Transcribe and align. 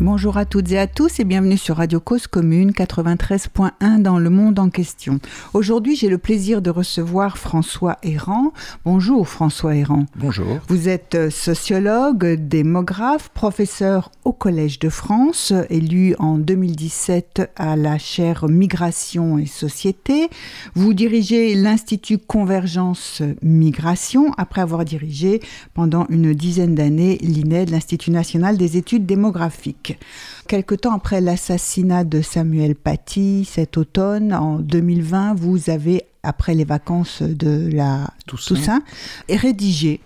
Bonjour 0.00 0.36
à 0.36 0.46
toutes 0.46 0.72
et 0.72 0.78
à 0.78 0.86
tous 0.86 1.20
et 1.20 1.24
bienvenue 1.24 1.56
sur 1.56 1.76
Radio 1.76 2.00
Cause 2.00 2.26
Commune 2.26 2.70
93.1 2.70 4.00
dans 4.00 4.18
le 4.18 4.30
monde 4.30 4.58
en 4.58 4.68
question. 4.68 5.20
Aujourd'hui, 5.52 5.94
j'ai 5.94 6.08
le 6.08 6.18
plaisir 6.18 6.60
de 6.62 6.70
recevoir 6.70 7.38
François 7.38 7.98
Errand. 8.02 8.52
Bonjour 8.84 9.28
François 9.28 9.76
Errand. 9.76 10.06
Bonjour. 10.16 10.58
Vous 10.66 10.88
êtes 10.88 11.14
euh, 11.14 11.30
sociologue, 11.30 12.24
démographe, 12.24 13.28
professeur 13.28 14.10
au 14.24 14.32
Collège 14.32 14.78
de 14.78 14.88
France, 14.88 15.52
élu 15.70 16.16
en 16.18 16.38
2017 16.38 17.52
à 17.54 17.76
la 17.76 17.98
chaire 17.98 18.48
Migration 18.48 19.38
et 19.38 19.46
Société. 19.46 20.30
Vous 20.74 20.94
dirigez 20.94 21.54
l'Institut 21.54 22.18
Convergence 22.18 23.22
Migration 23.42 24.32
après 24.36 24.62
avoir 24.62 24.84
dirigé 24.84 25.40
pendant 25.74 26.06
une 26.08 26.34
dizaine 26.34 26.74
d'années 26.74 27.18
l'INED, 27.20 27.70
l'Institut 27.70 28.10
national 28.10 28.56
des 28.56 28.76
études 28.76 29.06
démographiques. 29.06 29.81
Quelque 30.48 30.74
temps 30.74 30.94
après 30.94 31.20
l'assassinat 31.20 32.04
de 32.04 32.20
Samuel 32.22 32.74
Paty 32.74 33.44
cet 33.44 33.76
automne, 33.76 34.32
en 34.32 34.58
2020, 34.58 35.34
vous 35.34 35.70
avez, 35.70 36.04
après 36.22 36.54
les 36.54 36.64
vacances 36.64 37.22
de 37.22 37.68
la 37.72 38.10
Toussaint, 38.26 38.82
rédigé 39.28 40.00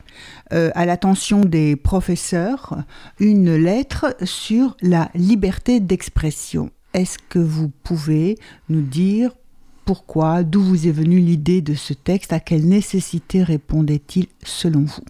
euh, 0.53 0.71
à 0.75 0.87
l'attention 0.87 1.41
des 1.41 1.77
professeurs 1.77 2.83
une 3.19 3.57
lettre 3.57 4.17
sur 4.23 4.77
la 4.81 5.11
liberté 5.15 5.81
d'expression. 5.81 6.71
Est-ce 6.95 7.19
que 7.29 7.39
vous 7.39 7.71
pouvez 7.83 8.39
nous 8.69 8.83
dire 8.83 9.33
pourquoi, 9.85 10.43
d'où 10.43 10.63
vous 10.63 10.89
est 10.89 10.93
venue 10.93 11.21
l'idée 11.21 11.61
de 11.61 11.75
ce 11.75 11.93
texte, 11.93 12.33
à 12.33 12.41
quelle 12.41 12.67
nécessité 12.67 13.45
répondait-il 13.45 14.27
selon 14.43 14.81
vous? 14.81 15.05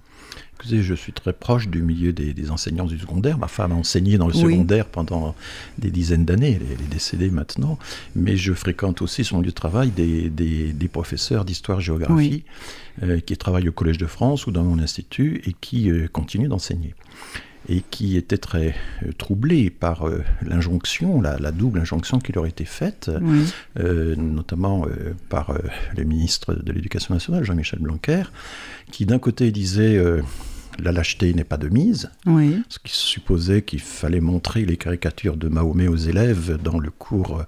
Je 0.69 0.95
suis 0.95 1.13
très 1.13 1.33
proche 1.33 1.69
du 1.69 1.83
milieu 1.83 2.13
des, 2.13 2.51
enseignants 2.51 2.87
du 2.87 2.99
secondaire. 2.99 3.39
Ma 3.39 3.49
femme 3.49 3.73
a 3.73 3.75
enseigné 3.75 4.19
dans 4.19 4.27
le 4.27 4.35
secondaire 4.35 4.87
pendant 4.87 5.35
des 5.79 5.91
dizaines 5.91 6.25
d'années. 6.25 6.59
Elle, 6.61 6.85
est 6.85 6.91
décédée 6.91 7.31
maintenant. 7.31 7.79
Mais 8.15 8.37
je 8.37 8.53
fréquente 8.53 9.03
aussi 9.03 9.25
son 9.25 9.41
lieu 9.41 9.47
de 9.47 9.51
travail 9.51 9.91
des, 9.91 10.89
professeurs 10.93 11.45
d'histoire-géographie 11.45 12.45
euh, 13.03 13.21
qui 13.21 13.37
travaillent 13.37 13.69
au 13.69 13.73
Collège 13.73 13.99
de 13.99 14.07
France 14.07 14.47
ou 14.47 14.53
dans 14.53 14.63
mon 14.63 14.79
institut 14.79 15.43
et 15.47 15.55
qui 15.61 15.91
euh, 15.91 16.09
continuent 16.11 16.49
d'enseigner 16.49 16.95
et 17.69 17.83
qui 17.91 18.17
étaient 18.17 18.39
très 18.39 18.77
euh, 19.03 19.13
troublés 19.19 19.71
par 19.71 20.09
l'injonction, 20.41 21.21
la, 21.21 21.51
double 21.51 21.81
injonction 21.81 22.21
qui 22.21 22.33
leur 22.33 22.47
était 22.47 22.65
faite, 22.65 23.11
notamment 23.77 24.87
par 25.29 25.53
le 25.97 26.05
ministre 26.05 26.55
de 26.55 26.73
l'Éducation 26.73 27.13
nationale, 27.13 27.45
Jean-Michel 27.45 27.81
Blanquer, 27.81 28.23
qui 28.93 29.05
d'un 29.05 29.19
côté 29.19 29.51
disait 29.51 30.01
la 30.79 30.93
lâcheté 30.93 31.33
n'est 31.35 31.45
pas 31.45 31.57
de 31.57 31.69
mise, 31.69 32.11
ce 32.69 32.79
qui 32.79 32.93
supposait 32.93 33.63
qu'il 33.63 33.81
fallait 33.81 34.21
montrer 34.21 34.65
les 34.65 34.77
caricatures 34.77 35.37
de 35.37 35.49
Mahomet 35.49 35.89
aux 35.89 35.97
élèves 35.97 36.59
dans 36.63 36.79
le 36.79 36.91
cours 36.91 37.45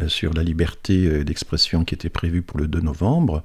euh, 0.00 0.08
sur 0.08 0.32
la 0.34 0.42
liberté 0.42 1.06
euh, 1.06 1.24
d'expression 1.24 1.84
qui 1.84 1.94
était 1.94 2.08
prévu 2.08 2.42
pour 2.42 2.58
le 2.58 2.68
2 2.68 2.80
novembre, 2.80 3.42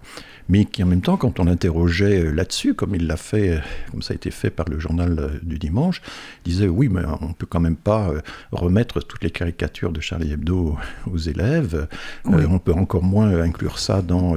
mais 0.52 0.66
qui 0.66 0.84
en 0.84 0.86
même 0.86 1.02
temps, 1.02 1.16
quand 1.16 1.40
on 1.40 1.46
l'interrogeait 1.46 2.26
euh, 2.26 2.32
là-dessus, 2.32 2.74
comme 2.74 2.94
il 2.94 3.08
l'a 3.08 3.16
fait, 3.16 3.62
comme 3.90 4.02
ça 4.02 4.12
a 4.12 4.16
été 4.16 4.32
fait 4.32 4.50
par 4.50 4.68
le 4.68 4.80
journal 4.80 5.40
du 5.44 5.58
dimanche, 5.58 6.02
disait 6.44 6.68
oui, 6.68 6.90
mais 6.90 7.02
on 7.22 7.32
peut 7.32 7.46
quand 7.46 7.62
même 7.62 7.78
pas 7.78 8.12
remettre 8.52 9.00
toutes 9.00 9.24
les 9.24 9.32
caricatures 9.32 9.94
de 9.94 10.02
Charlie 10.02 10.34
Hebdo 10.34 10.78
aux 11.10 11.18
élèves, 11.18 11.88
on 12.26 12.60
peut 12.60 12.74
encore 12.74 13.04
moins 13.04 13.42
inclure 13.42 13.80
ça 13.80 14.02
dans 14.02 14.36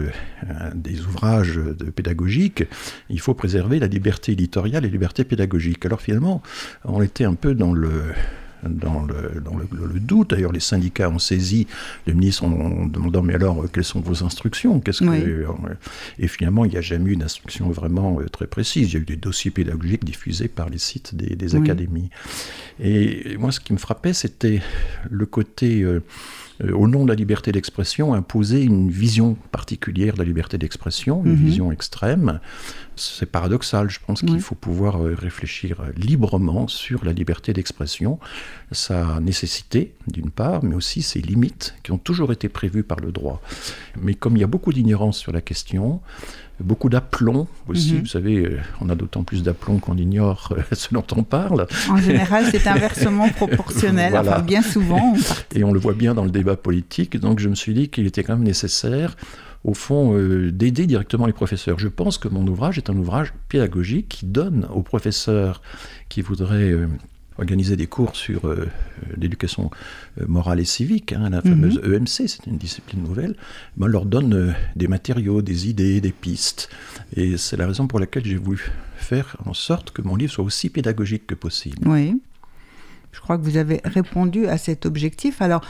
des 0.74 1.00
ouvrages 1.02 1.58
pédagogiques, 1.96 2.64
il 3.10 3.20
faut 3.20 3.34
préserver 3.34 3.80
la 3.80 3.88
liberté 3.88 4.32
éditoriale 4.32 4.84
les 4.84 4.90
libertés 4.90 5.24
pédagogiques. 5.24 5.84
Alors 5.84 6.00
finalement, 6.00 6.42
on 6.84 7.02
était 7.02 7.24
un 7.24 7.34
peu 7.34 7.54
dans 7.54 7.72
le, 7.72 7.90
dans 8.68 9.02
le, 9.02 9.40
dans 9.40 9.56
le, 9.56 10.00
doute. 10.00 10.30
D'ailleurs, 10.30 10.52
les 10.52 10.60
syndicats 10.60 11.08
ont 11.08 11.18
saisi 11.18 11.66
le 12.06 12.12
ministre 12.12 12.44
en 12.44 12.86
demandant 12.86 13.22
Mais 13.22 13.34
alors, 13.34 13.64
quelles 13.72 13.84
sont 13.84 14.00
vos 14.00 14.24
instructions? 14.24 14.80
Qu'est-ce 14.80 15.04
que... 15.04 15.46
Et 16.18 16.28
finalement, 16.28 16.64
il 16.64 16.72
n'y 16.72 16.76
a 16.76 16.82
jamais 16.82 17.10
eu 17.10 17.16
d'instruction 17.16 17.70
vraiment 17.70 18.20
euh, 18.20 18.28
très 18.28 18.46
précise. 18.46 18.92
Il 18.92 18.94
y 18.94 18.96
a 18.96 19.00
eu 19.00 19.04
des 19.04 19.16
dossiers 19.16 19.50
pédagogiques 19.50 20.04
diffusés 20.04 20.48
par 20.48 20.68
les 20.68 20.78
sites 20.78 21.14
des, 21.14 21.54
académies. 21.54 22.10
Et 22.80 23.36
moi, 23.38 23.52
ce 23.52 23.60
qui 23.60 23.72
me 23.72 23.78
frappait, 23.78 24.12
c'était 24.12 24.60
le 25.10 25.26
côté. 25.26 25.82
Euh, 25.82 25.94
euh, 25.94 26.00
au 26.62 26.86
nom 26.86 27.04
de 27.04 27.08
la 27.08 27.14
liberté 27.14 27.50
d'expression, 27.52 28.14
imposer 28.14 28.62
une 28.62 28.90
vision 28.90 29.36
particulière 29.50 30.14
de 30.14 30.18
la 30.18 30.24
liberté 30.24 30.56
d'expression, 30.56 31.22
une 31.24 31.32
mhm. 31.32 31.44
vision 31.44 31.72
extrême. 31.72 32.40
C'est 32.96 33.26
paradoxal, 33.26 33.90
je 33.90 33.98
pense 34.04 34.20
qu'il 34.20 34.40
faut 34.40 34.54
pouvoir 34.54 35.02
euh, 35.02 35.16
réfléchir 35.18 35.82
librement 35.96 36.68
sur 36.68 37.04
la 37.04 37.12
liberté 37.12 37.52
d'expression, 37.52 38.20
sa 38.70 39.18
nécessité 39.20 39.94
d'une 40.06 40.30
part, 40.30 40.62
mais 40.62 40.76
aussi 40.76 41.02
ses 41.02 41.20
limites 41.20 41.74
qui 41.82 41.90
ont 41.90 41.98
toujours 41.98 42.30
été 42.30 42.48
prévues 42.48 42.84
par 42.84 43.00
le 43.00 43.10
droit. 43.10 43.42
Mais 44.00 44.14
comme 44.14 44.36
il 44.36 44.40
y 44.40 44.44
a 44.44 44.48
beaucoup 44.48 44.72
d'ignorance 44.72 45.18
sur 45.18 45.32
la 45.32 45.40
question, 45.40 46.00
beaucoup 46.60 46.88
d'aplomb 46.88 47.46
aussi. 47.68 47.94
Mhm. 47.94 48.00
Vous 48.00 48.06
savez, 48.06 48.36
euh, 48.36 48.58
on 48.80 48.88
a 48.88 48.94
d'autant 48.94 49.24
plus 49.24 49.42
d'aplomb 49.42 49.78
qu'on 49.78 49.96
ignore 49.96 50.52
euh, 50.56 50.62
ce 50.72 50.92
dont 50.92 51.04
on 51.16 51.22
parle. 51.22 51.66
En 51.90 51.96
général, 51.96 52.46
c'est 52.50 52.66
inversement 52.66 53.28
proportionnel, 53.28 54.16
enfin 54.16 54.40
bien 54.40 54.62
souvent. 54.62 55.14
Et 55.54 55.64
on 55.64 55.72
le 55.72 55.80
voit 55.80 55.94
bien 55.94 56.14
dans 56.14 56.24
le 56.24 56.30
débat 56.30 56.56
politique. 56.56 57.18
Donc 57.18 57.40
je 57.40 57.48
me 57.48 57.54
suis 57.54 57.74
dit 57.74 57.88
qu'il 57.88 58.06
était 58.06 58.22
quand 58.22 58.34
même 58.34 58.44
nécessaire 58.44 59.16
au 59.64 59.72
fond, 59.72 60.14
euh, 60.14 60.52
d'aider 60.52 60.86
directement 60.86 61.24
les 61.24 61.32
professeurs. 61.32 61.78
Je 61.78 61.88
pense 61.88 62.18
que 62.18 62.28
mon 62.28 62.46
ouvrage 62.46 62.76
est 62.76 62.90
un 62.90 62.96
ouvrage 62.96 63.32
pédagogique 63.48 64.08
qui 64.10 64.26
donne 64.26 64.68
aux 64.74 64.82
professeurs 64.82 65.62
qui 66.10 66.20
voudraient 66.20 66.74
organiser 67.38 67.76
des 67.76 67.86
cours 67.86 68.16
sur 68.16 68.46
euh, 68.46 68.68
l'éducation 69.16 69.70
euh, 70.20 70.26
morale 70.26 70.60
et 70.60 70.64
civique, 70.64 71.12
hein, 71.12 71.30
la 71.30 71.42
fameuse 71.42 71.80
EMC, 71.84 71.92
mhm. 71.92 72.04
e 72.04 72.06
c'est 72.06 72.46
une 72.46 72.58
discipline 72.58 73.02
nouvelle, 73.02 73.34
ben, 73.76 73.86
on 73.86 73.88
leur 73.88 74.06
donne 74.06 74.34
euh, 74.34 74.52
des 74.76 74.88
matériaux, 74.88 75.42
des 75.42 75.68
idées, 75.68 76.00
des 76.00 76.12
pistes. 76.12 76.68
Et 77.16 77.36
c'est 77.36 77.56
la 77.56 77.66
raison 77.66 77.86
pour 77.86 77.98
laquelle 77.98 78.24
j'ai 78.24 78.36
voulu 78.36 78.70
faire 78.96 79.36
en 79.44 79.54
sorte 79.54 79.90
que 79.90 80.02
mon 80.02 80.16
livre 80.16 80.32
soit 80.32 80.44
aussi 80.44 80.70
pédagogique 80.70 81.26
que 81.26 81.34
possible. 81.34 81.88
Oui. 81.88 82.20
Je 83.12 83.20
crois 83.20 83.38
que 83.38 83.42
vous 83.42 83.56
avez 83.56 83.80
répondu 83.84 84.46
à 84.46 84.58
cet 84.58 84.86
objectif. 84.86 85.40
Alors, 85.40 85.64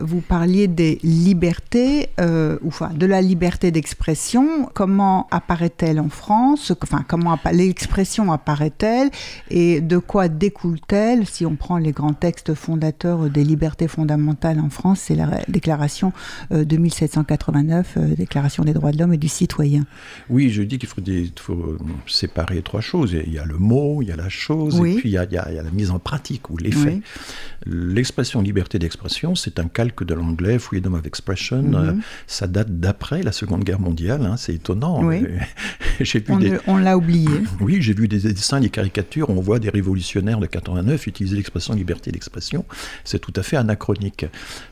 vous 0.00 0.20
parliez 0.20 0.68
des 0.68 0.98
libertés, 1.02 2.08
euh, 2.20 2.58
ou 2.62 2.68
enfin 2.68 2.90
de 2.94 3.06
la 3.06 3.20
liberté 3.20 3.70
d'expression. 3.70 4.68
Comment 4.74 5.26
apparaît-elle 5.30 6.00
en 6.00 6.08
France? 6.08 6.72
Enfin, 6.82 7.04
comment 7.06 7.38
l'expression 7.52 8.32
apparaît-elle? 8.32 9.10
Et 9.50 9.80
de 9.80 9.98
quoi 9.98 10.28
découle-t-elle? 10.28 11.26
Si 11.26 11.46
on 11.46 11.56
prend 11.56 11.78
les 11.78 11.92
grands 11.92 12.14
textes 12.14 12.54
fondateurs 12.54 13.30
des 13.30 13.44
libertés 13.44 13.88
fondamentales 13.88 14.60
en 14.60 14.70
France, 14.70 15.00
c'est 15.00 15.14
la 15.14 15.40
Déclaration 15.48 16.12
euh, 16.52 16.64
de 16.64 16.76
1789, 16.76 17.94
euh, 17.96 18.14
Déclaration 18.14 18.64
des 18.64 18.72
droits 18.72 18.92
de 18.92 18.98
l'homme 18.98 19.12
et 19.12 19.18
du 19.18 19.28
citoyen. 19.28 19.86
Oui, 20.28 20.50
je 20.50 20.62
dis 20.62 20.78
qu'il 20.78 20.88
faut, 20.88 21.78
séparer 22.06 22.62
trois 22.62 22.80
choses. 22.80 23.12
Il 23.12 23.32
y 23.32 23.38
a 23.38 23.44
le 23.44 23.58
mot, 23.58 24.02
il 24.02 24.08
y 24.08 24.12
a 24.12 24.16
la 24.16 24.28
chose, 24.28 24.80
et 24.84 24.96
puis 24.96 25.10
il 25.10 25.12
y, 25.12 25.18
a, 25.18 25.26
la 25.26 25.70
mise 25.72 25.90
en 25.90 25.98
pratique 25.98 26.50
ou 26.50 26.56
l'effet. 26.56 27.00
L'expression 27.66 28.40
liberté 28.40 28.78
d'expression, 28.78 29.34
c'est 29.34 29.58
un 29.58 29.68
calcul 29.88 30.06
de 30.06 30.14
l'anglais, 30.14 30.58
Freedom 30.58 30.94
of 30.94 31.06
Expression. 31.06 31.62
Mhm. 31.62 31.74
Euh, 31.74 31.92
ça 32.26 32.46
date 32.46 32.78
d'après 32.80 33.22
la 33.22 33.32
Seconde 33.32 33.64
Guerre 33.64 33.80
mondiale, 33.80 34.24
hein, 34.24 34.36
c'est 34.36 34.54
étonnant. 34.54 35.02
Oui. 35.02 35.24
on, 36.66 36.76
l'a 36.76 36.96
oublié. 36.96 37.28
Oui, 37.60 37.78
j'ai 37.80 37.92
vu 37.92 38.08
des 38.08 38.20
dessins, 38.20 38.60
des 38.60 38.70
caricatures, 38.70 39.30
on 39.30 39.40
voit 39.40 39.58
des 39.58 39.70
révolutionnaires 39.70 40.38
de 40.38 40.46
89 40.46 41.06
utiliser 41.06 41.36
l'expression 41.36 41.74
liberté 41.74 42.12
d'expression. 42.12 42.64
C'est 43.04 43.18
tout 43.18 43.32
à 43.36 43.42
fait 43.42 43.56
anachronique. 43.56 44.26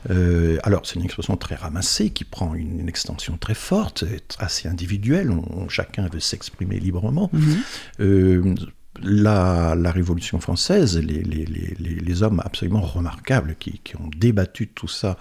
Euh, 0.09 0.57
alors, 0.63 0.85
c'est 0.85 0.95
une 0.95 1.05
expression 1.05 1.35
très 1.35 1.55
ramassée 1.55 2.11
qui 2.11 2.23
prend 2.23 2.53
une, 2.53 2.87
extension 2.87 3.37
très 3.37 3.55
forte, 3.55 4.05
assez 4.39 4.67
individuelle. 4.67 5.31
chacun 5.67 6.07
veut 6.07 6.19
s'exprimer 6.19 6.79
librement. 6.79 7.29
Mhm. 7.33 7.57
Euh, 7.99 8.55
la, 9.03 9.91
Révolution 9.91 10.39
française, 10.39 10.99
les, 10.99 12.23
hommes 12.23 12.41
absolument 12.43 12.81
remarquables 12.81 13.55
qui, 13.59 13.79
ont 13.99 14.09
débattu 14.17 14.67
tout 14.67 14.87
ça 14.87 15.17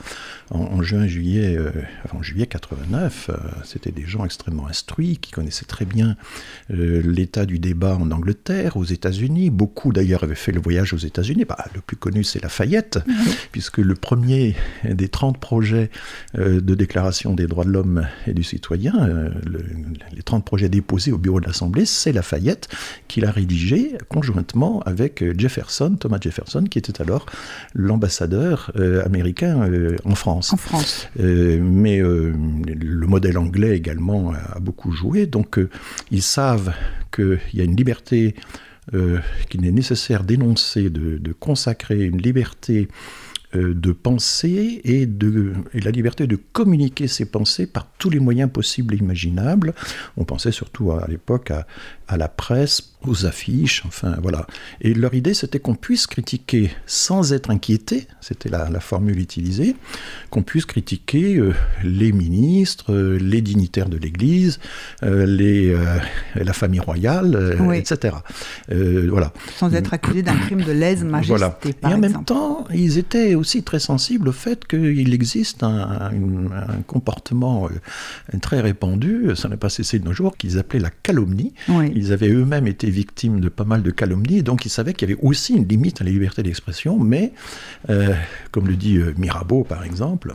en, 0.50 0.82
juin, 0.82 1.06
juillet, 1.06 1.56
euh, 1.56 1.70
en 2.12 2.22
juillet 2.22 2.46
89, 2.46 3.30
euh, 3.30 3.36
c'était 3.64 3.90
des 3.90 4.06
gens 4.06 4.24
extrêmement 4.24 4.66
instruits 4.66 5.18
qui 5.18 5.30
connaissaient 5.30 5.66
très 5.66 5.84
bien 5.84 6.16
euh, 6.70 7.02
l'état 7.04 7.44
du 7.44 7.58
débat 7.58 7.96
en 7.96 8.10
Angleterre, 8.10 8.76
aux 8.76 8.84
États-Unis. 8.84 9.50
Beaucoup 9.50 9.92
d'ailleurs 9.92 10.24
avaient 10.24 10.34
fait 10.34 10.52
le 10.52 10.60
voyage 10.60 10.94
aux 10.94 10.98
États-Unis. 10.98 11.44
Bah, 11.44 11.58
le 11.74 11.80
plus 11.80 11.96
connu, 11.96 12.24
c'est 12.24 12.42
Lafayette, 12.42 12.98
puisque 13.52 13.78
le 13.78 13.94
premier 13.94 14.56
des 14.84 15.08
30 15.08 15.38
projets 15.38 15.90
de 16.34 16.74
déclaration 16.74 17.34
des 17.34 17.46
droits 17.46 17.64
de 17.64 17.70
l'homme 17.70 18.06
et 18.26 18.32
du 18.32 18.42
citoyen, 18.42 19.30
les 20.12 20.22
30 20.22 20.44
projets 20.44 20.68
déposés 20.68 21.12
au 21.12 21.18
bureau 21.18 21.40
de 21.40 21.46
l'Assemblée, 21.46 21.84
c'est 21.84 22.12
Lafayette 22.12 22.68
qui 23.08 23.20
l'a 23.20 23.30
rédigé 23.30 23.65
rédigé 23.74 23.98
conjointement 24.08 24.80
avec 24.80 25.24
Jefferson, 25.38 25.96
Thomas 25.98 26.18
Jefferson, 26.20 26.64
qui 26.64 26.78
était 26.78 27.00
alors 27.00 27.26
l'ambassadeur 27.74 28.70
américain 29.04 29.68
en 30.04 30.14
France. 30.14 30.52
En 30.52 30.56
France. 30.56 31.08
mais 31.16 31.98
le 31.98 33.06
modèle 33.06 33.38
anglais 33.38 33.76
également 33.76 34.32
a 34.32 34.58
beaucoup 34.60 34.92
joué, 34.92 35.26
donc 35.26 35.58
ils 36.10 36.22
savent 36.22 36.72
qu'il 37.12 37.38
y 37.54 37.60
a 37.60 37.64
une 37.64 37.76
liberté 37.76 38.34
qu'il 39.50 39.66
est 39.66 39.72
nécessaire 39.72 40.22
d'énoncer, 40.22 40.90
de, 40.90 41.18
de, 41.18 41.32
consacrer 41.32 42.04
une 42.04 42.22
liberté 42.22 42.88
euh, 43.56 43.74
de 43.74 43.92
penser 43.92 44.80
et, 44.82 45.06
de, 45.06 45.52
la 45.72 45.92
liberté 45.92 46.26
de 46.26 46.36
communiquer 46.36 47.06
ses 47.06 47.26
pensées 47.26 47.66
par 47.66 47.86
tous 47.98 48.10
les 48.10 48.18
moyens 48.18 48.50
possibles 48.50 48.94
et 48.94 48.98
imaginables. 48.98 49.72
On 50.16 50.24
pensait 50.24 50.50
surtout 50.50 50.90
à, 50.90 51.06
l'époque 51.08 51.52
à, 51.52 51.64
à, 52.08 52.16
la 52.16 52.28
presse, 52.28 52.95
aux 53.06 53.26
affiches, 53.26 53.82
enfin 53.86 54.16
voilà. 54.22 54.46
Et 54.80 54.94
leur 54.94 55.14
idée, 55.14 55.34
c'était 55.34 55.58
qu'on 55.58 55.74
puisse 55.74 56.06
critiquer 56.06 56.70
sans 56.86 57.32
être 57.32 57.50
inquiété, 57.50 58.06
c'était 58.20 58.48
la, 58.48 58.80
formule 58.80 59.18
utilisée, 59.18 59.74
qu'on 60.30 60.42
puisse 60.42 60.66
critiquer 60.66 61.36
euh, 61.36 61.54
les 61.82 62.12
ministres, 62.12 62.92
euh, 62.92 63.18
les 63.18 63.40
dignitaires 63.40 63.88
de 63.88 63.96
l'Église, 63.96 64.60
les, 65.02 65.76
la 66.34 66.52
famille 66.52 66.80
royale, 66.80 67.56
etc. 67.74 68.16
voilà. 68.68 69.32
Sans 69.56 69.74
être 69.74 69.94
accusé 69.94 70.22
d'un 70.22 70.36
crime 70.36 70.62
de 70.62 70.72
lèse-majesté. 70.72 71.28
Voilà. 71.36 71.58
et 71.64 71.86
en 71.86 71.98
même 71.98 72.24
temps, 72.24 72.66
ils 72.72 72.98
étaient 72.98 73.34
aussi 73.34 73.62
très 73.62 73.78
sensible 73.78 74.28
au 74.28 74.32
fait 74.32 74.66
qu'il 74.66 75.14
existe 75.14 75.62
un, 75.62 76.10
comportement 76.86 77.68
euh, 77.68 78.38
très 78.40 78.60
répandu, 78.60 79.30
ça 79.34 79.48
n'a 79.48 79.56
pas 79.56 79.68
cessé 79.68 79.98
de 79.98 80.04
nos 80.04 80.12
jours, 80.12 80.36
qu'ils 80.36 80.58
appelaient 80.58 80.80
la 80.80 80.90
calomnie. 80.90 81.52
Ils 81.94 82.12
avaient 82.12 82.28
eux-mêmes 82.28 82.66
été 82.66 82.90
victimes 82.96 83.40
de 83.40 83.48
pas 83.48 83.64
mal 83.64 83.82
de 83.82 83.90
calomnies, 83.90 84.42
donc 84.42 84.64
ils 84.66 84.70
savaient 84.70 84.94
qu'il 84.94 85.08
y 85.08 85.12
avait 85.12 85.22
aussi 85.22 85.54
une 85.54 85.68
limite 85.68 86.00
à 86.00 86.04
la 86.04 86.10
liberté 86.10 86.42
d'expression, 86.42 86.98
mais, 86.98 87.32
euh, 87.90 88.14
comme 88.50 88.66
le 88.66 88.76
dit 88.76 88.96
euh, 88.96 89.14
Mirabeau 89.16 89.64
par 89.64 89.84
exemple, 89.84 90.34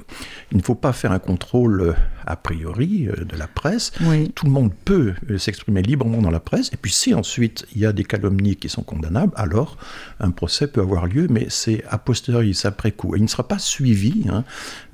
il 0.51 0.57
ne 0.57 0.63
faut 0.63 0.75
pas 0.75 0.93
faire 0.93 1.11
un 1.11 1.19
contrôle 1.19 1.95
a 2.25 2.35
priori 2.35 3.07
de 3.17 3.35
la 3.35 3.47
presse. 3.47 3.91
Tout 4.35 4.45
le 4.45 4.51
monde 4.51 4.71
peut 4.85 5.13
s'exprimer 5.37 5.81
librement 5.81 6.21
dans 6.21 6.29
la 6.29 6.39
presse, 6.39 6.69
et 6.73 6.77
puis 6.77 6.91
si 6.91 7.13
ensuite 7.13 7.65
il 7.75 7.81
y 7.81 7.85
a 7.85 7.93
des 7.93 8.03
calomnies 8.03 8.55
qui 8.55 8.69
sont 8.69 8.83
condamnables, 8.83 9.33
alors 9.35 9.77
un 10.19 10.31
procès 10.31 10.67
peut 10.67 10.81
avoir 10.81 11.07
lieu, 11.07 11.27
mais 11.29 11.47
c'est 11.49 11.83
a 11.89 11.97
posteriori, 11.97 12.53
c'est 12.53 12.67
après 12.67 12.93
il 13.15 13.23
ne 13.23 13.27
sera 13.27 13.47
pas 13.47 13.59
suivi. 13.59 14.25
Hein. 14.29 14.43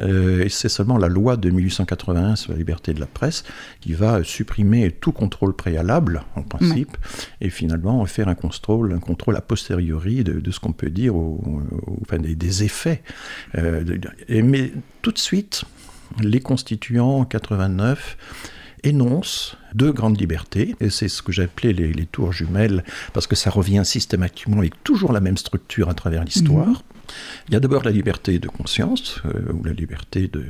Euh, 0.02 0.44
et 0.44 0.50
c'est 0.50 0.70
seulement 0.70 0.98
la 0.98 1.08
loi 1.08 1.38
de 1.38 1.50
1881 1.50 2.36
sur 2.36 2.52
la 2.52 2.58
liberté 2.58 2.94
de 2.94 3.00
la 3.00 3.06
presse 3.06 3.44
qui 3.82 3.94
va 3.94 4.24
supprimer 4.24 4.92
tout 4.92 5.12
contrôle 5.12 5.56
préalable, 5.56 6.24
en 6.36 6.44
principe, 6.44 6.98
et 7.42 7.47
finalement 7.50 8.06
faire 8.06 8.28
un 8.28 8.36
contrôle, 8.36 8.94
un 8.94 9.00
contrôle 9.00 9.36
a 9.36 9.42
posteriori 9.42 10.24
de, 10.24 10.52
ce 10.52 10.60
qu'on 10.60 10.74
peut 10.74 10.90
dire, 10.90 11.16
enfin, 12.02 12.20
des, 12.20 12.64
effets. 12.64 13.02
Euh, 13.56 13.84
et, 14.28 14.42
mais 14.42 14.72
tout 15.02 15.12
de 15.12 15.18
suite, 15.18 15.64
les 16.22 16.40
constituants 16.40 17.20
en 17.20 17.26
89 17.26 18.18
énoncent 18.84 19.58
deux 19.74 19.92
grandes 19.92 20.20
libertés, 20.20 20.76
et 20.80 20.90
c'est 20.90 21.08
ce 21.08 21.22
que 21.22 21.32
j'appelais 21.32 21.74
les, 21.74 21.92
les, 21.92 22.06
tours 22.06 22.32
jumelles, 22.32 22.84
parce 23.14 23.28
que 23.28 23.36
ça 23.36 23.50
revient 23.50 23.82
systématiquement 23.84 24.60
avec 24.60 24.82
toujours 24.84 25.12
la 25.12 25.20
même 25.20 25.38
structure 25.38 25.90
à 25.90 25.94
travers 25.94 26.24
l'histoire. 26.24 26.68
Mhm. 26.68 26.76
Il 27.48 27.54
y 27.54 27.58
a 27.58 27.60
d'abord 27.60 27.84
la 27.84 27.92
liberté 27.92 28.40
de 28.40 28.48
conscience, 28.48 29.22
euh, 29.26 29.54
ou 29.54 29.64
la 29.64 29.74
liberté 29.74 30.28
de, 30.28 30.46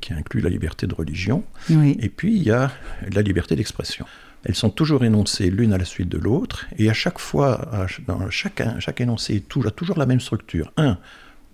qui 0.00 0.12
inclut 0.12 0.40
la 0.40 0.50
liberté 0.50 0.86
de 0.86 0.94
religion, 0.94 1.44
et 1.70 2.08
puis 2.08 2.36
il 2.36 2.42
y 2.42 2.50
a 2.50 2.70
la 3.12 3.22
liberté 3.22 3.56
d'expression. 3.56 4.06
Elles 4.46 4.54
sont 4.54 4.70
toujours 4.70 5.04
énoncées 5.04 5.50
l'une 5.50 5.72
à 5.72 5.78
la 5.78 5.84
suite 5.84 6.08
de 6.08 6.18
l'autre, 6.18 6.66
et 6.78 6.88
à 6.88 6.92
chaque 6.92 7.18
fois, 7.18 7.68
dans 8.06 8.30
chaque, 8.30 8.62
chaque 8.78 9.00
énoncé 9.00 9.42
a 9.64 9.70
toujours 9.70 9.98
la 9.98 10.06
même 10.06 10.20
structure. 10.20 10.72
Un, 10.76 10.98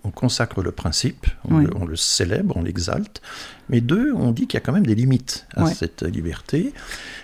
on 0.03 0.11
consacre 0.11 0.61
le 0.61 0.71
principe, 0.71 1.25
on, 1.49 1.85
le, 1.85 1.95
célèbre, 1.95 2.55
on 2.55 2.61
l'exalte, 2.61 3.21
mais 3.69 3.81
deux, 3.81 4.13
on 4.13 4.31
dit 4.31 4.47
qu'il 4.47 4.55
y 4.55 4.61
a 4.61 4.65
quand 4.65 4.73
même 4.73 4.85
des 4.85 4.95
limites 4.95 5.47
à 5.55 5.65
cette 5.67 6.03
liberté. 6.03 6.73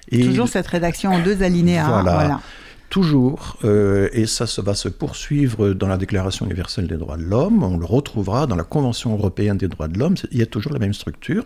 Et 0.09 0.25
toujours 0.25 0.47
cette 0.47 0.67
rédaction 0.67 1.11
en 1.11 1.21
deux 1.21 1.43
alinéas. 1.43 2.01
voilà 2.01 2.41
toujours, 2.89 3.57
euh, 3.63 4.09
et 4.13 4.25
ça, 4.25 4.45
va 4.61 4.73
se 4.73 4.89
poursuivre 4.89 5.73
dans 5.73 5.87
la 5.87 5.97
Déclaration 5.97 6.45
universelle 6.45 6.87
des 6.87 6.97
droits 6.97 7.17
de 7.17 7.23
l'homme, 7.23 7.63
on 7.63 7.77
le 7.77 7.85
retrouvera 7.85 8.47
dans 8.47 8.55
la 8.55 8.63
Convention 8.63 9.13
européenne 9.13 9.57
des 9.57 9.67
droits 9.67 9.87
de 9.87 9.97
l'homme, 9.97 10.15
il 10.31 10.39
y 10.39 10.41
a 10.41 10.45
toujours 10.45 10.73
la 10.73 10.79
même 10.79 10.93
structure, 10.93 11.45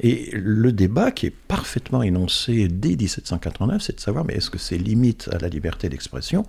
et 0.00 0.30
le 0.32 0.72
débat 0.72 1.10
qui 1.10 1.26
est 1.26 1.34
parfaitement 1.48 2.02
énoncé 2.02 2.68
dès 2.68 2.96
1789, 2.96 3.82
c'est 3.82 3.96
de 3.96 4.00
savoir, 4.00 4.24
mais 4.24 4.34
est-ce 4.34 4.50
que 4.50 4.58
ces 4.58 4.78
limites 4.78 5.28
à 5.32 5.38
la 5.38 5.48
liberté 5.48 5.88
d'expression 5.88 6.46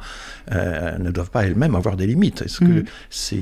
euh, 0.51 0.98
ne 1.00 1.12
doivent 1.12 1.31
pas 1.31 1.45
elles-mêmes 1.45 1.75
avoir 1.75 1.98
des 1.98 2.07
limites? 2.07 2.44
Est-ce 2.44 2.59
que 2.59 2.81
mm. 2.81 2.86
ces 3.09 3.38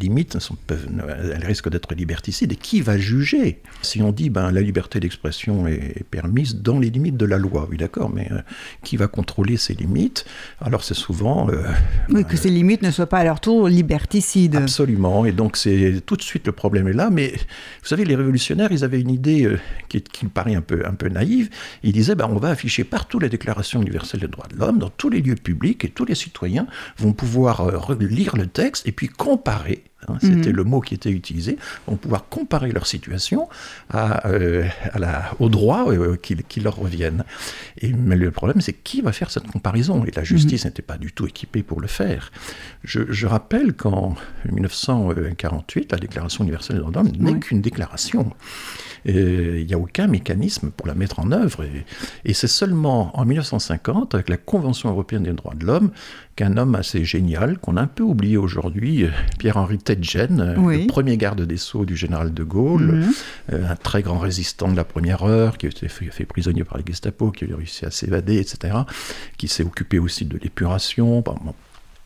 limites, 0.00 0.38
sont, 0.38 0.56
peuvent, 0.66 0.88
elles 1.34 1.44
risquent 1.44 1.68
d'être 1.68 1.94
liberticides, 1.94 2.52
et 2.52 2.56
qui 2.56 2.80
va 2.80 2.96
juger? 2.96 3.60
Si 3.82 4.00
on 4.00 4.10
dit, 4.10 4.30
ben, 4.30 4.50
la 4.50 4.62
liberté 4.62 5.00
d'expression 5.00 5.66
est 5.66 6.04
permise 6.10 6.56
dans 6.56 6.78
les 6.78 6.90
limites 6.90 7.16
de 7.16 7.26
la 7.26 7.36
loi, 7.36 7.66
oui 7.70 7.76
d'accord, 7.76 8.10
mais 8.10 8.28
euh, 8.32 8.40
qui 8.82 8.96
va 8.96 9.06
contrôler 9.06 9.58
ces 9.58 9.74
limites? 9.74 10.24
Alors 10.60 10.84
c'est 10.84 10.94
souvent... 10.94 11.48
Euh, 11.50 11.62
oui, 12.10 12.24
que 12.24 12.36
ces 12.36 12.50
limites 12.50 12.82
ne 12.82 12.90
soient 12.90 13.06
pas 13.06 13.18
à 13.18 13.24
leur 13.24 13.40
tour 13.40 13.68
liberticides. 13.68 14.56
Absolument, 14.56 15.24
et 15.24 15.32
donc 15.32 15.56
c'est 15.56 16.02
tout 16.04 16.16
de 16.16 16.22
suite 16.22 16.46
le 16.46 16.52
problème 16.52 16.88
est 16.88 16.92
là, 16.92 17.10
mais 17.10 17.32
vous 17.32 17.88
savez, 17.88 18.04
les 18.04 18.14
révolutionnaires, 18.16 18.72
ils 18.72 18.84
avaient 18.84 19.00
une 19.00 19.10
idée 19.10 19.44
euh, 19.44 19.58
qui, 19.88 20.02
me 20.24 20.30
paraît 20.30 20.54
un 20.54 20.60
peu, 20.60 20.82
un 20.86 20.94
peu 20.94 21.08
naïve, 21.08 21.50
ils 21.82 21.92
disaient, 21.92 22.14
ben, 22.14 22.28
on 22.30 22.38
va 22.38 22.50
afficher 22.50 22.84
partout 22.84 23.18
la 23.18 23.28
Déclaration 23.28 23.82
universelle 23.82 24.20
des 24.20 24.28
droits 24.28 24.48
de 24.48 24.56
l'homme, 24.56 24.78
dans 24.78 24.90
tous 24.90 25.08
les 25.08 25.20
lieux 25.20 25.34
publics, 25.34 25.84
et 25.84 25.88
tous 25.88 26.04
les 26.04 26.14
citoyens 26.14 26.66
vont 26.98 27.12
pouvoir 27.12 27.60
euh, 27.60 27.96
lire 28.00 28.36
le 28.36 28.46
texte 28.46 28.86
et 28.86 28.92
puis 28.92 29.08
comparer 29.08 29.84
Hein, 30.08 30.18
c'était 30.20 30.50
mhm. 30.50 30.56
le 30.56 30.64
mot 30.64 30.80
qui 30.80 30.94
était 30.94 31.10
utilisé, 31.10 31.56
vont 31.86 31.96
pouvoir 31.96 32.28
comparer 32.28 32.70
leur 32.70 32.86
situation 32.86 33.48
à, 33.90 34.28
euh, 34.28 34.66
la, 34.94 35.32
aux 35.40 35.48
droits 35.48 35.90
euh, 35.90 36.16
qui, 36.16 36.60
leur 36.60 36.76
reviennent. 36.76 37.24
Et, 37.80 37.92
mais 37.92 38.16
le 38.16 38.30
problème, 38.30 38.60
c'est 38.60 38.74
qui 38.74 39.00
va 39.00 39.12
faire 39.12 39.30
cette 39.30 39.46
comparaison? 39.46 40.04
Et 40.04 40.10
la 40.10 40.22
justice 40.22 40.64
mhm. 40.64 40.70
n'était 40.70 40.82
pas 40.82 40.98
du 40.98 41.12
tout 41.12 41.26
équipée 41.26 41.62
pour 41.62 41.80
le 41.80 41.86
faire. 41.86 42.30
Je, 42.84 43.26
rappelle 43.26 43.72
qu'en 43.72 44.14
1948, 44.50 45.92
la 45.92 45.98
Déclaration 45.98 46.44
universelle 46.44 46.76
des 46.76 46.82
droits 46.82 46.92
de 46.92 46.96
l'homme 46.96 47.16
n'est 47.18 47.40
qu'une 47.40 47.60
déclaration. 47.60 48.32
Il 49.06 49.64
n'y 49.66 49.74
a 49.74 49.78
aucun 49.78 50.08
mécanisme 50.08 50.70
pour 50.70 50.86
la 50.86 50.94
mettre 50.94 51.20
en 51.20 51.32
œuvre. 51.32 51.64
Et, 52.24 52.34
c'est 52.34 52.48
seulement 52.48 53.18
en 53.18 53.24
1950, 53.24 54.14
avec 54.14 54.28
la 54.28 54.36
Convention 54.36 54.90
européenne 54.90 55.22
des 55.22 55.32
droits 55.32 55.54
de 55.54 55.64
l'homme, 55.64 55.90
qu'un 56.36 56.58
homme 56.58 56.74
assez 56.74 57.04
génial, 57.04 57.58
qu'on 57.58 57.76
a 57.78 57.82
un 57.82 57.86
peu 57.86 58.02
oublié 58.02 58.36
aujourd'hui, 58.36 59.06
Pierre-Henri 59.38 59.78
Tedgen, 59.78 60.54
le 60.54 60.86
premier 60.86 61.16
garde 61.16 61.40
des 61.42 61.56
Sceaux 61.56 61.86
du 61.86 61.96
général 61.96 62.34
de 62.34 62.44
Gaulle, 62.44 62.92
mhm. 62.92 63.12
euh, 63.54 63.70
un 63.70 63.76
très 63.76 64.02
grand 64.02 64.18
résistant 64.18 64.70
de 64.70 64.76
la 64.76 64.84
première 64.84 65.22
heure, 65.24 65.56
qui 65.56 65.66
a 65.66 65.70
été 65.70 65.88
fait, 65.88 66.26
prisonnier 66.26 66.62
par 66.64 66.76
les 66.76 66.84
Gestapo, 66.86 67.30
qui 67.30 67.50
a 67.50 67.56
réussi 67.56 67.86
à 67.86 67.90
s'évader, 67.90 68.36
etc., 68.36 68.76
qui 69.38 69.48
s'est 69.48 69.64
occupé 69.64 69.98
aussi 69.98 70.26
de 70.26 70.38
l'épuration. 70.38 71.24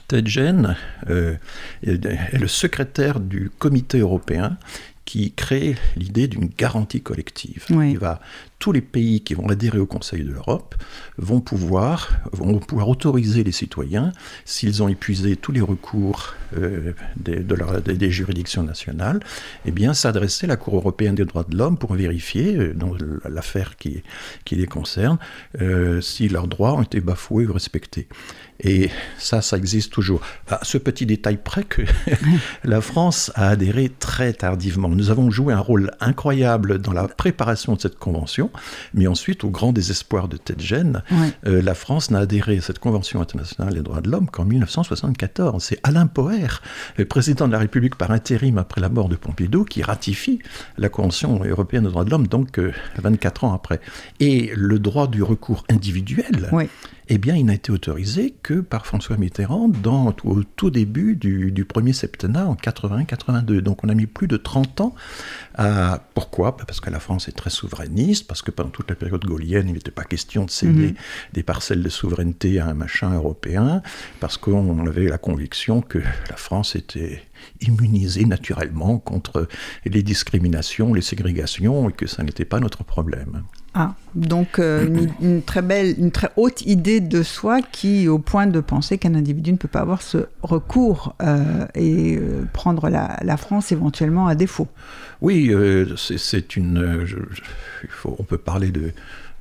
Tedgen 0.07 0.77
euh, 1.09 1.35
est 1.83 2.39
le 2.39 2.49
secrétaire 2.49 3.21
du 3.21 3.51
comité 3.59 3.99
européen 3.99 4.57
qui 5.05 5.33
crée 5.33 5.77
l'idée 5.97 6.29
d'une 6.29 6.47
garantie 6.47 7.01
collective. 7.01 7.67
Il 7.69 7.99
va, 7.99 8.21
tous 8.61 8.73
les 8.73 8.83
pays 8.83 9.23
qui 9.23 9.35
vont 9.35 9.49
adhérer 9.49 9.79
au 9.79 9.87
Conseil 9.87 10.23
de 10.23 10.31
l'Europe 10.31 10.75
vont 11.17 11.41
pouvoir, 11.41 12.11
vont 12.33 12.59
pouvoir 12.59 12.89
autoriser 12.89 13.43
les 13.43 13.53
citoyens, 13.53 14.13
s'ils 14.45 14.83
ont 14.83 14.89
épuisé 14.89 15.35
tous 15.35 15.51
les 15.51 15.63
recours 15.63 16.35
euh, 16.57 16.93
des, 17.17 17.41
de 17.41 17.81
des, 17.93 18.11
juridictions 18.11 18.63
nationales, 18.63 19.21
eh 19.65 19.71
bien 19.71 19.95
s'adresser 19.95 20.45
à 20.45 20.49
la 20.49 20.57
Cour 20.57 20.77
européenne 20.77 21.15
des 21.15 21.25
droits 21.25 21.47
de 21.49 21.57
l'homme 21.57 21.79
pour 21.79 21.95
vérifier, 21.95 22.55
euh, 22.55 22.75
dans 22.75 22.93
l'affaire 23.29 23.77
qui, 23.77 24.03
les 24.51 24.67
concerne, 24.67 25.19
euh, 25.61 26.01
si 26.03 26.29
leurs 26.29 26.47
droits 26.47 26.75
ont 26.75 26.83
été 26.83 27.01
bafoués 27.01 27.47
ou 27.47 27.53
respectés. 27.55 28.09
Et 28.63 28.91
ça, 29.19 29.41
ça 29.41 29.57
existe 29.57 29.91
toujours. 29.91 30.21
À 30.49 30.61
ce 30.63 30.77
petit 30.77 31.07
détail 31.07 31.39
près 31.43 31.65
que 31.65 31.83
la 32.65 32.81
France 32.81 33.33
a 33.35 33.49
adhéré 33.49 33.89
très 33.89 34.35
tardivement. 34.35 34.89
Nous 34.89 35.11
avons 35.11 35.31
joué 35.31 35.55
un 35.55 35.61
rôle 35.61 35.93
incroyable 36.01 36.79
dans 36.79 36.93
la 36.93 37.09
préparation 37.09 37.75
de 37.75 37.81
cette 37.81 37.99
convention, 37.99 38.50
mais 38.95 39.07
ensuite, 39.07 39.45
au 39.45 39.51
grand 39.51 39.73
désespoir 39.73 40.29
de 40.29 40.37
Tedgen, 40.37 41.03
euh, 41.47 41.63
la 41.63 41.75
France 41.75 42.11
n'a 42.11 42.21
adhéré 42.21 42.59
à 42.59 42.61
cette 42.61 42.79
convention 42.79 43.21
internationale 43.21 43.75
des 43.75 43.83
droits 43.83 44.01
de 44.01 44.11
l'homme 44.11 44.29
qu'en 44.31 44.45
1974. 44.45 45.63
C'est 45.63 45.81
Alain 45.83 46.07
Poher, 46.07 46.63
président 47.09 47.47
de 47.47 47.53
la 47.53 47.59
République 47.59 47.97
par 47.97 48.11
intérim 48.11 48.59
après 48.59 48.81
la 48.81 48.89
mort 48.89 49.09
de 49.09 49.17
Pompidou, 49.17 49.65
qui 49.65 49.83
ratifie 49.83 50.41
la 50.79 50.89
convention 50.89 51.43
européenne 51.45 51.85
des 51.85 51.91
droits 51.91 52.05
de 52.05 52.11
l'homme, 52.11 52.27
donc 52.27 52.59
24 52.99 53.45
euh, 53.45 53.47
ans 53.47 53.53
après. 53.55 53.81
Et 54.19 54.53
le 54.55 54.79
droit 54.79 55.07
du 55.07 55.23
recours 55.23 55.65
individuel 55.69 56.51
eh 57.13 57.19
bien, 57.19 57.35
il 57.35 57.47
n'a 57.47 57.55
été 57.55 57.73
autorisé 57.73 58.37
que 58.45 58.61
par 58.61 58.87
François 58.87 59.17
Mitterrand 59.17 59.69
dans, 59.69 60.15
au 60.23 60.45
tout 60.45 60.71
début 60.71 61.17
du, 61.17 61.51
du 61.51 61.65
premier 61.65 61.93
septennat 61.93 62.47
en 62.47 62.55
80-82. 62.55 63.59
Donc 63.63 63.83
on 63.83 63.89
a 63.89 63.95
mis 63.95 64.07
plus 64.07 64.29
de 64.29 64.37
30 64.37 64.81
ans 64.81 64.95
à... 65.57 66.01
Pourquoi? 66.15 66.53
Bah, 66.53 66.63
Parce 66.69 66.79
que 66.79 66.89
la 66.89 67.01
France 67.01 67.27
est 67.29 67.33
très 67.33 67.51
souverainiste, 67.51 68.29
parce 68.29 68.43
que 68.43 68.53
pendant 68.53 68.71
toute 68.71 68.89
la 68.89 68.95
période 68.95 69.25
gaulienne, 69.25 69.69
il 69.69 69.75
n'était 69.75 69.91
pas 69.91 70.05
question 70.05 70.45
de 70.45 70.51
céder 70.51 70.91
mhm. 70.91 70.95
des 71.33 71.43
parcelles 71.43 71.83
de 71.83 71.89
souveraineté 71.89 72.61
à 72.61 72.67
un 72.67 72.75
machin 72.75 73.13
européen, 73.13 73.83
parce 74.21 74.37
qu'on 74.37 74.87
avait 74.87 75.09
la 75.09 75.19
conviction 75.19 75.83
que 75.83 75.99
la 75.99 76.37
France 76.37 76.77
était 76.77 77.25
immunisée 77.61 78.25
naturellement 78.25 78.99
contre 78.99 79.49
les 79.85 80.03
discriminations, 80.03 80.95
les 80.95 81.03
ségrégations, 81.03 81.91
et 81.91 81.93
que 81.93 82.07
ça 82.07 82.23
n'était 82.23 82.45
pas 82.45 82.61
notre 82.61 82.85
problème. 82.85 83.43
Ah, 83.73 83.95
donc 84.17 84.59
euh, 84.59 85.07
une, 85.21 85.43
très 85.43 85.63
belle, 85.63 85.95
une 85.99 86.11
très 86.11 86.31
haute 86.37 86.63
idée 86.63 87.01
de 87.01 87.23
soi 87.23 87.63
qui, 87.63 88.09
au 88.09 88.19
point 88.19 88.47
de 88.47 88.61
penser 88.61 88.99
qu'un 88.99 89.15
individu 89.15 89.53
ne 89.53 89.57
peut 89.57 89.69
pas 89.69 89.81
avoir 89.81 90.03
ce 90.03 90.27
recours 90.43 91.15
euh, 91.23 91.67
et 91.75 92.17
euh, 92.17 92.45
prendre 92.53 92.89
la, 92.89 93.37
France 93.37 93.73
éventuellement 93.73 94.27
à 94.27 94.35
défaut. 94.35 94.69
Oui, 95.21 95.55
c'est 95.97 96.57
une. 96.57 97.07
on 98.05 98.23
peut 98.25 98.39
parler 98.39 98.71
de, 98.71 98.93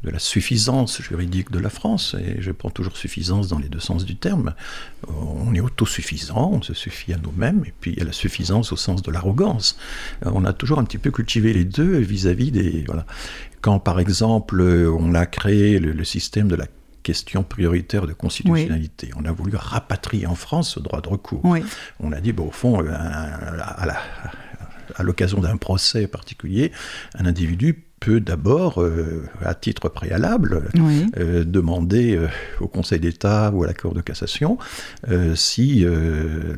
de 0.03 0.09
la 0.09 0.19
suffisance 0.19 1.01
juridique 1.01 1.51
de 1.51 1.59
la 1.59 1.69
France, 1.69 2.15
et 2.19 2.41
je 2.41 2.51
prends 2.51 2.69
toujours 2.69 2.95
suffisance 2.95 3.49
dans 3.49 3.59
les 3.59 3.67
deux 3.67 3.79
sens 3.79 4.05
du 4.05 4.15
terme. 4.15 4.53
On 5.07 5.53
est 5.53 5.59
autosuffisant, 5.59 6.51
on 6.53 6.61
se 6.61 6.73
suffit 6.73 7.13
à 7.13 7.17
nous-mêmes, 7.17 7.63
et 7.65 7.73
puis 7.79 7.91
il 7.91 7.99
y 7.99 8.01
a 8.01 8.05
la 8.05 8.13
suffisance 8.13 8.71
au 8.71 8.77
sens 8.77 9.01
de 9.01 9.11
l'arrogance. 9.11 9.77
On 10.23 10.45
a 10.45 10.53
toujours 10.53 10.79
un 10.79 10.85
petit 10.85 10.97
peu 10.97 11.11
cultivé 11.11 11.53
les 11.53 11.65
deux 11.65 11.97
vis-à-vis 11.97 12.51
des... 12.51 12.83
Voilà. 12.87 13.05
Quand 13.61 13.79
par 13.79 13.99
exemple 13.99 14.61
on 14.61 15.13
a 15.15 15.25
créé 15.25 15.79
le, 15.79 16.03
système 16.05 16.47
de 16.47 16.55
la 16.55 16.65
question 17.03 17.43
prioritaire 17.43 18.07
de 18.07 18.13
constitutionnalité. 18.13 19.11
On 19.17 19.25
a 19.25 19.31
voulu 19.33 19.55
rapatrier 19.55 20.27
en 20.27 20.35
France 20.35 20.75
ce 20.75 20.79
droit 20.79 21.01
de 21.01 21.09
recours. 21.09 21.41
On 21.99 22.11
a 22.13 22.21
dit, 22.21 22.31
bon, 22.31 22.47
au 22.47 22.51
fond, 22.51 22.81
euh, 22.81 22.89
à 24.95 25.03
l'occasion 25.03 25.39
d'un 25.39 25.57
procès 25.57 26.07
particulier, 26.07 26.71
un 27.15 27.25
individu 27.25 27.83
peut 27.99 28.19
d'abord, 28.19 28.81
euh, 28.81 29.25
à 29.43 29.53
titre 29.53 29.89
préalable, 29.89 30.69
euh, 31.17 31.43
demander 31.43 32.15
euh, 32.15 32.27
au 32.59 32.67
Conseil 32.67 32.99
d'État 32.99 33.51
ou 33.53 33.63
à 33.63 33.67
la 33.67 33.73
Cour 33.73 33.93
de 33.93 34.01
cassation 34.01 34.57
si 35.35 35.81
le, 35.81 36.55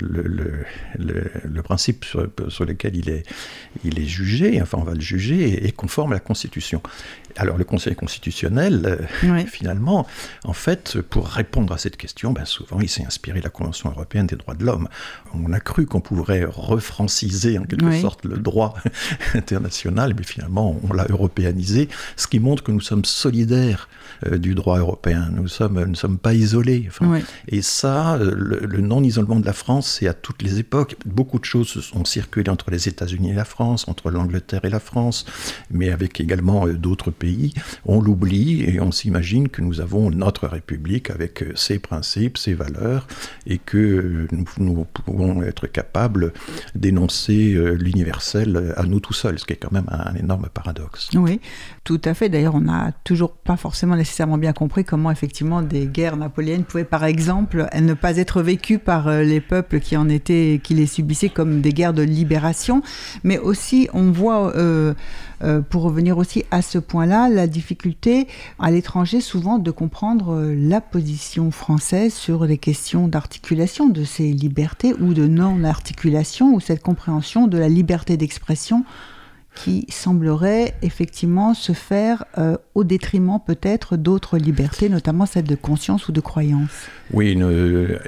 le, 0.97 1.61
principe 1.63 2.05
sur, 2.05 2.27
sur, 2.49 2.65
lequel 2.65 2.95
il 2.95 3.09
est, 3.09 3.23
il 3.83 3.99
est 3.99 4.05
jugé, 4.05 4.61
enfin 4.61 4.77
on 4.79 4.83
va 4.83 4.93
le 4.93 5.01
juger, 5.01 5.65
est 5.65 5.71
conforme 5.71 6.11
à 6.11 6.15
la 6.15 6.19
Constitution. 6.19 6.81
Alors 7.37 7.57
le 7.57 7.63
Conseil 7.63 7.95
constitutionnel, 7.95 9.07
finalement, 9.47 10.07
en 10.43 10.53
fait, 10.53 11.01
pour 11.01 11.27
répondre 11.27 11.73
à 11.73 11.77
cette 11.77 11.97
question, 11.97 12.31
ben, 12.31 12.45
souvent 12.45 12.79
il 12.79 12.89
s'est 12.89 13.05
inspiré 13.05 13.39
de 13.39 13.43
la 13.43 13.49
Convention 13.49 13.89
européenne 13.89 14.27
des 14.27 14.35
droits 14.35 14.55
de 14.55 14.65
l'homme. 14.65 14.87
On 15.33 15.51
a 15.53 15.59
cru 15.59 15.85
qu'on 15.85 16.01
pourrait 16.01 16.45
refranciser 16.45 17.57
en 17.57 17.63
quelque 17.63 17.99
sorte 17.99 18.25
le 18.25 18.37
droit 18.37 18.75
international, 19.33 20.13
mais 20.17 20.23
finalement 20.23 20.79
on 20.87 20.93
l'a 20.93 21.05
européanisé, 21.09 21.89
ce 22.15 22.27
qui 22.27 22.39
montre 22.39 22.63
que 22.63 22.71
nous 22.71 22.81
sommes 22.81 23.05
solidaires 23.05 23.87
euh, 23.89 24.00
du 24.29 24.55
droit 24.55 24.79
européen. 24.79 25.29
Nous 25.31 25.47
sommes, 25.47 25.83
ne 25.83 25.95
sommes 25.95 26.17
pas 26.17 26.33
isolés. 26.33 26.89
Et 27.47 27.61
ça, 27.61 28.15
euh, 28.15 28.33
le, 28.35 28.81
non-isolement 28.81 29.39
de 29.39 29.45
la 29.45 29.53
France, 29.53 29.97
c'est 29.99 30.07
à 30.07 30.13
toutes 30.13 30.41
les 30.41 30.59
époques. 30.59 30.95
Beaucoup 31.05 31.39
de 31.39 31.45
choses 31.45 31.91
ont 31.93 32.05
circulé 32.05 32.49
entre 32.49 32.71
les 32.71 32.87
États-Unis 32.87 33.31
et 33.31 33.33
la 33.33 33.45
France, 33.45 33.87
entre 33.87 34.11
l'Angleterre 34.11 34.65
et 34.65 34.69
la 34.69 34.79
France, 34.79 35.25
mais 35.69 35.91
avec 35.91 36.19
également 36.19 36.67
euh, 36.67 36.73
d'autres 36.73 37.11
pays. 37.11 37.53
On 37.85 38.01
l'oublie 38.01 38.63
et 38.63 38.79
on 38.79 38.91
s'imagine 38.91 39.49
que 39.49 39.61
nous 39.61 39.81
avons 39.81 40.09
notre 40.11 40.47
République 40.47 41.09
avec 41.09 41.43
ses 41.55 41.79
principes, 41.79 42.37
ses 42.37 42.53
valeurs, 42.53 43.07
et 43.47 43.57
que 43.57 44.27
nous, 44.31 44.45
nous 44.57 44.85
pouvons 44.85 45.41
être 45.43 45.67
capables 45.67 46.33
d'énoncer 46.75 47.53
l'universel 47.77 48.73
à 48.77 48.83
nous 48.83 48.99
tout 48.99 49.13
seuls, 49.13 49.39
ce 49.39 49.45
qui 49.45 49.53
est 49.53 49.57
quand 49.57 49.71
même 49.71 49.87
un, 49.89 50.13
énorme 50.15 50.47
paradoxe. 50.53 51.09
Oui, 51.13 51.39
tout 51.83 52.01
à 52.05 52.13
fait. 52.13 52.29
D'ailleurs, 52.29 52.55
on 52.55 52.61
n'a 52.61 52.91
toujours 53.03 53.33
pas 53.33 53.57
forcément 53.57 53.95
les 53.95 54.03
nécessairement 54.11 54.37
bien 54.37 54.51
compris 54.51 54.83
comment 54.83 55.09
effectivement 55.09 55.61
des 55.61 55.85
guerres 55.85 56.17
napoléennes 56.17 56.65
pouvaient 56.65 56.83
par 56.83 57.05
exemple 57.05 57.65
ne 57.79 57.93
pas 57.93 58.17
être 58.17 58.41
vécues 58.41 58.77
par 58.77 59.07
euh, 59.07 59.23
les 59.23 59.39
peuples 59.39 59.79
qui 59.79 59.95
en 59.95 60.09
étaient, 60.09 60.59
qui 60.61 60.73
les 60.73 60.85
subissaient 60.85 61.29
comme 61.29 61.61
des 61.61 61.71
guerres 61.71 61.93
de 61.93 62.01
libération, 62.01 62.81
mais 63.23 63.37
aussi 63.37 63.87
on 63.93 64.11
voit, 64.11 64.53
euh, 64.57 64.93
euh, 65.45 65.61
pour 65.61 65.83
revenir 65.83 66.17
aussi 66.17 66.43
à 66.51 66.61
ce 66.61 66.77
point-là, 66.77 67.29
la 67.29 67.47
difficulté 67.47 68.27
à 68.59 68.69
l'étranger 68.69 69.21
souvent 69.21 69.59
de 69.59 69.71
comprendre 69.71 70.43
la 70.57 70.81
position 70.81 71.49
française 71.49 72.13
sur 72.13 72.43
les 72.43 72.57
questions 72.57 73.07
d'articulation 73.07 73.87
de 73.87 74.03
ces 74.03 74.33
libertés 74.33 74.93
ou 74.99 75.13
de 75.13 75.25
non-articulation 75.25 76.53
ou 76.53 76.59
cette 76.59 76.81
compréhension 76.81 77.47
de 77.47 77.57
la 77.57 77.69
liberté 77.69 78.17
d'expression 78.17 78.83
qui 79.55 79.85
semblerait 79.89 80.75
effectivement 80.81 81.53
se 81.53 81.73
faire 81.73 82.25
euh, 82.37 82.57
au 82.73 82.83
détriment 82.83 83.39
peut-être 83.45 83.97
d'autres 83.97 84.37
libertés, 84.37 84.87
notamment 84.87 85.25
celle 85.25 85.43
de 85.43 85.55
conscience 85.55 86.07
ou 86.07 86.11
de 86.11 86.21
croyance. 86.21 86.87
Oui, 87.13 87.37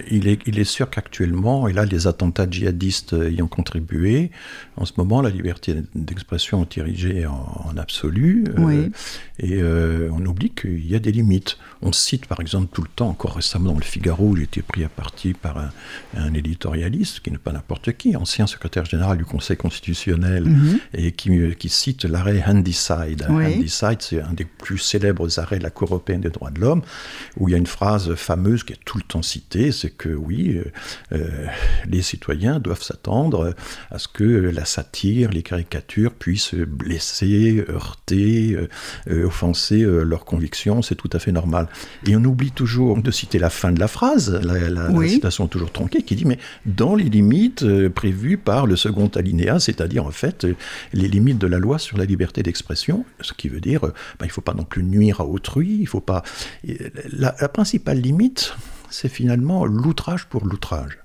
il, 0.09 0.27
est, 0.27 0.39
il, 0.45 0.59
est, 0.59 0.63
sûr 0.63 0.89
qu'actuellement, 0.89 1.67
et 1.67 1.73
là 1.73 1.83
les 1.85 2.07
attentats 2.07 2.49
djihadistes 2.49 3.15
y 3.29 3.41
ont 3.41 3.47
contribué, 3.47 4.31
en 4.77 4.85
ce 4.85 4.93
moment 4.97 5.21
la 5.21 5.29
liberté 5.29 5.75
d'expression 5.93 6.63
est 6.63 6.71
dirigée 6.71 7.25
en, 7.25 7.75
absolu, 7.77 8.45
euh, 8.57 8.87
et 9.39 9.61
euh, 9.61 10.09
on 10.13 10.25
oublie 10.25 10.51
qu'il 10.51 10.85
y 10.85 10.95
a 10.95 10.99
des 10.99 11.11
limites. 11.11 11.57
On 11.81 11.91
cite 11.91 12.25
par 12.27 12.39
exemple 12.39 12.67
tout 12.71 12.81
le 12.81 12.87
temps, 12.87 13.09
encore 13.09 13.35
récemment 13.35 13.71
dans 13.73 13.77
le 13.77 13.83
Figaro, 13.83 14.35
j'ai 14.37 14.43
été 14.43 14.61
pris 14.61 14.85
à 14.85 14.89
partie 14.89 15.33
par 15.33 15.57
un, 16.15 16.33
éditorialiste, 16.33 17.19
qui 17.19 17.31
n'est 17.31 17.37
pas 17.37 17.51
n'importe 17.51 17.91
qui, 17.93 18.15
ancien 18.15 18.47
secrétaire 18.47 18.85
général 18.85 19.17
du 19.17 19.25
Conseil 19.25 19.57
constitutionnel, 19.57 20.45
mhm. 20.45 20.79
et 20.93 21.11
qui 21.11 21.32
qui, 21.57 21.69
cite 21.69 22.05
l'arrêt 22.05 22.43
Handyside. 22.45 23.25
Handyside, 23.29 24.01
c'est 24.01 24.21
un 24.21 24.33
des 24.33 24.45
plus 24.45 24.77
célèbres 24.77 25.39
arrêts 25.39 25.57
de 25.57 25.63
la 25.63 25.69
Cour 25.69 25.89
européenne 25.89 26.21
des 26.21 26.29
droits 26.29 26.51
de 26.51 26.59
l'homme, 26.59 26.81
où 27.37 27.49
il 27.49 27.51
y 27.51 27.55
a 27.55 27.57
une 27.57 27.67
phrase 27.67 28.15
fameuse 28.15 28.63
qui 28.63 28.73
est 28.73 28.79
tout 28.85 28.97
le 28.97 29.03
temps 29.03 29.21
citée, 29.21 29.71
c'est 29.71 29.89
que 29.89 30.09
oui, 30.09 30.57
euh, 30.57 30.65
euh, 31.13 31.47
les 31.87 32.01
citoyens 32.01 32.59
doivent 32.59 32.81
s'attendre 32.81 33.53
à 33.91 33.99
ce 33.99 34.07
que 34.07 34.23
la 34.23 34.65
satire, 34.65 35.31
les 35.31 35.43
caricatures 35.43 36.13
puissent 36.13 36.55
blesser, 36.55 37.63
heurter, 37.69 38.57
euh, 39.09 39.25
offenser 39.25 39.83
leurs 39.83 40.25
convictions, 40.25 40.81
c'est 40.81 40.95
tout 40.95 41.09
à 41.13 41.19
fait 41.19 41.31
normal. 41.31 41.67
Et 42.05 42.15
on 42.15 42.23
oublie 42.23 42.51
toujours 42.51 43.01
de 43.01 43.11
citer 43.11 43.39
la 43.39 43.49
fin 43.49 43.71
de 43.71 43.79
la 43.79 43.87
phrase, 43.87 44.39
la, 44.43 44.69
la 44.69 45.07
citation 45.07 45.47
toujours 45.47 45.71
tronquée, 45.71 46.03
qui 46.03 46.15
dit, 46.15 46.25
mais 46.25 46.39
dans 46.65 46.95
les 46.95 47.05
limites 47.05 47.65
prévues 47.89 48.37
par 48.37 48.65
le 48.65 48.75
second 48.75 49.07
alinéa, 49.07 49.59
c'est-à-dire 49.59 50.05
en 50.05 50.11
fait 50.11 50.47
les 50.93 51.07
limites 51.07 51.22
de 51.31 51.47
la 51.47 51.59
loi 51.59 51.79
sur 51.79 51.97
la 51.97 52.05
liberté 52.05 52.43
d'expression, 52.43 53.05
ce 53.21 53.33
qui 53.33 53.47
veut 53.47 53.61
dire 53.61 53.85
euh, 53.85 53.93
ben, 54.19 54.25
il 54.25 54.27
ne 54.27 54.33
faut 54.33 54.41
pas 54.41 54.53
non 54.53 54.65
plus 54.65 54.83
nuire 54.83 55.21
à 55.21 55.25
autrui, 55.25 55.77
il 55.79 55.87
faut 55.87 56.01
pas. 56.01 56.23
la 57.11 57.31
principale 57.49 57.99
limite, 57.99 58.55
c'est 58.89 59.09
finalement 59.09 59.65
l'outrage 59.65 60.25
pour 60.25 60.45
l'outrage 60.45 61.02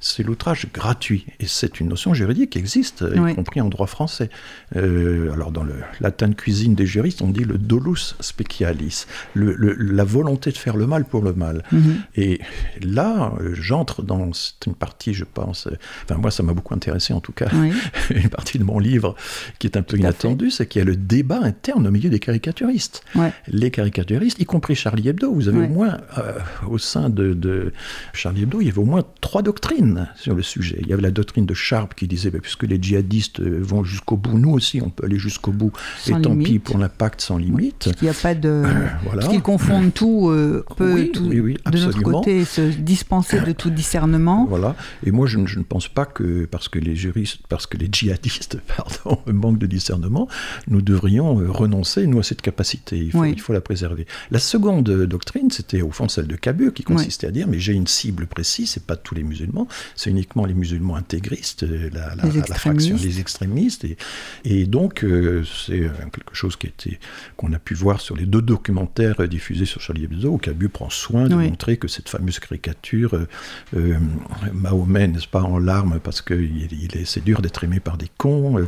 c'est 0.00 0.22
l'outrage 0.22 0.66
gratuit. 0.72 1.26
Et 1.40 1.46
c'est 1.46 1.80
une 1.80 1.88
notion 1.88 2.14
juridique 2.14 2.50
qui 2.50 2.58
existe, 2.58 3.04
y 3.14 3.34
compris 3.34 3.60
en 3.60 3.68
droit 3.68 3.86
français. 3.86 4.30
Euh, 4.76 5.32
alors, 5.32 5.50
dans 5.50 5.64
le 5.64 5.74
latin 6.00 6.28
de 6.28 6.34
cuisine 6.34 6.74
des 6.74 6.86
juristes, 6.86 7.22
on 7.22 7.28
dit 7.28 7.44
le 7.44 7.58
dolus 7.58 8.14
specialis, 8.20 9.06
le, 9.34 9.54
la 9.56 10.04
volonté 10.04 10.50
de 10.50 10.56
faire 10.56 10.76
le 10.76 10.86
mal 10.86 11.04
pour 11.04 11.22
le 11.22 11.32
mal. 11.32 11.62
Mhm. 11.72 11.96
Et 12.16 12.40
là, 12.82 13.32
j'entre 13.52 14.02
dans 14.02 14.30
une 14.66 14.74
partie, 14.74 15.14
je 15.14 15.24
pense, 15.24 15.68
enfin, 16.04 16.20
moi, 16.20 16.30
ça 16.30 16.42
m'a 16.42 16.52
beaucoup 16.52 16.74
intéressé 16.74 17.12
en 17.12 17.20
tout 17.20 17.32
cas, 17.32 17.48
une 18.10 18.28
partie 18.28 18.58
de 18.58 18.64
mon 18.64 18.78
livre 18.78 19.14
qui 19.58 19.66
est 19.66 19.76
un 19.76 19.82
peu 19.82 19.96
inattendue, 19.96 20.50
c'est 20.50 20.66
qu'il 20.66 20.80
y 20.80 20.82
a 20.82 20.84
le 20.84 20.96
débat 20.96 21.40
interne 21.42 21.86
au 21.86 21.90
milieu 21.90 22.10
des 22.10 22.20
caricaturistes. 22.20 23.02
Les 23.48 23.70
caricaturistes, 23.70 24.40
y 24.40 24.44
compris 24.44 24.74
Charlie 24.74 25.08
Hebdo, 25.08 25.32
vous 25.32 25.48
avez 25.48 25.66
au 25.66 25.68
moins, 25.68 25.98
euh, 26.18 26.38
au 26.68 26.78
sein 26.78 27.08
de, 27.08 27.34
de 27.34 27.72
Charlie 28.12 28.42
Hebdo, 28.42 28.60
il 28.60 28.66
y 28.66 28.70
avait 28.70 28.78
au 28.78 28.84
moins 28.84 29.04
trois 29.20 29.42
doctrines 29.42 29.87
sur 30.16 30.34
le 30.34 30.42
sujet. 30.42 30.78
Il 30.82 30.88
y 30.88 30.92
avait 30.92 31.02
la 31.02 31.10
doctrine 31.10 31.46
de 31.46 31.54
Sharp 31.54 31.94
qui 31.94 32.06
disait, 32.06 32.30
bah, 32.30 32.38
puisque 32.40 32.64
les 32.64 32.80
djihadistes 32.80 33.40
vont 33.40 33.84
jusqu'au 33.84 34.16
bout, 34.16 34.38
nous 34.38 34.50
aussi 34.50 34.80
on 34.82 34.90
peut 34.90 35.06
aller 35.06 35.18
jusqu'au 35.18 35.52
bout, 35.52 35.72
et 36.06 36.12
tant 36.20 36.36
pis 36.36 36.58
pour 36.58 36.78
l'impact 36.78 37.20
sans 37.20 37.38
limite. 37.38 37.90
Il 38.00 38.04
n'y 38.04 38.10
a 38.10 38.14
pas 38.14 38.34
de... 38.34 38.48
Euh, 38.48 38.88
voilà. 39.04 39.20
Parce 39.20 39.28
qu'ils 39.28 39.42
confondent 39.42 39.92
tout, 39.92 40.28
euh, 40.30 40.64
peut 40.76 41.08
tout, 41.12 41.28
de 41.28 41.78
notre 41.78 42.02
côté 42.02 42.44
se 42.44 42.60
dispenser 42.60 43.40
de 43.40 43.52
tout 43.52 43.70
discernement. 43.70 44.46
Voilà, 44.48 44.76
et 45.04 45.10
moi 45.10 45.26
je, 45.26 45.38
ne 45.38 45.62
pense 45.62 45.88
pas 45.88 46.06
que 46.06 46.46
parce 46.46 46.68
que 46.68 46.78
les 46.78 46.96
juristes, 46.96 47.40
parce 47.48 47.66
que 47.66 47.76
les 47.76 47.88
djihadistes, 47.90 48.58
pardon, 48.76 49.20
manquent 49.26 49.58
de 49.58 49.66
discernement, 49.66 50.28
nous 50.68 50.82
devrions 50.82 51.40
euh, 51.40 51.50
renoncer, 51.50 52.06
nous, 52.06 52.18
à 52.18 52.22
cette 52.22 52.42
capacité. 52.42 52.98
Il 52.98 53.12
faut, 53.12 53.24
il 53.24 53.40
faut 53.40 53.52
la 53.52 53.60
préserver. 53.60 54.06
La 54.30 54.38
seconde 54.38 54.84
doctrine, 54.84 55.50
c'était 55.50 55.82
au 55.82 55.90
fond 55.90 56.08
celle 56.08 56.26
de 56.26 56.36
Cabur, 56.36 56.72
qui 56.72 56.82
consistait 56.82 57.26
à 57.26 57.30
dire, 57.30 57.46
mais 57.48 57.58
j'ai 57.58 57.72
une 57.72 57.86
cible 57.86 58.26
précise, 58.26 58.70
c'est 58.70 58.86
pas 58.86 58.96
tous 58.96 59.14
les 59.14 59.22
musulmans, 59.22 59.68
c'est 59.94 60.10
uniquement 60.10 60.44
les 60.44 60.54
musulmans 60.54 60.96
intégristes, 60.96 61.62
la, 61.62 62.14
la, 62.14 62.24
les, 62.24 62.42
fraction 62.42 62.96
des 62.96 63.20
extrémistes. 63.20 63.84
Et, 63.84 63.96
et 64.44 64.66
donc, 64.66 65.04
c'est 65.44 65.90
quelque 66.12 66.34
chose 66.34 66.56
qui 66.56 66.66
était, 66.66 66.98
qu'on 67.36 67.52
a 67.52 67.58
pu 67.58 67.74
voir 67.74 68.00
sur 68.00 68.16
les 68.16 68.26
deux 68.26 68.42
documentaires 68.42 69.26
diffusés 69.28 69.66
sur 69.66 69.80
Charlie 69.80 70.04
Hebdo, 70.04 70.30
où 70.30 70.38
Cabu 70.38 70.68
prend 70.68 70.90
soin 70.90 71.28
de 71.28 71.34
montrer 71.34 71.76
que 71.76 71.88
cette 71.88 72.08
fameuse 72.08 72.38
caricature, 72.38 73.26
Mahomet, 74.52 75.08
n'est-ce 75.08 75.28
pas, 75.28 75.42
en 75.42 75.58
larmes 75.58 76.00
parce 76.02 76.20
que 76.20 76.34
il 76.34 76.96
est, 76.96 77.04
c'est 77.04 77.24
dur 77.24 77.42
d'être 77.42 77.64
aimé 77.64 77.80
par 77.80 77.96
des 77.96 78.08
cons, 78.16 78.66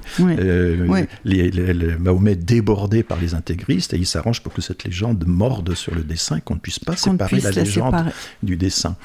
les, 1.24 1.96
Mahomet 1.98 2.36
débordé 2.36 3.02
par 3.02 3.20
les 3.20 3.34
intégristes, 3.34 3.94
et 3.94 3.96
il 3.96 4.06
s'arrange 4.06 4.42
pour 4.42 4.52
que 4.52 4.62
cette 4.62 4.84
légende 4.84 5.24
morde 5.26 5.74
sur 5.74 5.94
le 5.94 6.02
dessin, 6.02 6.40
qu'on 6.40 6.54
ne 6.54 6.60
puisse 6.60 6.78
pas 6.78 6.96
séparer 6.96 7.40
la 7.40 7.50
légende 7.50 8.12
du 8.42 8.56
dessin. 8.56 8.96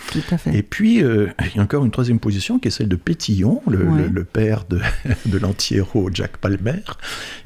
Et 0.51 0.63
puis, 0.63 1.03
euh, 1.03 1.27
il 1.41 1.57
y 1.57 1.59
a 1.59 1.63
encore 1.63 1.85
une 1.85 1.91
troisième 1.95 2.19
position 2.19 2.59
qui 2.59 2.67
est 2.67 2.71
celle 2.71 2.89
de 2.89 2.97
Pétillon, 2.97 3.61
le, 3.67 4.25
père 4.25 4.65
de, 4.69 4.81
de 5.27 5.37
l'anti-héros 5.37 6.09
Jack 6.13 6.35
Palmer, 6.35 6.81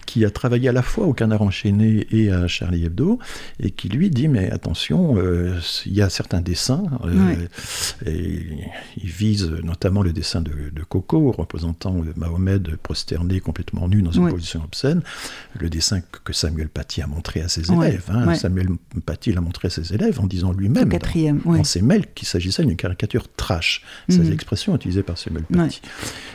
qui 0.10 0.26
a 0.26 0.32
travaillé 0.32 0.70
à 0.70 0.72
la 0.72 0.82
fois 0.82 1.06
au 1.06 1.14
Canard 1.14 1.44
enchaîné 1.44 2.08
et 2.10 2.32
à 2.32 2.48
Charlie 2.48 2.84
Hebdo, 2.84 3.20
et 3.60 3.70
qui 3.70 3.90
lui 3.90 4.10
dit 4.10 4.28
mais 4.28 4.50
attention, 4.50 5.16
euh, 5.18 5.60
il 5.86 5.94
y 5.94 6.02
a 6.02 6.10
certains 6.10 6.42
dessins, 6.42 6.84
euh, 7.06 7.36
et 8.08 8.40
il 8.98 9.08
vise 9.08 9.52
notamment 9.64 10.02
le 10.02 10.12
dessin 10.12 10.42
de, 10.42 10.52
Coco 10.90 11.32
représentant 11.32 11.96
Mahomet 12.16 12.60
prosterné 12.82 13.40
complètement 13.40 13.88
nu 13.88 14.02
dans 14.02 14.10
une 14.10 14.30
position 14.30 14.64
obscène, 14.64 15.04
le 15.60 15.70
dessin 15.70 16.02
que 16.24 16.34
Samuel 16.34 16.70
Paty 16.70 17.04
a 17.04 17.08
montré 17.08 17.42
à 17.42 17.48
ses 17.48 17.72
élèves. 17.72 18.06
Hein. 18.10 18.34
Samuel 18.34 18.70
Paty 19.06 19.32
l'a 19.32 19.42
montré 19.42 19.68
à 19.68 19.70
ses 19.70 19.94
élèves 19.94 20.20
en 20.20 20.26
disant 20.26 20.54
lui-même 20.54 20.90
dans, 20.90 21.54
dans, 21.54 21.64
ses 21.64 21.84
mails 21.84 22.08
qu'il 22.16 22.28
s'agissait 22.28 22.66
d'une 22.66 22.78
caricature 22.78 23.28
trash. 23.32 23.84
Ces 24.10 24.18
mhm. 24.18 24.34
expressions 24.34 24.76
utilisées 24.76 25.04
par 25.04 25.20
Samuel 25.20 25.44
Paty. 25.44 25.82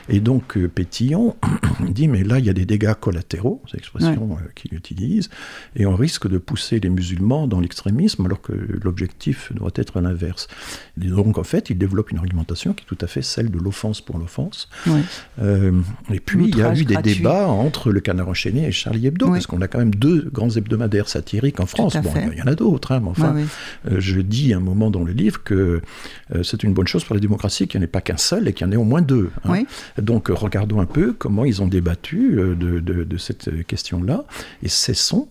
Et 0.09 0.21
donc 0.21 0.57
euh, 0.57 0.69
Pétillon 0.69 1.35
dit 1.89 2.07
mais 2.07 2.23
là 2.23 2.39
il 2.39 2.45
y 2.45 2.51
a 2.51 2.53
des 2.53 2.67
dégâts 2.67 2.95
collatéraux 2.95 3.64
c'est 3.71 3.77
l'expression 3.77 4.39
euh, 4.41 4.49
qu'il 4.55 4.75
utilise, 4.75 5.31
et 5.77 5.87
on 5.87 5.97
risque 5.97 6.29
de 6.29 6.39
pousser 6.39 6.81
les 6.81 6.91
musulmans 6.91 7.47
dans 7.47 7.61
l'extrémisme 7.61 8.25
alors 8.27 8.41
que 8.41 8.53
l'objectif 8.83 9.53
doit 9.53 9.73
être 9.77 10.01
l'inverse. 10.01 10.49
Donc 10.97 11.39
en 11.39 11.45
fait, 11.45 11.71
il 11.71 11.79
développe 11.79 12.11
une 12.11 12.19
argumentation 12.19 12.73
qui 12.73 12.85
est 12.85 12.87
tout 12.87 12.99
à 13.01 13.07
fait 13.07 13.23
celle 13.23 13.51
de 13.51 13.59
l'offense 13.59 14.01
pour 14.01 14.19
l'offense. 14.19 14.69
Euh, 15.41 15.73
et 16.13 16.21
puis 16.21 16.49
il 16.49 16.57
y 16.57 16.63
a 16.63 16.75
eu 16.75 16.85
des 16.85 16.97
débats 16.97 17.49
entre 17.49 17.91
le 17.91 18.01
Canard 18.01 18.29
enchaîné 18.29 18.67
et 18.67 18.73
Charlie 18.73 19.07
Hebdo, 19.07 19.29
parce 19.29 19.47
qu'on 19.47 19.61
a 19.61 19.69
quand 19.69 19.79
même 19.79 19.95
deux 19.95 20.29
grands 20.33 20.51
hebdomadaires 20.51 21.09
satiriques 21.09 21.61
en 21.61 21.67
France. 21.67 21.97
Bon, 22.03 22.13
il 22.33 22.39
y 22.39 22.43
en 22.43 22.47
a 22.47 22.55
d'autres, 22.55 22.93
hein, 22.93 23.01
mais 23.03 23.11
enfin, 23.11 23.37
euh, 23.91 24.01
je 24.01 24.21
dis 24.21 24.53
à 24.53 24.59
un 24.59 24.61
moment 24.61 24.91
dans 24.91 25.05
le 25.05 25.13
livre 25.13 25.43
que 25.43 25.81
c'est 26.43 26.63
une 26.63 26.73
bonne 26.73 26.89
chose 26.89 27.05
pour 27.05 27.15
la 27.15 27.21
démocratie 27.21 27.69
qu'il 27.69 27.81
n'y 27.81 27.85
en 27.85 27.87
ait 27.87 27.91
pas 27.91 28.01
qu'un 28.01 28.17
seul 28.17 28.49
et 28.49 28.53
qu'il 28.53 28.67
y 28.67 28.71
en 28.71 28.73
ait 28.73 28.77
au 28.77 28.85
moins 28.85 29.03
deux. 29.03 29.31
Hein. 29.45 29.63
Donc 30.01 30.29
regardons 30.29 30.81
un 30.81 30.87
peu 30.87 31.13
comment 31.13 31.45
ils 31.45 31.63
ont 31.63 31.69
débattu 31.69 32.33
de, 32.35 32.81
de, 32.81 33.05
de 33.05 33.17
cette 33.17 33.44
question-là 33.51 34.25
et 34.63 34.69
cessons 34.69 35.29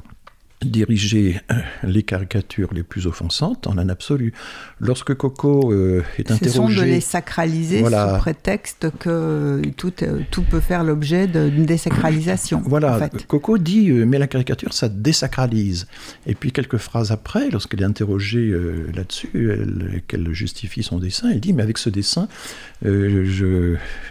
diriger 0.64 1.42
euh, 1.52 1.56
les 1.84 2.04
caricatures 2.04 2.74
les 2.74 2.84
plus 2.84 3.08
offensantes 3.08 3.68
en 3.68 3.78
un 3.78 3.90
absolu. 3.90 4.34
Lorsque 4.80 5.14
Coco 5.14 5.72
euh, 5.72 6.04
est 6.18 6.32
interrogé... 6.32 6.82
de 6.82 6.86
les 6.86 7.02
sacraliser 7.02 7.84
sous 7.84 8.18
prétexte 8.20 8.88
que 9.00 9.62
tout, 9.78 9.94
euh, 10.02 10.22
tout 10.32 10.44
peut 10.44 10.60
faire 10.60 10.84
l'objet 10.84 11.28
d'une 11.28 11.66
désacralisation. 11.66 12.62
Voilà, 12.66 13.10
Coco 13.28 13.58
dit 13.58 13.92
mais 13.92 14.18
la 14.18 14.28
caricature 14.28 14.74
ça 14.74 14.90
désacralise. 14.90 15.88
Et 16.26 16.36
puis 16.36 16.52
quelques 16.52 16.78
phrases 16.78 17.12
après, 17.12 17.50
lorsqu'elle 17.50 17.82
est 17.82 17.86
interrogée 17.86 18.54
là-dessus, 18.94 20.02
qu'elle 20.08 20.34
justifie 20.34 20.84
son 20.84 21.00
dessin, 21.00 21.30
elle 21.32 21.40
dit 21.40 21.54
mais 21.54 21.64
avec 21.64 21.78
ce 21.78 21.90
dessin, 21.90 22.28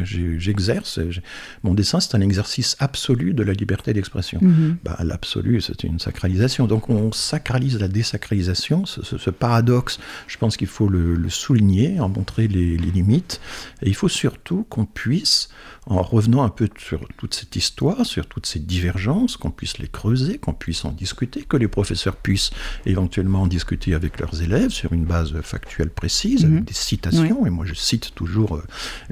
j'exerce, 0.02 1.00
mon 1.62 1.74
dessin 1.74 2.00
c'est 2.00 2.14
un 2.14 2.20
exercice 2.20 2.76
absolu 2.78 3.34
de 3.34 3.42
la 3.42 3.52
liberté 3.52 3.92
d'expression. 3.92 4.40
Mm-hmm. 4.40 4.76
bah, 4.84 4.96
L'absolu 5.02 5.60
c'est 5.60 5.84
une 5.84 5.98
sacralisation 5.98 6.66
donc 6.66 6.88
on 6.88 7.12
sacralise 7.12 7.78
la 7.78 7.88
désacralisation, 7.88 8.86
ce, 8.86 9.30
paradoxe, 9.30 9.98
je 10.26 10.38
pense 10.38 10.56
qu'il 10.56 10.66
faut 10.66 10.88
le, 10.88 11.28
souligner, 11.28 12.00
en 12.00 12.08
montrer 12.08 12.48
les, 12.48 12.76
limites. 12.76 13.40
Et 13.82 13.88
il 13.88 13.94
faut 13.94 14.08
surtout 14.08 14.66
qu'on 14.68 14.84
puisse, 14.84 15.48
en 15.86 16.02
revenant 16.02 16.42
un 16.42 16.48
peu 16.48 16.68
sur 16.78 17.06
toute 17.16 17.34
cette 17.34 17.56
histoire, 17.56 18.04
sur 18.06 18.26
toutes 18.26 18.46
ces 18.46 18.58
divergences, 18.58 19.36
qu'on 19.36 19.50
puisse 19.50 19.78
les 19.78 19.88
creuser, 19.88 20.38
qu'on 20.38 20.52
puisse 20.52 20.84
en 20.84 20.92
discuter, 20.92 21.42
que 21.42 21.56
les 21.56 21.68
professeurs 21.68 22.16
puissent 22.16 22.50
éventuellement 22.86 23.42
en 23.42 23.46
discuter 23.46 23.94
avec 23.94 24.20
leurs 24.20 24.42
élèves 24.42 24.70
sur 24.70 24.92
une 24.92 25.04
base 25.04 25.40
factuelle 25.42 25.90
précise, 25.90 26.44
avec 26.44 26.60
mhm. 26.60 26.64
des 26.64 26.74
citations, 26.74 27.46
et 27.46 27.50
moi 27.50 27.64
je 27.66 27.74
cite 27.74 28.14
toujours 28.14 28.56
euh, 28.56 28.61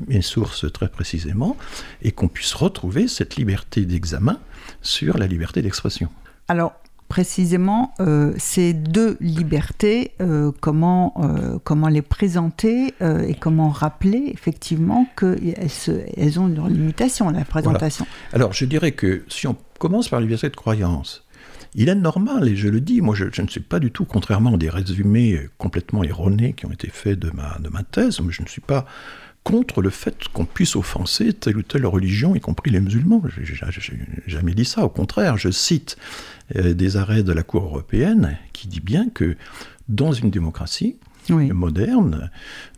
mes 0.09 0.23
sources 0.23 0.71
très 0.73 0.89
précisément, 0.89 1.57
et 2.03 2.13
qu'on 2.13 2.29
puisse 2.29 2.55
retrouver 2.55 3.09
cette 3.09 3.37
liberté 3.37 3.85
d'examen 3.85 4.39
sur 4.83 5.19
la 5.19 5.27
liberté 5.27 5.63
d'expression. 5.63 6.09
Alors, 6.49 6.75
précisément 7.11 7.93
euh, 7.99 8.33
ces 8.39 8.73
deux 8.73 9.19
libertés, 9.21 10.13
euh, 10.21 10.53
comment, 10.61 11.13
euh, 11.19 11.59
comment 11.63 11.89
les 11.89 12.03
présenter 12.03 12.95
et 13.01 13.35
comment 13.35 13.69
rappeler 13.69 14.31
effectivement 14.33 15.07
qu'elles 15.19 15.69
elles 16.17 16.41
ont 16.41 16.49
une 16.49 16.69
limitation, 16.69 17.29
la 17.31 17.45
présentation. 17.45 18.07
Alors 18.33 18.53
je 18.53 18.65
dirais 18.65 18.93
que 18.93 19.25
si 19.29 19.49
on 19.49 19.57
commence 19.79 20.09
par 20.09 20.21
la 20.21 20.25
liberté 20.25 20.49
de 20.49 20.57
croyance, 20.57 21.25
il 21.75 21.89
est 21.89 21.95
normal, 21.95 22.49
et 22.49 22.57
je 22.57 22.69
le 22.69 22.81
dis, 22.81 23.01
moi 23.01 23.15
je, 23.17 23.25
ne 23.43 23.49
suis 23.49 23.61
pas 23.61 23.81
du 23.81 23.91
tout, 23.91 24.05
contrairement 24.05 24.55
à 24.55 24.57
des 24.57 24.71
résumés 24.71 25.49
complètement 25.59 26.05
erronés 26.05 26.53
qui 26.53 26.67
ont 26.67 26.73
été 26.73 26.89
faits 26.89 27.19
de 27.19 27.31
ma, 27.31 27.59
de 27.59 27.69
ma 27.69 27.83
thèse, 27.83 28.21
mais 28.21 28.33
je 28.33 28.43
ne 28.43 28.49
suis 28.49 28.61
pas 28.61 28.87
contre 29.45 29.81
le 29.81 29.91
fait 29.91 30.29
qu'on 30.33 30.45
puisse 30.45 30.77
offenser 30.77 31.33
telle 31.33 31.57
ou 31.57 31.63
telle 31.63 31.87
religion, 31.87 32.35
y 32.35 32.41
compris 32.41 32.71
les 32.71 32.81
musulmans. 32.81 33.23
J'ai 33.43 33.59
jamais 34.27 34.55
dit 34.55 34.65
ça. 34.65 34.85
Au 34.85 34.89
contraire, 34.89 35.37
je 35.39 35.51
cite 35.51 35.97
euh, 36.57 36.75
des 36.75 36.97
arrêts 36.97 37.23
de 37.23 37.33
la 37.33 37.43
Cour 37.43 37.65
européenne 37.65 38.37
qui 38.53 38.69
dit 38.69 38.81
bien 38.81 39.09
que 39.09 39.37
dans 39.89 40.13
une 40.13 40.31
démocratie 40.31 40.97
moderne, 41.29 42.31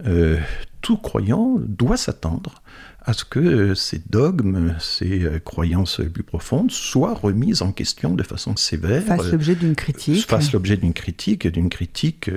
euh, 0.06 0.38
tout 0.80 0.96
croyant 0.96 1.56
doit 1.58 1.96
s'attendre 1.96 2.62
à 3.04 3.12
ce 3.12 3.24
que 3.24 3.40
euh, 3.40 3.74
ces 3.74 4.00
dogmes, 4.10 4.76
ces 4.78 5.24
euh, 5.24 5.38
croyances 5.38 6.00
plus 6.12 6.22
profondes 6.22 6.70
soient 6.70 7.14
remises 7.14 7.62
en 7.62 7.72
question 7.72 8.14
de 8.14 8.22
façon 8.22 8.56
sévère. 8.56 9.02
Fassent 9.02 9.32
l'objet 9.32 9.54
d'une 9.54 9.74
critique. 9.74 10.26
Fassent 10.28 10.52
l'objet 10.52 10.76
d'une 10.76 10.92
critique, 10.92 11.46
d'une 11.46 11.68
critique 11.68 12.30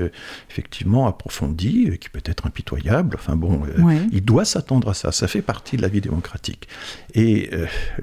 effectivement 0.49 1.07
approfondie, 1.07 1.97
qui 1.99 2.09
peut 2.09 2.21
être 2.25 2.47
impitoyable. 2.47 3.15
Enfin 3.19 3.35
bon, 3.35 3.61
il 4.11 4.23
doit 4.23 4.45
s'attendre 4.45 4.89
à 4.89 4.93
ça. 4.93 5.11
Ça 5.11 5.27
fait 5.27 5.41
partie 5.41 5.77
de 5.77 5.81
la 5.81 5.87
vie 5.87 6.01
démocratique. 6.01 6.67
Et 7.13 7.49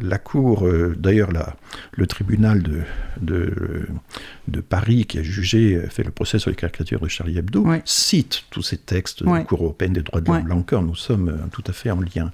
la 0.00 0.18
Cour, 0.18 0.68
d'ailleurs, 0.96 1.30
le 1.92 2.06
tribunal 2.06 2.62
de, 2.62 2.82
de, 3.20 3.86
de, 4.48 4.60
Paris, 4.60 5.06
qui 5.06 5.18
a 5.18 5.22
jugé, 5.22 5.80
fait 5.90 6.04
le 6.04 6.10
procès 6.10 6.38
sur 6.38 6.50
les 6.50 6.56
caricatures 6.56 7.00
de 7.00 7.08
Charlie 7.08 7.38
Hebdo, 7.38 7.66
cite 7.84 8.44
tous 8.50 8.62
ces 8.62 8.78
textes 8.78 9.22
de 9.22 9.30
la 9.30 9.44
Cour 9.44 9.62
européenne 9.62 9.92
des 9.92 10.02
droits 10.02 10.20
de 10.20 10.26
l'homme. 10.28 10.48
Là 10.48 10.54
encore, 10.54 10.82
nous 10.82 10.96
sommes 10.96 11.48
tout 11.52 11.64
à 11.66 11.72
fait 11.72 11.90
en 11.90 12.00
lien. 12.00 12.30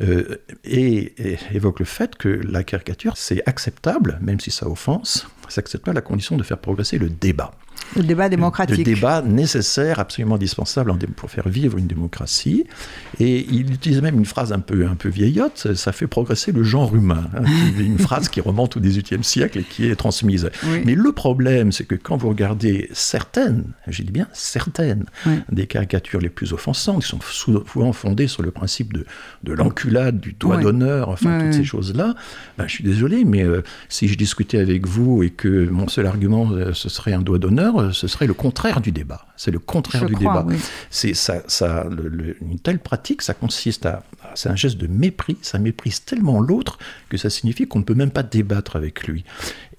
Euh, 0.00 0.36
et, 0.64 1.12
évoque 1.52 1.80
le 1.80 1.84
fait 1.84 2.16
que 2.16 2.28
la 2.28 2.64
caricature, 2.64 3.16
c'est 3.16 3.42
acceptable, 3.46 4.18
même 4.20 4.40
si 4.40 4.50
ça 4.50 4.68
offense, 4.68 5.26
c'est 5.48 5.60
acceptable 5.60 5.96
à 5.96 6.00
la 6.00 6.02
condition 6.02 6.36
de 6.36 6.42
faire 6.42 6.58
progresser 6.58 6.98
le 6.98 7.10
débat. 7.10 7.52
Le 7.96 8.02
débat 8.02 8.28
démocratique. 8.28 8.78
Le, 8.78 8.84
débat 8.84 9.22
nécessaire, 9.22 9.98
absolument 9.98 10.36
indispensable 10.36 10.92
pour 11.16 11.30
faire 11.30 11.48
vivre 11.48 11.78
une 11.78 11.86
démocratie. 11.86 12.64
Et 13.18 13.46
il 13.50 13.72
utilise 13.72 14.00
même 14.00 14.16
une 14.16 14.24
phrase 14.24 14.52
un 14.52 14.60
peu, 14.60 14.86
un 14.86 14.94
peu 14.94 15.08
vieillotte, 15.08 15.74
ça 15.74 15.92
fait 15.92 16.06
progresser 16.06 16.52
le 16.52 16.62
genre 16.62 16.94
humain. 16.94 17.28
Hein, 17.36 17.44
une 17.78 17.98
phrase 17.98 18.28
qui 18.28 18.40
remonte 18.40 18.76
au 18.76 18.80
XVIIIe 18.80 19.24
siècle 19.24 19.58
et 19.58 19.62
qui 19.62 19.86
est 19.86 19.96
transmise. 19.96 20.50
Mais 20.84 20.94
le 20.94 21.12
problème, 21.12 21.72
c'est 21.72 21.84
que 21.84 21.94
quand 21.94 22.16
vous 22.16 22.28
regardez 22.28 22.88
certaines, 22.92 23.64
j'ai 23.88 24.04
dit 24.04 24.12
bien 24.12 24.28
certaines, 24.32 25.04
des 25.50 25.66
caricatures 25.66 26.20
les 26.20 26.28
plus 26.28 26.52
offensantes, 26.52 27.02
qui 27.02 27.08
sont 27.08 27.20
souvent 27.20 27.92
fondées 27.92 28.28
sur 28.28 28.42
le 28.42 28.50
principe 28.50 28.92
de, 28.92 29.04
de 29.42 29.52
l'enculade, 29.52 30.20
du 30.20 30.32
doigt 30.32 30.58
d'honneur, 30.58 31.08
enfin 31.08 31.40
toutes 31.40 31.54
ces 31.54 31.64
choses-là, 31.64 32.14
ben, 32.58 32.66
je 32.66 32.72
suis 32.72 32.84
désolé, 32.84 33.24
mais 33.24 33.42
euh, 33.42 33.62
si 33.88 34.08
je 34.08 34.16
discutais 34.16 34.58
avec 34.58 34.86
vous 34.86 35.22
et 35.22 35.30
que 35.30 35.68
mon 35.68 35.88
seul 35.88 36.06
argument, 36.06 36.50
euh, 36.52 36.72
ce 36.72 36.88
serait 36.88 37.12
un 37.12 37.22
doigt 37.22 37.38
d'honneur, 37.38 37.69
euh, 37.78 37.92
ce 37.92 38.08
serait 38.08 38.26
le 38.26 38.34
contraire 38.34 38.80
du 38.80 38.92
débat. 38.92 39.26
C'est 39.36 39.50
le 39.50 39.58
contraire 39.58 40.06
du 40.06 40.14
débat. 40.14 40.46
C'est 40.90 41.14
ça, 41.14 41.42
ça 41.46 41.86
une 42.40 42.58
telle 42.58 42.78
pratique, 42.78 43.22
ça 43.22 43.34
consiste 43.34 43.86
à, 43.86 44.02
c'est 44.34 44.48
un 44.48 44.56
geste 44.56 44.76
de 44.76 44.86
mépris. 44.86 45.36
Ça 45.42 45.58
méprise 45.58 46.04
tellement 46.04 46.40
l'autre 46.40 46.78
que 47.08 47.16
ça 47.16 47.30
signifie 47.30 47.66
qu'on 47.66 47.80
ne 47.80 47.84
peut 47.84 47.94
même 47.94 48.10
pas 48.10 48.22
débattre 48.22 48.76
avec 48.76 49.06
lui. 49.06 49.24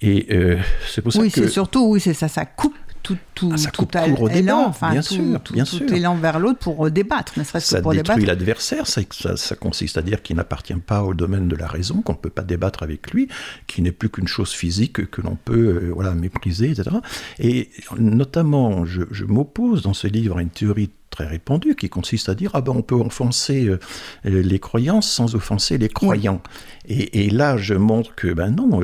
Et 0.00 0.26
euh, 0.30 0.58
c'est 0.92 1.02
pour 1.02 1.12
ça 1.12 1.20
oui, 1.20 1.30
que. 1.30 1.40
Oui, 1.40 1.46
c'est 1.46 1.52
surtout, 1.52 1.86
oui, 1.86 2.00
c'est 2.00 2.14
ça, 2.14 2.28
ça 2.28 2.44
coupe 2.44 2.76
tout, 3.02 3.18
tout, 3.34 3.50
ah, 3.52 3.56
ça 3.56 3.70
tout 3.70 3.88
élan, 3.96 4.28
débat, 4.28 4.56
enfin, 4.66 4.92
bien 4.92 5.02
tout, 5.02 5.14
sûr, 5.14 5.40
tout, 5.42 5.52
bien 5.54 5.64
tout 5.64 5.78
sûr. 5.78 5.92
élan 5.92 6.16
vers 6.16 6.38
l'autre 6.38 6.58
pour 6.58 6.90
débattre, 6.90 7.38
ne 7.38 7.44
serait-ce 7.44 7.76
que 7.76 7.80
pour 7.80 7.92
débattre. 7.92 8.08
Ça 8.08 8.14
détruit 8.14 8.26
l'adversaire, 8.26 8.86
ça, 8.86 9.02
ça, 9.36 9.56
consiste 9.56 9.98
à 9.98 10.02
dire 10.02 10.22
qu'il 10.22 10.36
n'appartient 10.36 10.74
pas 10.74 11.02
au 11.02 11.14
domaine 11.14 11.48
de 11.48 11.56
la 11.56 11.66
raison, 11.66 12.02
qu'on 12.02 12.12
ne 12.12 12.18
peut 12.18 12.30
pas 12.30 12.42
débattre 12.42 12.82
avec 12.82 13.10
lui, 13.12 13.28
qu'il 13.66 13.84
n'est 13.84 13.92
plus 13.92 14.08
qu'une 14.08 14.28
chose 14.28 14.52
physique 14.52 15.10
que 15.10 15.20
l'on 15.20 15.36
peut 15.36 15.80
euh, 15.82 15.90
voilà, 15.92 16.14
mépriser, 16.14 16.70
etc. 16.70 16.96
Et 17.38 17.70
notamment, 17.98 18.84
je, 18.84 19.02
je 19.10 19.24
m'oppose 19.24 19.82
dans 19.82 19.94
ce 19.94 20.06
livre 20.06 20.38
à 20.38 20.42
une 20.42 20.50
théorie 20.50 20.90
très 21.12 21.26
répandu 21.26 21.76
qui 21.76 21.88
consiste 21.88 22.28
à 22.28 22.34
dire 22.34 22.50
ah 22.54 22.62
ben 22.62 22.72
on 22.74 22.82
peut 22.82 22.94
offenser 22.96 23.68
euh, 23.68 23.78
les 24.24 24.58
croyances 24.58 25.08
sans 25.08 25.36
offenser 25.36 25.78
les 25.78 25.88
croyants. 25.88 26.42
Et, 26.88 27.30
là, 27.30 27.56
je 27.56 27.74
montre 27.74 28.14
que 28.14 28.32
ben 28.32 28.50
non, 28.50 28.80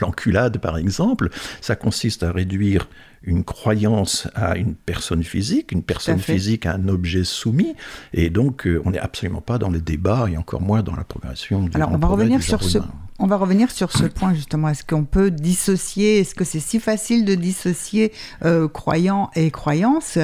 l'enculade 0.00 0.58
par 0.58 0.76
exemple, 0.76 1.30
ça 1.60 1.76
consiste 1.76 2.22
à 2.22 2.32
réduire 2.32 2.88
une 3.22 3.44
croyance 3.44 4.28
à 4.34 4.56
une 4.56 4.74
personne 4.74 5.22
physique, 5.22 5.72
une 5.72 5.82
personne 5.82 6.18
physique 6.18 6.66
à 6.66 6.74
un 6.74 6.88
objet 6.88 7.24
soumis, 7.24 7.74
et 8.14 8.30
donc 8.30 8.66
euh, 8.66 8.80
on 8.84 8.92
n'est 8.92 8.98
absolument 8.98 9.42
pas 9.42 9.58
dans 9.58 9.68
le 9.68 9.80
débat 9.80 10.26
et 10.30 10.38
encore 10.38 10.62
moins 10.62 10.82
dans 10.82 10.96
la 10.96 11.04
progression 11.04 11.64
du 11.64 11.76
Alors 11.76 11.92
on 11.92 11.98
va 11.98 12.08
revenir 12.08 12.42
sur 12.42 12.62
ce 12.62 12.78
on 13.22 13.26
va 13.26 13.36
revenir 13.36 13.70
sur 13.70 13.92
ce 13.92 14.04
point 14.04 14.32
justement. 14.32 14.70
Est-ce 14.70 14.82
qu'on 14.82 15.04
peut 15.04 15.30
dissocier? 15.30 16.20
Est-ce 16.20 16.34
que 16.34 16.42
c'est 16.42 16.58
si 16.58 16.80
facile 16.80 17.26
de 17.26 17.34
dissocier 17.34 18.12
euh, 18.46 18.66
croyants 18.66 19.30
et 19.34 19.50
croyances 19.50 20.16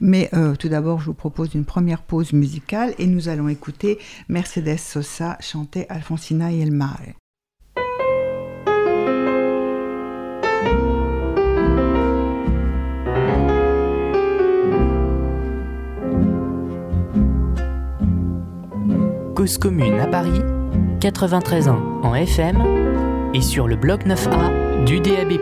Mais 0.00 0.28
euh, 0.34 0.56
tout 0.56 0.68
d'abord, 0.68 0.98
je 0.98 1.06
vous 1.06 1.14
propose 1.14 1.54
une 1.54 1.64
première 1.64 2.02
pause 2.02 2.32
musicale 2.32 2.92
et 2.98 3.06
nous 3.06 3.28
allons 3.28 3.48
écouter 3.48 4.00
Mercedes 4.28 4.78
Sosa 4.78 5.38
chanter 5.38 5.86
Alfonsina 6.20 6.52
y 6.52 6.60
el 6.60 6.72
Mare. 6.72 7.16
Cause 19.34 19.56
commune 19.56 19.98
à 19.98 20.06
Paris, 20.06 20.42
93 21.00 21.68
ans 21.68 21.80
en 22.02 22.14
FM 22.14 23.30
et 23.32 23.40
sur 23.40 23.66
le 23.66 23.76
bloc 23.76 24.04
9A 24.04 24.84
du 24.84 25.00
DAB+. 25.00 25.38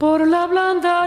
Por 0.00 0.18
la 0.26 0.48
blanda 0.48 1.06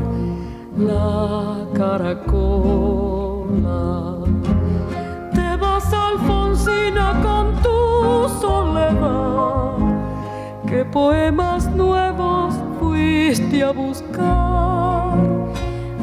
la 0.77 1.65
caracola. 1.73 2.15
Te 5.33 5.57
vas, 5.57 5.93
Alfonsina, 5.93 7.19
con 7.21 7.61
tu 7.61 8.29
soledad, 8.39 9.77
que 10.67 10.85
poemas 10.85 11.69
nuevos 11.71 12.55
fuiste 12.79 13.63
a 13.63 13.71
buscar 13.71 15.17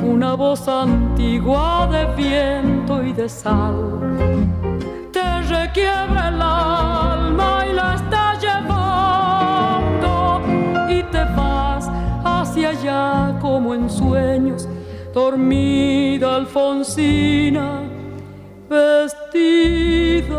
una 0.02 0.34
voz 0.34 0.66
antigua 0.68 1.88
de 1.90 2.06
viento 2.14 3.02
y 3.02 3.12
de 3.12 3.28
sal. 3.28 4.00
Te 5.12 5.42
requiebra 5.42 6.28
el 6.28 6.42
alma 6.42 7.66
y 7.68 7.72
la 7.74 7.94
como 13.58 13.74
en 13.74 13.90
sueños, 13.90 14.68
dormida 15.12 16.36
Alfonsina, 16.36 17.80
vestida 18.70 20.38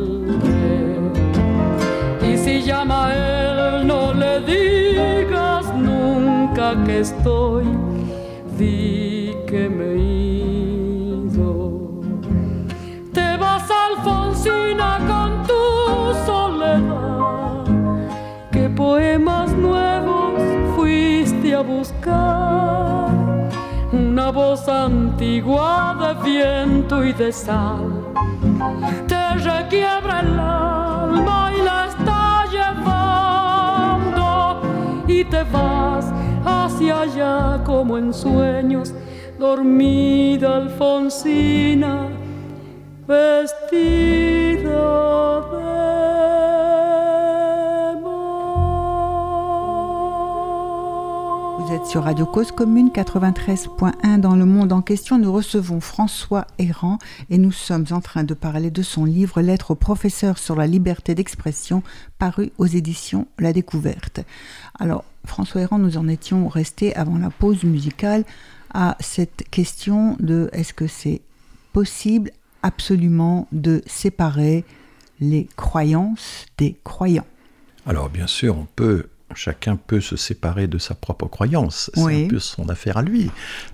Que 6.85 6.99
estoy, 6.99 7.65
que 9.47 9.69
me 9.69 9.85
he 9.85 9.97
ido. 11.27 11.49
Te 13.13 13.37
vas, 13.37 13.69
Alfonsina, 13.69 14.99
con 15.09 15.29
tu 15.49 15.63
soledad. 16.25 17.65
¿Qué 18.51 18.69
poemas 18.69 19.51
nuevos 19.53 20.41
fuiste 20.75 21.55
a 21.55 21.61
buscar? 21.61 23.09
Una 23.91 24.31
voz 24.31 24.67
antigua 24.69 25.95
de 25.99 26.13
viento 26.29 27.03
y 27.03 27.11
de 27.13 27.31
sal 27.31 28.11
te 29.07 29.35
requiebra 29.35 30.21
el 30.21 30.39
alma 30.39 31.51
y 31.57 31.61
la 31.61 31.87
está 31.87 32.45
llevando 32.55 34.27
y 35.07 35.25
te 35.25 35.43
vas 35.43 36.05
allá 36.89 37.61
como 37.65 37.97
en 37.97 38.13
sueños 38.13 38.93
dormida 39.37 40.57
Alfonsina, 40.57 42.07
vestida 43.07 44.61
sur 51.85 52.03
Radio 52.03 52.25
Cause 52.25 52.51
Commune 52.51 52.89
93.1 52.89 54.19
dans 54.19 54.35
le 54.35 54.45
monde 54.45 54.71
en 54.71 54.81
question. 54.81 55.17
Nous 55.17 55.31
recevons 55.31 55.79
François 55.79 56.45
Errand 56.59 56.99
et 57.29 57.37
nous 57.37 57.51
sommes 57.51 57.85
en 57.91 58.01
train 58.01 58.23
de 58.23 58.33
parler 58.33 58.71
de 58.71 58.81
son 58.81 59.05
livre 59.05 59.41
Lettre 59.41 59.71
au 59.71 59.75
professeur 59.75 60.37
sur 60.37 60.55
la 60.55 60.67
liberté 60.67 61.15
d'expression 61.15 61.83
paru 62.19 62.51
aux 62.57 62.65
éditions 62.65 63.27
La 63.39 63.53
Découverte. 63.53 64.21
Alors, 64.79 65.03
François 65.25 65.61
Errand, 65.61 65.79
nous 65.79 65.97
en 65.97 66.07
étions 66.07 66.47
restés 66.47 66.95
avant 66.95 67.17
la 67.17 67.29
pause 67.29 67.63
musicale 67.63 68.23
à 68.73 68.95
cette 68.99 69.49
question 69.49 70.15
de 70.19 70.49
est-ce 70.53 70.73
que 70.73 70.87
c'est 70.87 71.21
possible 71.73 72.31
absolument 72.63 73.47
de 73.51 73.81
séparer 73.85 74.63
les 75.19 75.47
croyances 75.55 76.45
des 76.57 76.77
croyants? 76.83 77.27
Alors 77.85 78.09
bien 78.09 78.27
sûr, 78.27 78.57
on 78.57 78.67
peut 78.75 79.07
chacun 79.35 79.75
peut 79.75 80.01
se 80.01 80.15
séparer 80.15 80.67
de 80.67 80.77
sa 80.77 80.95
propre 80.95 81.27
croyance. 81.27 81.91
C'est 81.93 82.25
un 82.25 82.27
peu 82.27 82.39
son 82.39 82.69
affaire 82.69 82.97
à 82.97 83.01
lui. 83.01 83.29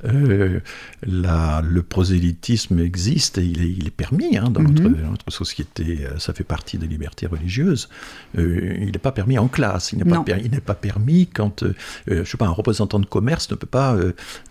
Euh, 0.06 0.60
le 1.04 1.82
prosélytisme 1.82 2.80
existe 2.80 3.38
et 3.38 3.46
il 3.46 3.88
est, 3.88 3.92
permis 3.92 4.38
hein, 4.38 4.50
dans, 4.50 4.62
notre, 4.62 4.84
mhm. 4.84 5.10
notre, 5.10 5.32
société. 5.32 6.06
Euh, 6.06 6.20
ça 6.20 6.34
fait 6.34 6.44
partie 6.44 6.78
des 6.78 6.88
libertés 6.88 7.28
religieuses. 7.28 7.90
Euh, 8.38 8.78
il 8.80 8.92
n'est 8.92 9.00
pas 9.00 9.12
permis 9.12 9.38
en 9.38 9.48
classe. 9.48 9.94
Il 9.94 10.00
n'est 10.00 10.06
pas, 10.06 10.22
permis, 10.22 10.50
pas 10.50 10.76
permis 10.76 11.28
quand, 11.28 11.64
je 12.08 12.24
sais 12.24 12.38
pas, 12.38 12.48
un 12.48 12.52
représentant 12.52 13.00
de 13.00 13.06
commerce 13.06 13.50
ne 13.52 13.56
peut 13.56 13.68
pas 13.68 13.98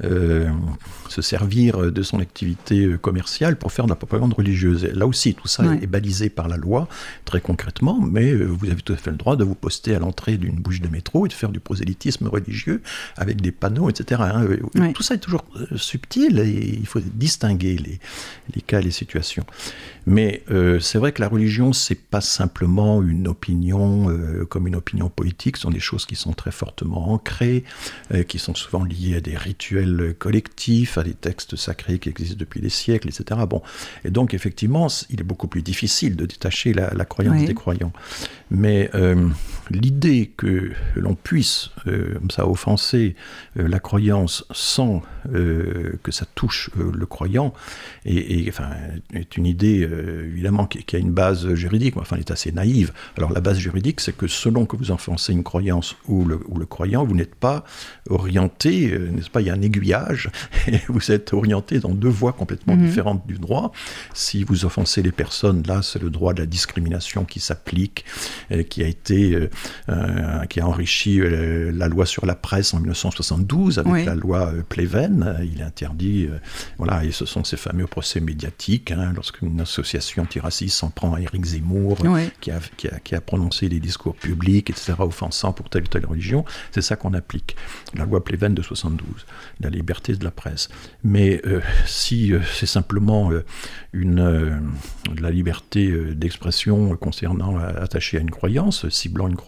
se 0.00 1.22
servir 1.22 1.92
de 1.92 2.02
son 2.02 2.20
activité 2.20 2.96
commerciale 3.00 3.56
pour 3.56 3.72
faire 3.72 3.84
de 3.84 3.90
la 3.90 3.96
propagande 3.96 4.34
religieuse. 4.34 4.84
là 4.84 5.06
aussi, 5.06 5.34
tout 5.34 5.48
ça 5.48 5.64
est 5.80 5.86
balisé 5.86 6.28
par 6.28 6.48
la 6.48 6.56
loi, 6.56 6.88
très 7.24 7.40
concrètement, 7.40 8.00
mais 8.00 8.34
vous 8.34 8.66
avez 8.66 8.82
tout 8.82 8.92
à 8.92 8.96
fait 8.96 9.10
le 9.10 9.16
droit 9.16 9.36
de 9.36 9.44
vous 9.44 9.54
poster 9.54 9.94
à 9.94 9.98
l'entrée 9.98 10.36
d'une 10.36 10.56
bouche 10.56 10.80
de 10.80 10.88
métro 10.96 11.26
et 11.26 11.28
de 11.28 11.34
faire 11.34 11.50
du 11.50 11.60
prosélytisme 11.60 12.26
religieux 12.26 12.82
avec 13.16 13.40
des 13.40 13.52
panneaux, 13.52 13.88
etc. 13.90 14.22
Hein. 14.24 14.92
Tout 14.94 15.02
ça 15.02 15.14
est 15.14 15.18
toujours 15.18 15.44
euh, 15.56 15.76
subtil 15.76 16.38
et 16.38 16.78
il 16.80 16.86
faut 16.86 17.00
distinguer 17.00 17.76
les, 17.76 18.00
les 18.54 18.60
cas 18.62 18.80
et 18.80 18.82
les 18.82 18.90
situations. 18.90 19.44
Mais 20.06 20.42
euh, 20.50 20.78
c'est 20.80 20.98
vrai 20.98 21.12
que 21.12 21.20
la 21.20 21.28
religion, 21.28 21.72
c'est 21.72 22.00
pas 22.00 22.20
simplement 22.20 23.02
une 23.02 23.28
opinion 23.28 24.08
euh, 24.10 24.44
comme 24.44 24.66
une 24.66 24.76
opinion 24.76 25.08
politique, 25.08 25.56
ce 25.56 25.62
sont 25.62 25.70
des 25.70 25.80
choses 25.80 26.06
qui 26.06 26.16
sont 26.16 26.32
très 26.32 26.52
fortement 26.52 27.12
ancrées, 27.12 27.64
qui 28.28 28.38
sont 28.38 28.54
souvent 28.54 28.84
liées 28.84 29.16
à 29.16 29.20
des 29.20 29.36
rituels 29.36 30.14
collectifs, 30.18 30.96
à 30.98 31.02
des 31.02 31.14
textes 31.14 31.56
sacrés 31.56 31.98
qui 31.98 32.08
existent 32.08 32.38
depuis 32.38 32.60
des 32.60 32.70
siècles, 32.70 33.08
etc. 33.08 33.40
Bon, 33.48 33.62
et 34.04 34.10
donc 34.10 34.32
effectivement, 34.32 34.86
il 35.10 35.20
est 35.20 35.24
beaucoup 35.24 35.48
plus 35.48 35.62
difficile 35.62 36.16
de 36.16 36.26
détacher 36.26 36.72
la, 36.72 37.04
croyance 37.04 37.44
des 37.44 37.54
croyants. 37.54 37.92
Mais 38.50 38.90
l'idée 39.70 40.32
que 40.36 40.72
l'on 40.94 41.14
puisse, 41.14 41.70
euh, 41.86 42.14
comme 42.14 42.30
ça, 42.30 42.48
offenser 42.48 43.16
euh, 43.58 43.68
la 43.68 43.78
croyance 43.78 44.44
sans 44.50 45.02
euh, 45.34 45.98
que 46.02 46.12
ça 46.12 46.26
touche 46.34 46.70
le 46.76 47.06
croyant, 47.06 47.52
et, 48.04 48.44
enfin, 48.48 48.70
est 49.12 49.36
une 49.36 49.46
idée 49.46 49.88
évidemment 50.24 50.66
qui, 50.66 50.96
a 50.96 50.98
une 50.98 51.12
base 51.12 51.54
juridique, 51.54 51.96
enfin, 51.96 52.16
elle 52.16 52.20
est 52.20 52.30
assez 52.30 52.52
naïve. 52.52 52.92
Alors 53.16 53.32
la 53.32 53.40
base 53.40 53.58
juridique, 53.58 54.00
c'est 54.00 54.16
que 54.16 54.26
selon 54.26 54.66
que 54.66 54.76
vous 54.76 54.90
offensez 54.90 55.32
une 55.32 55.42
croyance 55.42 55.96
ou 56.06 56.24
le, 56.24 56.40
ou 56.48 56.58
le 56.58 56.66
croyant, 56.66 57.04
vous 57.04 57.14
n'êtes 57.14 57.34
pas 57.34 57.64
orienté, 58.08 58.96
n'est-ce 59.12 59.30
pas, 59.30 59.40
il 59.40 59.48
y 59.48 59.50
a 59.50 59.54
un 59.54 59.62
aiguillage, 59.62 60.30
et 60.68 60.80
vous 60.88 61.10
êtes 61.10 61.32
orienté 61.32 61.80
dans 61.80 61.94
deux 61.94 62.08
voies 62.08 62.32
complètement 62.32 62.76
mhm. 62.76 62.86
différentes 62.86 63.26
du 63.26 63.34
droit. 63.34 63.72
Si 64.14 64.44
vous 64.44 64.64
offensez 64.64 65.02
les 65.02 65.12
personnes, 65.12 65.62
là, 65.66 65.82
c'est 65.82 66.00
le 66.00 66.10
droit 66.10 66.34
de 66.34 66.40
la 66.40 66.46
discrimination 66.46 67.24
qui 67.24 67.40
s'applique, 67.40 68.04
qui 68.68 68.84
a 68.84 68.86
été, 68.86 69.48
qui 70.48 70.60
a 70.60 70.66
enrichi 70.66 71.20
euh, 71.20 71.70
la 71.72 71.88
loi 71.88 72.06
sur 72.06 72.26
la 72.26 72.34
presse 72.34 72.74
en 72.74 72.78
1972 72.78 73.78
avec 73.78 74.06
la 74.06 74.14
loi 74.14 74.52
euh, 74.52 74.62
Pleven. 74.62 75.38
Il 75.42 75.62
interdit, 75.62 76.26
euh, 76.30 76.38
voilà, 76.78 77.04
et 77.04 77.12
ce 77.12 77.24
sont 77.24 77.44
ces 77.44 77.56
fameux 77.56 77.86
procès 77.86 78.20
médiatiques, 78.20 78.90
hein, 78.90 79.12
lorsqu'une 79.14 79.60
association 79.60 80.24
antiraciste 80.24 80.76
s'en 80.76 80.90
prend 80.90 81.14
à 81.14 81.20
Éric 81.20 81.44
Zemmour, 81.44 81.98
qui, 82.40 82.50
a, 82.50 82.60
qui, 82.76 83.14
a, 83.14 83.20
prononcé 83.20 83.68
des 83.68 83.80
discours 83.80 84.14
publics, 84.14 84.70
etc., 84.70 84.94
offensants 84.98 85.52
pour 85.52 85.68
telle 85.68 85.84
ou 85.84 85.88
telle 85.88 86.06
religion. 86.06 86.44
C'est 86.72 86.82
ça 86.82 86.96
qu'on 86.96 87.14
applique. 87.14 87.56
La 87.94 88.04
loi 88.04 88.24
Pleven 88.24 88.54
de 88.54 88.62
72, 88.62 89.26
la 89.60 89.70
liberté 89.70 90.14
de 90.14 90.24
la 90.24 90.30
presse. 90.30 90.68
Mais 91.04 91.42
si 91.86 92.32
c'est 92.52 92.66
simplement 92.66 93.30
une, 93.92 94.60
la 95.20 95.30
liberté 95.30 95.92
d'expression 96.14 96.96
concernant 96.96 97.58
attachée 97.58 98.18
à 98.18 98.20
une 98.20 98.30
croyance, 98.30 98.88
ciblant 98.88 99.28
une 99.28 99.36
croyance, 99.36 99.45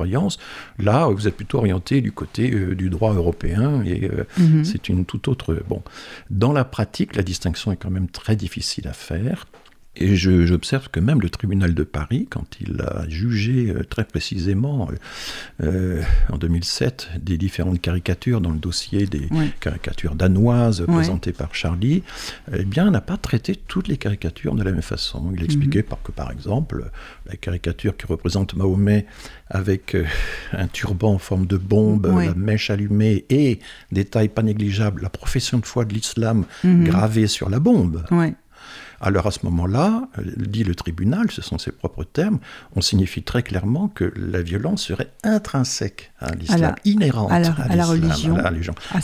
là, 0.78 1.06
vous 1.08 1.28
êtes 1.28 1.36
plutôt 1.36 1.58
orienté 1.58 2.00
du 2.00 2.12
côté 2.12 2.50
euh, 2.52 2.74
du 2.74 2.90
droit 2.90 3.14
européen 3.14 3.82
et 3.84 4.10
euh, 4.10 4.24
mhm. 4.38 4.64
c'est 4.64 4.88
une 4.88 5.04
toute 5.04 5.28
autre. 5.28 5.56
Bon, 5.68 5.82
dans 6.30 6.52
la 6.52 6.64
pratique, 6.64 7.16
la 7.16 7.22
distinction 7.22 7.72
est 7.72 7.76
quand 7.76 7.90
même 7.90 8.08
très 8.08 8.36
difficile 8.36 8.88
à 8.88 8.92
faire. 8.92 9.46
Et 9.98 10.16
j'observe 10.16 10.88
que 10.90 11.00
même 11.00 11.20
le 11.20 11.30
tribunal 11.30 11.74
de 11.74 11.82
Paris, 11.82 12.26
quand 12.30 12.46
il 12.60 12.80
a 12.80 13.08
jugé 13.08 13.70
euh, 13.70 13.84
très 13.84 14.04
précisément 14.04 14.88
en 15.60 16.38
2007 16.38 17.10
des 17.20 17.36
différentes 17.36 17.80
caricatures 17.80 18.40
dans 18.40 18.50
le 18.50 18.58
dossier 18.58 19.06
des 19.06 19.28
caricatures 19.60 20.14
danoises 20.14 20.84
présentées 20.86 21.32
par 21.32 21.54
Charlie, 21.54 22.02
eh 22.52 22.64
bien, 22.64 22.90
n'a 22.90 23.00
pas 23.00 23.16
traité 23.16 23.56
toutes 23.56 23.88
les 23.88 23.96
caricatures 23.96 24.54
de 24.54 24.62
la 24.62 24.72
même 24.72 24.82
façon. 24.82 25.32
Il 25.34 25.42
expliquait 25.44 25.80
mhm. 25.80 25.84
par 25.84 26.02
que, 26.02 26.12
par 26.12 26.30
exemple, 26.30 26.90
la 27.26 27.36
caricature 27.36 27.96
qui 27.96 28.06
représente 28.06 28.54
Mahomet 28.54 29.06
avec 29.48 29.94
euh, 29.94 30.04
un 30.52 30.66
turban 30.66 31.14
en 31.14 31.18
forme 31.18 31.46
de 31.46 31.56
bombe, 31.56 32.06
la 32.06 32.34
mèche 32.34 32.70
allumée 32.70 33.24
et, 33.30 33.60
détail 33.92 34.28
pas 34.28 34.42
négligeable, 34.42 35.02
la 35.02 35.10
profession 35.10 35.58
de 35.58 35.66
foi 35.66 35.84
de 35.84 35.94
l'islam 35.94 36.44
mhm. 36.64 36.84
gravée 36.84 37.26
sur 37.26 37.48
la 37.48 37.60
bombe. 37.60 38.04
Alors 39.00 39.26
à 39.26 39.30
ce 39.30 39.40
moment-là, 39.44 40.08
euh, 40.18 40.22
dit 40.36 40.64
le 40.64 40.74
tribunal, 40.74 41.30
ce 41.30 41.42
sont 41.42 41.58
ses 41.58 41.72
propres 41.72 42.04
termes, 42.04 42.38
on 42.74 42.80
signifie 42.80 43.22
très 43.22 43.42
clairement 43.42 43.88
que 43.88 44.12
la 44.16 44.42
violence 44.42 44.82
serait 44.82 45.12
intrinsèque 45.22 46.12
à 46.20 46.34
l'islam, 46.34 46.74
inhérente 46.84 47.30
à 47.30 47.38
la, 47.38 47.84
religion. 47.84 48.36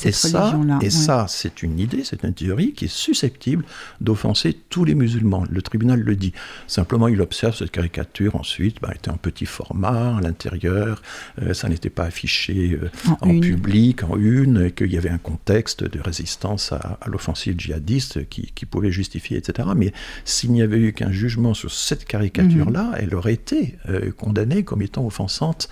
et 0.04 0.12
ça, 0.12 0.58
et 0.80 0.90
ça 0.90 1.26
c'est 1.28 1.62
une 1.62 1.78
idée, 1.78 2.02
c'est 2.04 2.24
une 2.24 2.34
théorie 2.34 2.72
qui 2.72 2.86
est 2.86 2.92
susceptible 2.92 3.64
d'offenser 4.00 4.58
tous 4.68 4.84
les 4.84 4.94
musulmans. 4.94 5.44
Le 5.48 5.62
tribunal 5.62 6.00
le 6.00 6.16
dit. 6.16 6.32
Simplement, 6.66 7.08
il 7.08 7.20
observe 7.20 7.54
cette 7.54 7.70
caricature 7.70 8.36
ensuite, 8.36 8.80
bah, 8.80 8.90
était 8.94 9.10
en 9.10 9.16
petit 9.16 9.46
format 9.46 10.16
à 10.16 10.20
l'intérieur, 10.20 11.02
euh, 11.42 11.54
ça 11.54 11.68
n'était 11.68 11.90
pas 11.90 12.04
affiché 12.04 12.78
euh, 12.82 12.90
en, 13.20 13.38
public, 13.40 14.02
en 14.04 14.16
une, 14.16 14.70
qu'il 14.72 14.92
y 14.92 14.98
avait 14.98 15.10
un 15.10 15.18
contexte 15.18 15.84
de 15.84 16.00
résistance 16.00 16.72
à, 16.72 16.98
l'offensive 17.06 17.54
djihadiste 17.58 18.28
qui, 18.28 18.52
qui, 18.54 18.66
pouvait 18.66 18.90
justifier, 18.90 19.36
etc. 19.36 19.68
Mais 19.76 19.83
s'il 20.24 20.52
n'y 20.52 20.62
avait 20.62 20.78
eu 20.78 20.92
qu'un 20.92 21.10
jugement 21.10 21.54
sur 21.54 21.72
cette 21.72 22.04
caricature-là, 22.04 22.84
mhm. 22.84 22.96
elle 22.98 23.14
aurait 23.14 23.34
été 23.34 23.76
euh, 23.88 24.10
condamnée 24.12 24.62
comme 24.64 24.82
étant 24.82 25.06
offensante, 25.06 25.68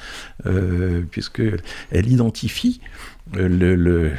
euh, 0.46 1.02
puisqu'elle 1.10 1.62
identifie 1.92 2.80
le, 3.34 3.48
le, 3.48 4.12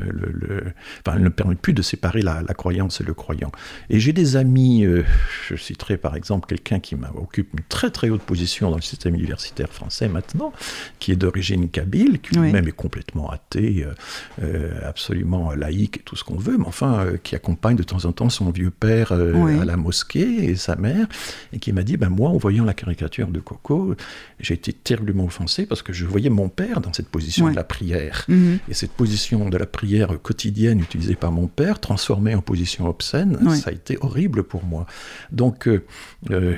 le, 0.00 0.62
enfin, 1.00 1.16
elle 1.16 1.22
ne 1.22 1.28
permet 1.28 1.54
plus 1.54 1.72
de 1.72 1.82
séparer 1.82 2.22
la, 2.22 2.42
croyance 2.54 3.00
et 3.00 3.04
le 3.04 3.14
croyant. 3.14 3.52
Et 3.90 4.00
j'ai 4.00 4.12
des 4.12 4.36
amis, 4.36 4.84
euh, 4.84 5.04
je 5.48 5.56
citerai 5.56 5.96
par 5.96 6.16
exemple 6.16 6.48
quelqu'un 6.48 6.80
qui 6.80 6.96
occupe 7.14 7.52
une 7.52 7.64
très 7.68 7.90
très 7.90 8.10
haute 8.10 8.22
position 8.22 8.70
dans 8.70 8.76
le 8.76 8.82
système 8.82 9.14
universitaire 9.14 9.68
français 9.68 10.08
maintenant, 10.08 10.52
qui 10.98 11.12
est 11.12 11.16
d'origine 11.16 11.68
kabyle, 11.68 12.20
qui 12.20 12.34
lui-même 12.34 12.66
est 12.66 12.72
complètement 12.72 13.30
athée, 13.30 13.84
euh, 13.84 13.94
euh, 14.42 14.88
absolument 14.88 15.52
laïque 15.54 15.98
et 15.98 16.02
tout 16.02 16.16
ce 16.16 16.24
qu'on 16.24 16.36
veut, 16.36 16.58
mais 16.58 16.66
enfin 16.66 17.06
qui 17.22 17.34
accompagne 17.36 17.76
de 17.76 17.82
temps 17.82 18.04
en 18.04 18.12
temps 18.12 18.30
son 18.30 18.50
vieux 18.50 18.70
père 18.70 19.12
à 19.12 19.64
la 19.64 19.76
mosquée 19.76 20.44
et 20.44 20.56
sa 20.56 20.76
mère, 20.76 21.06
et 21.52 21.58
qui 21.58 21.72
m'a 21.72 21.82
dit, 21.82 21.96
ben 21.96 22.08
moi 22.08 22.30
en 22.30 22.36
voyant 22.36 22.64
la 22.64 22.74
caricature 22.74 23.28
de 23.28 23.40
Coco, 23.40 23.94
j'ai 24.40 24.54
été 24.54 24.72
terriblement 24.72 25.24
offensé 25.24 25.66
parce 25.66 25.82
que 25.82 25.92
je 25.92 26.04
voyais 26.04 26.30
mon 26.30 26.48
père 26.48 26.80
dans 26.80 26.92
cette 26.92 27.08
position 27.08 27.50
de 27.50 27.56
la 27.56 27.64
prière. 27.64 28.24
Mhm. 28.28 28.37
Et 28.68 28.74
cette 28.74 28.92
position 28.92 29.48
de 29.48 29.56
la 29.56 29.66
prière 29.66 30.20
quotidienne 30.22 30.80
utilisée 30.80 31.14
par 31.14 31.32
mon 31.32 31.46
père, 31.46 31.80
transformée 31.80 32.34
en 32.34 32.42
position 32.42 32.86
obscène, 32.86 33.38
ça 33.54 33.70
a 33.70 33.72
été 33.72 33.98
horrible 34.00 34.42
pour 34.42 34.64
moi. 34.64 34.86
Donc 35.32 35.68
euh, 35.68 35.84
euh, 36.30 36.56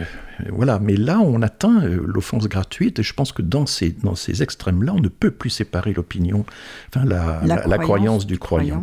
voilà, 0.50 0.78
mais 0.78 0.96
là 0.96 1.20
on 1.20 1.42
atteint 1.42 1.82
euh, 1.82 2.02
l'offense 2.06 2.48
gratuite 2.48 2.98
et 2.98 3.02
je 3.02 3.14
pense 3.14 3.32
que 3.32 3.42
dans 3.42 3.66
ces, 3.66 3.90
dans 3.90 4.14
ces 4.14 4.42
extrêmes-là, 4.42 4.94
on 4.94 5.00
ne 5.00 5.08
peut 5.08 5.30
plus 5.30 5.50
séparer 5.50 5.92
l'opinion, 5.92 6.44
enfin 6.88 7.04
la, 7.04 7.42
la, 7.44 7.78
croyance, 7.78 8.26
du 8.26 8.38
croyant. 8.38 8.82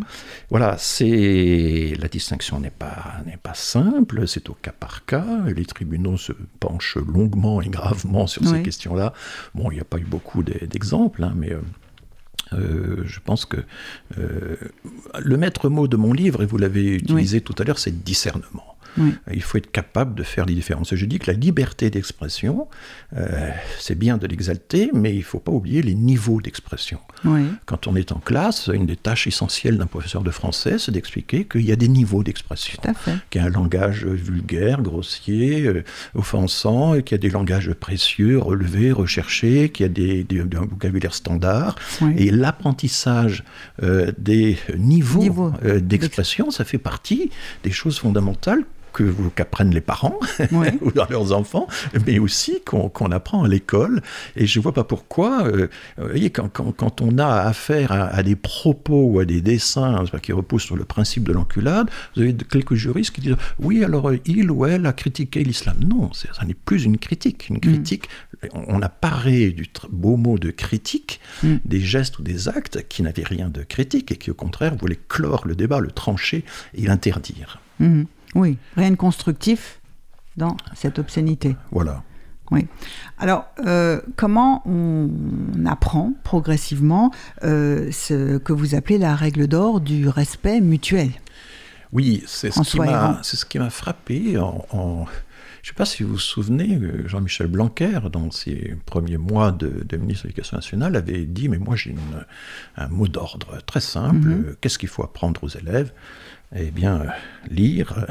Voilà, 0.50 0.76
c'est 0.78 1.94
la 2.00 2.08
distinction 2.08 2.60
n'est 2.60 2.70
pas, 2.70 3.22
n'est 3.26 3.38
pas 3.38 3.54
simple, 3.54 4.28
c'est 4.28 4.50
au 4.50 4.58
cas 4.62 4.74
par 4.78 5.06
cas. 5.06 5.26
Les 5.56 5.66
tribunaux 5.66 6.18
se 6.18 6.34
penchent 6.60 6.98
longuement 6.98 7.62
et 7.62 7.70
gravement 7.70 8.28
sur 8.28 8.46
ces 8.48 8.62
questions-là. 8.62 9.14
Bon, 9.56 9.72
il 9.72 9.76
n'y 9.76 9.82
a 9.82 9.86
pas 9.86 9.98
eu 9.98 10.06
beaucoup 10.06 10.44
d'exemples, 10.44 11.24
hein, 11.24 11.34
mais 11.36 11.52
euh, 11.52 11.62
je 12.52 13.20
pense 13.24 13.46
que 13.46 13.58
euh, 14.18 14.56
le 15.20 15.38
maître 15.38 15.70
mot 15.70 15.88
de 15.88 15.98
mon 15.98 16.14
livre, 16.14 16.44
et 16.44 16.46
vous 16.46 16.58
l'avez 16.58 16.96
utilisé 16.96 17.42
tout 17.42 17.56
à 17.58 17.64
l'heure, 17.64 17.80
c'est 17.80 18.04
discernement. 18.04 18.67
Il 19.32 19.42
faut 19.42 19.58
être 19.58 19.72
capable 19.72 20.16
de 20.16 20.24
faire 20.24 20.46
les 20.46 20.54
différences. 20.54 20.94
Je 20.94 21.06
dis 21.06 21.20
que 21.20 21.32
la 21.32 21.38
liberté 21.38 21.90
d'expression, 21.90 22.68
euh, 23.16 23.50
c'est 23.80 23.96
bien 23.96 24.18
de 24.18 24.28
l'exalter, 24.28 24.90
mais 24.94 25.14
il 25.14 25.20
ne 25.20 25.24
faut 25.24 25.40
pas 25.40 25.52
oublier 25.52 25.82
les 25.82 25.96
niveaux 25.96 26.42
d'expression. 26.42 27.00
Quand 27.66 27.88
on 27.88 27.96
est 27.96 28.12
en 28.12 28.20
classe, 28.20 28.70
une 28.74 28.86
des 28.86 28.96
tâches 28.96 29.28
essentielles 29.28 29.78
d'un 29.78 29.88
professeur 29.88 30.24
de 30.24 30.32
français, 30.32 30.78
c'est 30.80 30.92
d'expliquer 30.92 31.46
qu'il 31.46 31.66
y 31.66 31.72
a 31.72 31.76
des 31.76 31.88
niveaux 31.88 32.24
d'expression. 32.24 32.80
Qu'il 33.30 33.42
y 33.42 33.44
a 33.44 33.48
un 33.48 33.50
langage 33.52 34.06
vulgaire, 34.06 34.82
grossier, 34.82 35.84
offensant, 36.16 37.02
qu'il 37.02 37.12
y 37.12 37.16
a 37.16 37.18
des 37.18 37.30
langages 37.30 37.74
précieux, 37.74 38.40
relevés, 38.40 38.92
recherchés, 38.92 39.70
qu'il 39.70 39.86
y 39.86 39.90
a 39.90 39.92
des, 39.92 40.24
des, 40.24 40.42
un 40.42 40.66
vocabulaire 40.66 41.14
standard. 41.14 41.76
Et 42.18 42.32
l'apprentissage 42.32 43.44
euh, 43.84 44.12
des 44.18 44.58
niveaux, 44.78 45.52
euh, 45.64 45.80
d'expression, 45.80 46.52
ça 46.52 46.64
fait 46.64 46.78
partie 46.78 47.30
des 47.64 47.72
choses 47.72 48.00
fondamentales 48.00 48.64
qu'apprennent 49.36 49.74
les 49.74 49.82
parents 49.82 50.20
ou 50.82 50.92
dans 50.92 51.08
leurs 51.10 51.34
enfants, 51.34 51.68
mais 52.06 52.20
aussi 52.20 52.62
qu'on 52.66 53.12
apprend 53.12 53.44
à 53.44 53.48
l'école. 53.48 54.02
Et 54.36 54.46
je 54.46 54.60
ne 54.60 54.64
vois 54.64 54.74
pas 54.74 54.84
pourquoi, 54.84 55.48
euh, 55.48 55.68
vous 55.98 56.08
voyez, 56.08 56.30
quand, 56.30 56.50
quand, 56.50 57.02
on 57.02 57.18
a 57.18 57.28
affaire 57.28 57.92
à, 57.92 58.24
des 58.24 58.36
propos 58.36 59.06
ou 59.06 59.20
à 59.20 59.26
des 59.26 59.42
dessins 59.42 60.04
qui 60.22 60.32
reposent 60.32 60.64
sur 60.64 60.76
le 60.76 60.86
principe 60.86 61.24
de 61.24 61.34
l'enculade, 61.34 61.90
vous 62.16 62.24
avez 62.24 62.36
quelques 62.36 62.76
juristes 62.76 63.12
qui 63.12 63.22
disent 63.22 63.38
oui, 63.60 63.84
alors 63.84 64.12
il 64.26 64.52
ou 64.52 64.66
elle 64.66 64.86
a 64.86 64.94
critiqué 64.94 65.44
l'islam. 65.44 65.78
Non, 65.86 66.12
ça 66.14 66.46
n'est 66.46 66.54
plus 66.54 66.86
une 66.86 66.98
critique. 66.98 67.50
Une 67.50 67.58
mm. 67.58 67.62
critique, 67.62 68.10
on 68.54 68.82
a 68.82 68.90
paré 68.90 69.52
du 69.52 69.68
beau 69.90 70.18
mot 70.18 70.38
de 70.38 70.52
critique, 70.52 71.20
mm. 71.44 71.56
des 71.66 71.80
gestes 71.80 72.20
ou 72.20 72.24
des 72.24 72.48
actes 72.50 72.88
qui 72.88 73.04
n'avaient 73.04 73.24
rien 73.24 73.50
de 73.50 73.64
critique 73.64 74.12
et 74.12 74.16
qui 74.16 74.32
au 74.32 74.34
contraire 74.34 74.76
voulaient 74.76 75.00
clore 75.08 75.48
le 75.48 75.56
débat, 75.56 75.80
le 75.80 75.92
trancher 75.92 76.44
et 76.74 76.86
l'interdire. 76.86 77.60
Mm. 77.80 78.04
Oui, 78.38 78.58
rien 78.76 78.92
de 78.92 78.96
constructif 78.96 79.82
dans 80.38 80.56
cette 80.76 81.00
obscénité. 81.00 81.56
Voilà. 81.72 82.04
Oui. 82.52 82.68
Alors, 83.18 83.46
euh, 83.66 84.00
comment 84.16 84.62
on 84.66 85.10
apprend 85.66 86.14
progressivement 86.24 87.12
euh, 87.44 87.90
ce 87.92 88.38
que 88.38 88.54
vous 88.54 88.76
appelez 88.76 89.00
la 89.00 89.16
règle 89.16 89.48
d'or 89.48 89.82
du 89.82 90.08
respect 90.08 90.62
mutuel? 90.62 91.10
Oui, 91.92 92.24
c'est 92.28 92.52
ce, 92.52 93.46
qui 93.46 93.60
m'a 93.60 93.70
frappé 93.70 94.38
en, 94.38 95.08
je 95.68 95.72
ne 95.72 95.74
sais 95.74 95.80
pas 95.80 95.86
si 95.86 96.04
vous 96.04 96.14
vous 96.14 96.20
souvenez, 96.20 96.76
euh, 96.76 97.06
Jean-Michel 97.08 97.48
Blanquer, 97.48 98.00
dans 98.10 98.32
ses 98.32 98.78
premiers 98.86 99.18
mois 99.18 99.52
de, 99.52 99.68
ministre 99.98 100.24
de 100.24 100.30
l'Éducation 100.30 100.56
nationale, 100.56 100.96
avait 100.96 101.26
dit 101.26 101.50
Mais 101.50 101.58
moi, 101.58 101.76
j'ai 101.76 101.94
un 102.78 102.88
mot 102.88 103.10
d'ordre 103.10 103.58
très 103.66 103.82
simple. 103.82 104.30
Mhm. 104.30 104.56
Qu'est-ce 104.62 104.80
qu'il 104.80 104.88
faut 104.88 105.04
apprendre 105.04 105.44
aux 105.44 105.50
élèves? 105.50 105.92
Eh 106.56 106.72
bien, 106.72 107.04
lire, 107.50 108.06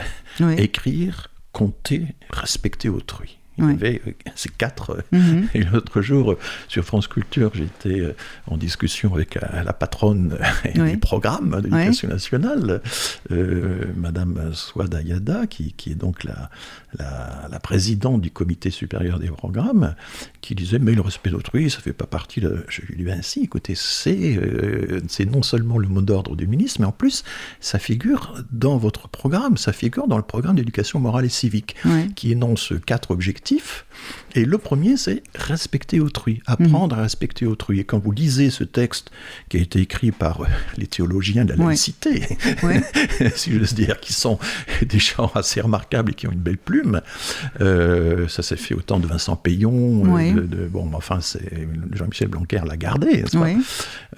écrire, 0.58 1.28
compter, 1.52 2.14
respecter 2.30 2.88
autrui. 2.88 3.38
Il 3.58 3.64
y 3.64 3.70
avait 3.70 4.02
euh, 4.06 4.12
ces 4.34 4.50
quatre. 4.50 4.90
Euh, 4.90 5.16
mhm. 5.16 5.48
Et 5.54 5.64
l'autre 5.64 6.02
jour, 6.02 6.32
euh, 6.32 6.38
sur 6.68 6.84
France 6.84 7.08
Culture, 7.08 7.52
j'étais 7.54 8.14
en 8.46 8.56
discussion 8.56 9.14
avec 9.14 9.34
la 9.34 9.72
patronne 9.72 10.38
du 10.74 10.98
programme 10.98 11.60
de 11.62 11.68
l'éducation 11.68 12.08
nationale, 12.08 12.82
Madame 13.96 14.52
Swada 14.52 15.02
Yada, 15.02 15.46
qui, 15.46 15.72
qui, 15.72 15.92
est 15.92 15.94
donc 15.94 16.24
la, 16.24 16.50
la, 16.98 17.60
présidente 17.60 18.20
du 18.20 18.30
comité 18.30 18.70
supérieur 18.70 19.18
des 19.18 19.28
programmes, 19.28 19.94
qui 20.46 20.54
disait 20.54 20.78
Mais 20.78 20.92
le 20.92 21.00
respect 21.00 21.30
d'autrui, 21.30 21.70
ça 21.70 21.78
ne 21.78 21.82
fait 21.82 21.92
pas 21.92 22.06
partie 22.06 22.40
de. 22.40 22.64
Je 22.68 22.82
lui 22.82 23.02
dis 23.02 23.10
Ainsi, 23.10 23.42
écoutez, 23.42 23.74
c'est 23.74 24.38
c'est 25.08 25.24
non 25.24 25.42
seulement 25.42 25.78
le 25.78 25.88
mot 25.88 26.02
d'ordre 26.02 26.36
du 26.36 26.46
ministre, 26.46 26.80
mais 26.80 26.86
en 26.86 26.92
plus, 26.92 27.24
ça 27.60 27.78
figure 27.78 28.34
dans 28.52 28.76
votre 28.76 29.08
programme, 29.08 29.56
ça 29.56 29.72
figure 29.72 30.06
dans 30.06 30.16
le 30.16 30.22
programme 30.22 30.56
d'éducation 30.56 31.00
morale 31.00 31.24
et 31.24 31.30
civique, 31.30 31.76
qui 32.14 32.32
énonce 32.32 32.72
quatre 32.86 33.10
objectifs 33.10 33.85
et 34.36 34.44
le 34.44 34.58
premier, 34.58 34.98
c'est 34.98 35.22
respecter 35.34 35.98
autrui, 35.98 36.42
apprendre 36.46 36.98
à 36.98 37.02
respecter 37.02 37.46
autrui. 37.46 37.80
Et 37.80 37.84
quand 37.84 37.98
vous 37.98 38.12
lisez 38.12 38.50
ce 38.50 38.64
texte 38.64 39.10
qui 39.48 39.56
a 39.56 39.60
été 39.60 39.80
écrit 39.80 40.12
par 40.12 40.42
euh, 40.42 40.46
les 40.76 40.86
théologiens 40.86 41.46
de 41.46 41.54
la 41.54 41.64
laïcité, 41.64 42.36
si 43.34 43.50
veux 43.50 43.64
dire, 43.66 43.98
qui 43.98 44.12
sont 44.12 44.38
des 44.82 44.98
gens 44.98 45.32
assez 45.34 45.62
remarquables 45.62 46.12
et 46.12 46.14
qui 46.14 46.26
ont 46.26 46.32
une 46.32 46.38
belle 46.38 46.58
plume, 46.58 47.00
euh, 47.62 48.28
ça 48.28 48.42
s'est 48.42 48.56
fait 48.56 48.74
au 48.74 48.82
temps 48.82 49.00
de 49.00 49.06
Vincent 49.06 49.36
Payon, 49.36 50.18
euh, 50.18 50.34
de, 50.34 50.66
bon, 50.66 50.90
enfin, 50.92 51.20
Jean-Michel 51.92 52.28
Blanquer 52.28 52.60
l'a 52.66 52.76
gardé, 52.76 53.24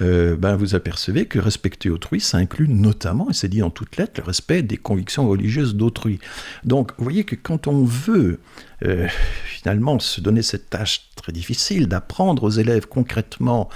ben, 0.00 0.56
vous 0.56 0.74
apercevez 0.74 1.26
que 1.26 1.38
respecter 1.38 1.90
autrui, 1.90 2.20
ça 2.20 2.38
inclut 2.38 2.68
notamment, 2.68 3.30
et 3.30 3.34
c'est 3.34 3.48
dit 3.48 3.62
en 3.62 3.70
toutes 3.70 3.96
lettres, 3.96 4.20
le 4.20 4.24
respect 4.24 4.62
des 4.62 4.76
convictions 4.76 5.28
religieuses 5.28 5.74
d'autrui. 5.74 6.18
Donc, 6.64 6.92
vous 6.98 7.04
voyez 7.04 7.24
que 7.24 7.34
quand 7.34 7.66
on 7.66 7.84
veut 7.84 8.38
euh, 8.84 9.08
finalement 9.44 9.98
se 9.98 10.20
donner 10.20 10.42
cette 10.42 10.70
tâche 10.70 11.07
très 11.20 11.32
difficile 11.32 11.86
d'apprendre 11.86 12.44
aux 12.44 12.50
élèves 12.50 12.86
concrètement 12.86 13.68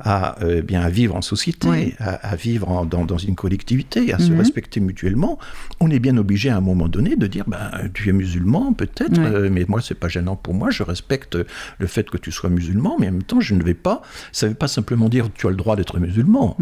à 0.00 0.42
euh, 0.42 0.62
bien 0.62 0.80
à 0.80 0.90
vivre 0.90 1.16
en 1.16 1.22
société, 1.22 1.94
à, 1.98 2.36
vivre 2.36 2.86
dans, 2.86 3.04
dans, 3.04 3.18
une 3.18 3.34
collectivité, 3.34 4.12
à 4.12 4.18
se 4.18 4.30
mhm. 4.30 4.38
respecter 4.38 4.80
mutuellement, 4.80 5.38
on 5.80 5.90
est 5.90 5.98
bien 5.98 6.16
obligé 6.16 6.50
à 6.50 6.56
un 6.56 6.60
moment 6.60 6.88
donné 6.88 7.16
de 7.16 7.26
dire 7.26 7.44
ben, 7.46 7.70
tu 7.94 8.08
es 8.08 8.12
musulman 8.12 8.72
peut-être, 8.72 9.18
euh, 9.18 9.48
mais 9.50 9.64
moi 9.68 9.80
c'est 9.80 9.94
pas 9.94 10.08
gênant 10.08 10.36
pour 10.36 10.54
moi, 10.54 10.70
je 10.70 10.82
respecte 10.82 11.36
le 11.78 11.86
fait 11.86 12.08
que 12.08 12.16
tu 12.16 12.30
sois 12.30 12.50
musulman, 12.50 12.96
mais 12.98 13.08
en 13.08 13.12
même 13.12 13.22
temps 13.22 13.40
je 13.40 13.54
ne 13.54 13.62
vais 13.62 13.74
pas, 13.74 14.02
ça 14.32 14.46
ne 14.46 14.50
veut 14.50 14.56
pas 14.56 14.68
simplement 14.68 15.08
dire 15.08 15.28
tu 15.34 15.46
as 15.46 15.50
le 15.50 15.56
droit 15.56 15.76
d'être 15.76 15.98
musulman. 15.98 16.56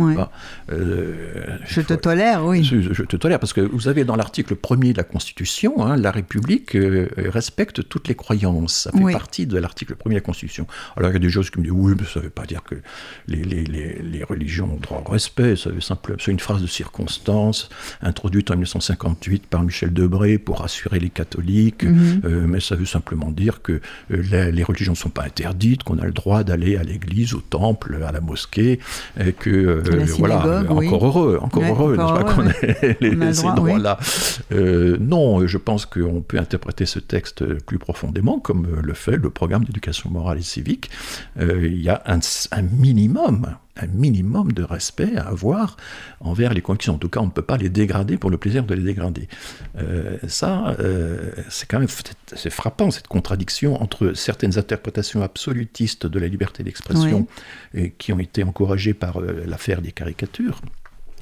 je 0.69 1.81
te 1.81 1.95
tolère, 1.95 2.45
oui. 2.45 2.65
Je, 2.65 3.03
te 3.03 3.17
tolère 3.17 3.39
parce 3.39 3.53
que 3.53 3.61
vous 3.61 3.89
avez 3.89 4.05
dans 4.05 4.17
l'article 4.17 4.57
premier 4.57 4.93
de 4.93 4.99
la 4.99 5.05
Constitution, 5.05 5.85
hein, 5.85 5.97
la 5.97 6.11
République 6.11 6.77
respecte 7.17 7.89
toutes 7.89 8.09
les 8.09 8.15
croyances. 8.15 8.87
Ça 8.87 8.93
fait 8.93 9.13
partie 9.13 9.47
de 9.47 9.59
l'article 9.59 9.95
1er 9.95 10.21
Alors 10.97 11.11
il 11.11 11.15
y 11.15 11.17
a 11.17 11.21
des 11.21 11.31
choses 11.31 11.51
qui 11.51 11.59
me 11.59 11.65
disent 11.65 11.73
oui, 11.73 11.95
mais 11.99 12.07
ça 12.07 12.21
ne 12.21 12.25
veut 12.25 12.31
pas 12.31 12.47
dire 12.47 12.63
que 12.63 12.77
les, 13.29 13.43
les, 13.43 13.65
les, 13.65 14.25
religions 14.25 14.73
ont 14.73 14.81
droit 14.81 15.03
au 15.07 15.11
respect. 15.11 15.55
C'est 15.57 16.31
une 16.31 16.41
phrase 16.41 16.63
de 16.63 16.67
circonstance 16.67 17.69
introduite 18.03 18.51
en 18.51 18.55
1958 18.55 19.47
par 19.47 19.63
Michel 19.63 19.93
Debré 19.93 20.39
pour 20.39 20.61
rassurer 20.61 20.99
les 20.99 21.11
catholiques. 21.11 21.85
Mhm. 21.85 22.21
Euh, 22.25 22.47
mais 22.47 22.61
ça 22.61 22.77
veut 22.77 22.87
simplement 22.87 23.31
dire 23.31 23.63
que 23.63 23.81
euh, 24.13 24.51
les, 24.51 24.63
religions 24.63 24.93
ne 24.93 24.97
sont 24.97 25.11
pas 25.11 25.25
interdites, 25.25 25.83
qu'on 25.83 25.99
a 25.99 26.05
le 26.05 26.13
droit 26.13 26.45
d'aller 26.45 26.77
à 26.77 26.83
l'église, 26.83 27.35
au 27.35 27.41
temple, 27.41 28.03
à 28.07 28.13
la 28.13 28.21
mosquée, 28.21 28.81
et 29.19 29.33
que 29.33 29.51
euh, 29.51 30.07
voilà, 30.19 30.65
encore 30.69 31.07
heureux, 31.07 31.39
encore 31.41 31.63
heureux, 31.63 31.97
pas 31.97 32.25
qu'on 32.25 32.49
ait 32.49 33.33
ces 33.33 33.53
droits-là. 33.55 33.99
non, 34.51 35.47
je 35.47 35.59
pense 35.59 35.87
qu'on 35.87 36.21
peut 36.21 36.39
interpréter 36.39 36.87
ce 36.87 36.99
texte 36.99 37.45
plus 37.65 37.79
profondément, 37.79 38.39
comme 38.39 38.67
le 38.83 38.95
fait 38.95 39.17
le 39.17 39.31
programme 39.31 39.65
d'éducation 39.65 40.11
morale 40.17 40.39
et 40.39 40.43
civique. 40.43 40.91
Euh, 41.39 41.67
il 41.67 41.83
y 41.83 41.89
a 41.89 42.03
un, 42.07 42.63
minimum 42.63 43.57
un 43.79 43.89
minimum 43.89 44.53
de 44.53 44.63
respect 44.63 45.17
à 45.17 45.29
avoir 45.29 45.77
envers 46.21 46.55
les 46.55 46.63
convictions. 46.63 46.95
En 46.95 46.99
tout 46.99 47.11
cas, 47.11 47.21
on 47.21 47.27
ne 47.27 47.31
peut 47.31 47.43
pas 47.43 47.59
les 47.59 47.69
dégrader 47.69 48.17
pour 48.17 48.31
le 48.31 48.39
plaisir 48.39 48.65
de 48.65 48.75
les 48.75 48.83
dégrader. 48.83 49.29
Euh, 49.77 50.17
ça, 50.27 50.75
euh, 50.81 51.31
c'est 51.51 51.69
quand 51.69 51.79
même 51.79 51.89
c'est 52.35 52.49
frappant, 52.49 52.91
cette 52.91 53.07
contradiction 53.07 53.81
entre 53.83 54.15
certaines 54.15 54.57
interprétations 54.57 55.23
absolutistes 55.23 56.07
de 56.07 56.19
la 56.19 56.29
liberté 56.29 56.63
d'expression 56.63 57.27
qui 57.99 58.15
ont 58.15 58.19
été 58.19 58.43
encouragées 58.45 58.95
par 58.95 59.21
l'affaire 59.21 59.83
des 59.83 59.93
caricatures, 59.93 60.63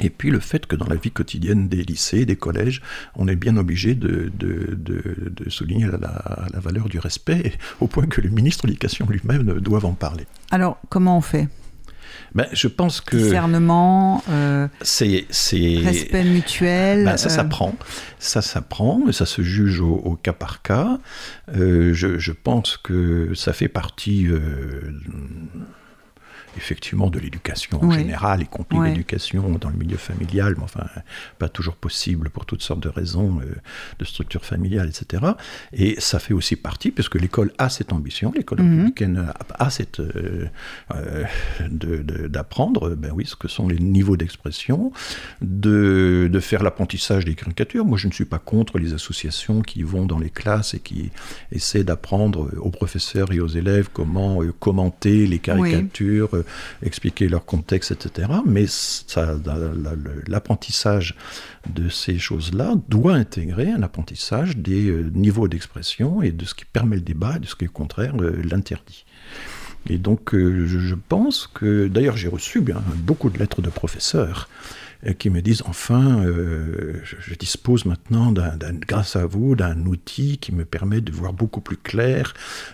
et 0.00 0.10
puis 0.10 0.30
le 0.30 0.40
fait 0.40 0.66
que 0.66 0.76
dans 0.76 0.86
la 0.86 0.96
vie 0.96 1.10
quotidienne 1.10 1.68
des 1.68 1.82
lycées, 1.82 2.26
des 2.26 2.36
collèges, 2.36 2.82
on 3.14 3.28
est 3.28 3.36
bien 3.36 3.56
obligé 3.56 3.94
de, 3.94 4.30
de, 4.34 5.48
souligner 5.48 5.86
la, 5.86 6.48
la, 6.52 6.60
valeur 6.60 6.88
du 6.88 6.98
respect, 6.98 7.52
au 7.80 7.86
point 7.86 8.06
que 8.06 8.20
le 8.20 8.30
ministre 8.30 8.64
de 8.64 8.68
l'Éducation 8.68 9.06
lui-même 9.08 9.60
doit 9.60 9.84
en 9.84 9.92
parler. 9.92 10.26
Alors, 10.50 10.78
comment 10.88 11.18
on 11.18 11.20
fait? 11.20 11.48
Ben, 12.34 12.46
je 12.52 12.66
pense 12.66 13.00
que 13.00 13.16
discernement, 13.16 14.24
euh, 14.28 14.66
c'est 14.80 15.26
respect 15.30 16.24
mutuel. 16.24 17.04
Ben, 17.04 17.16
ça 17.16 17.28
euh, 17.28 17.30
s'apprend, 17.30 17.74
ça 18.18 18.42
s'apprend, 18.42 19.12
ça 19.12 19.26
se 19.26 19.42
juge 19.42 19.80
au, 19.80 20.18
cas 20.20 20.32
par 20.32 20.62
cas. 20.62 20.98
Euh, 21.56 21.94
je, 21.94 22.18
je, 22.18 22.32
pense 22.32 22.76
que 22.76 23.34
ça 23.34 23.52
fait 23.52 23.68
partie 23.68 24.26
effectivement 26.56 27.10
de 27.10 27.18
l'éducation 27.18 27.82
en 27.82 27.90
général, 27.90 28.42
y 28.42 28.46
compris 28.46 28.78
l'éducation 28.80 29.50
dans 29.58 29.70
le 29.70 29.76
milieu 29.76 29.96
familial, 29.96 30.54
mais 30.56 30.64
enfin, 30.64 30.86
pas 31.38 31.48
toujours 31.48 31.76
possible 31.76 32.30
pour 32.30 32.46
toutes 32.46 32.62
sortes 32.62 32.80
de 32.80 32.88
raisons 32.88 33.40
euh, 33.40 33.54
de 33.98 34.04
structure 34.04 34.44
familiale, 34.44 34.88
etc. 34.88 35.24
Et 35.72 35.96
ça 36.00 36.18
fait 36.18 36.34
aussi 36.34 36.56
partie, 36.56 36.90
puisque 36.90 37.16
l'école 37.16 37.52
a 37.58 37.68
cette 37.68 37.92
ambition, 37.92 38.32
l'école 38.34 38.60
mhm. 38.60 38.70
républicaine 38.70 39.32
a, 39.58 39.70
cette. 39.70 40.00
Euh, 40.00 40.48
euh, 40.94 41.24
d'apprendre, 42.28 42.94
ben 42.94 43.12
oui, 43.14 43.26
ce 43.26 43.36
que 43.36 43.48
sont 43.48 43.68
les 43.68 43.78
niveaux 43.78 44.16
d'expression, 44.16 44.92
de, 45.40 46.28
de, 46.30 46.40
faire 46.40 46.62
l'apprentissage 46.62 47.24
des 47.24 47.34
caricatures. 47.34 47.84
Moi, 47.84 47.98
je 47.98 48.08
ne 48.08 48.12
suis 48.12 48.24
pas 48.24 48.38
contre 48.38 48.78
les 48.78 48.92
associations 48.92 49.62
qui 49.62 49.82
vont 49.82 50.06
dans 50.06 50.18
les 50.18 50.30
classes 50.30 50.74
et 50.74 50.80
qui 50.80 51.10
essaient 51.52 51.84
d'apprendre 51.84 52.50
aux 52.58 52.70
professeurs 52.70 53.32
et 53.32 53.40
aux 53.40 53.48
élèves 53.48 53.88
comment 53.92 54.40
commenter 54.58 55.26
les 55.26 55.38
caricatures, 55.38 56.43
expliquer 56.82 57.28
leur 57.28 57.44
contexte, 57.44 57.90
etc. 57.90 58.28
Mais 58.46 58.66
l'apprentissage 60.26 61.14
de 61.68 61.88
ces 61.88 62.18
choses-là 62.18 62.74
doit 62.88 63.14
intégrer 63.14 63.70
un 63.70 63.82
apprentissage 63.82 64.56
des 64.56 64.94
niveaux 65.12 65.48
d'expression 65.48 66.22
et 66.22 66.30
de 66.30 66.44
ce 66.44 66.54
qui 66.54 66.64
permet 66.64 66.96
le 66.96 67.02
débat 67.02 67.36
et 67.36 67.40
de 67.40 67.46
ce 67.46 67.54
qui, 67.54 67.66
au 67.66 67.70
contraire, 67.70 68.14
l'interdit. 68.16 69.04
Et 69.88 69.98
donc, 69.98 70.34
je 70.34 70.94
pense 70.94 71.46
que, 71.46 71.88
d'ailleurs, 71.88 72.16
j'ai 72.16 72.28
reçu 72.28 72.64
beaucoup 72.96 73.30
de 73.30 73.38
lettres 73.38 73.60
de 73.62 73.70
professeurs 73.70 74.48
qui 75.12 75.28
me 75.28 75.42
disent 75.42 75.62
enfin, 75.66 76.24
euh, 76.24 76.94
je, 77.02 77.34
dispose 77.34 77.84
maintenant, 77.84 78.32
grâce 78.86 79.16
à 79.16 79.26
vous, 79.26 79.54
d'un 79.54 79.84
outil 79.84 80.38
qui 80.38 80.54
me 80.54 80.64
permet 80.64 81.00
de 81.00 81.12
voir 81.12 81.32
beaucoup 81.32 81.60
plus 81.60 81.76
clair 81.76 82.32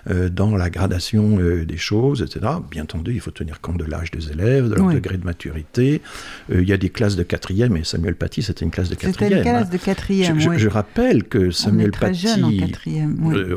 euh, 0.09 0.29
dans 0.29 0.55
la 0.55 0.71
gradation 0.71 1.39
euh, 1.41 1.65
des 1.65 1.77
choses, 1.77 2.23
etc. 2.23 2.53
Bien 2.71 2.85
entendu, 2.85 3.15
il 3.15 3.21
faut 3.21 3.33
tenir 3.33 3.61
compte 3.61 3.79
de 3.79 3.85
l'âge 3.85 4.11
des 4.11 4.31
élèves, 4.31 4.69
de 4.69 4.75
leur 4.75 4.93
degré 4.93 5.17
de 5.17 5.25
maturité. 5.25 6.03
il 6.51 6.69
y 6.69 6.73
a 6.73 6.77
des 6.77 6.91
classes 6.91 7.17
de 7.17 7.23
quatrième, 7.23 7.77
et 7.77 7.85
Samuel 7.85 8.15
Paty, 8.15 8.43
c'était 8.43 8.65
une 8.65 8.71
classe 8.71 8.89
de 8.89 8.95
quatrième. 8.95 9.31
C'était 9.31 9.37
une 9.37 9.43
classe 9.43 9.67
hein. 9.67 9.71
de 9.73 9.77
quatrième, 9.79 10.41
je, 10.41 10.59
je, 10.59 10.69
rappelle 10.69 11.25
que 11.25 11.51
Samuel 11.51 11.91
on 11.97 11.99
Paty, 11.99 12.29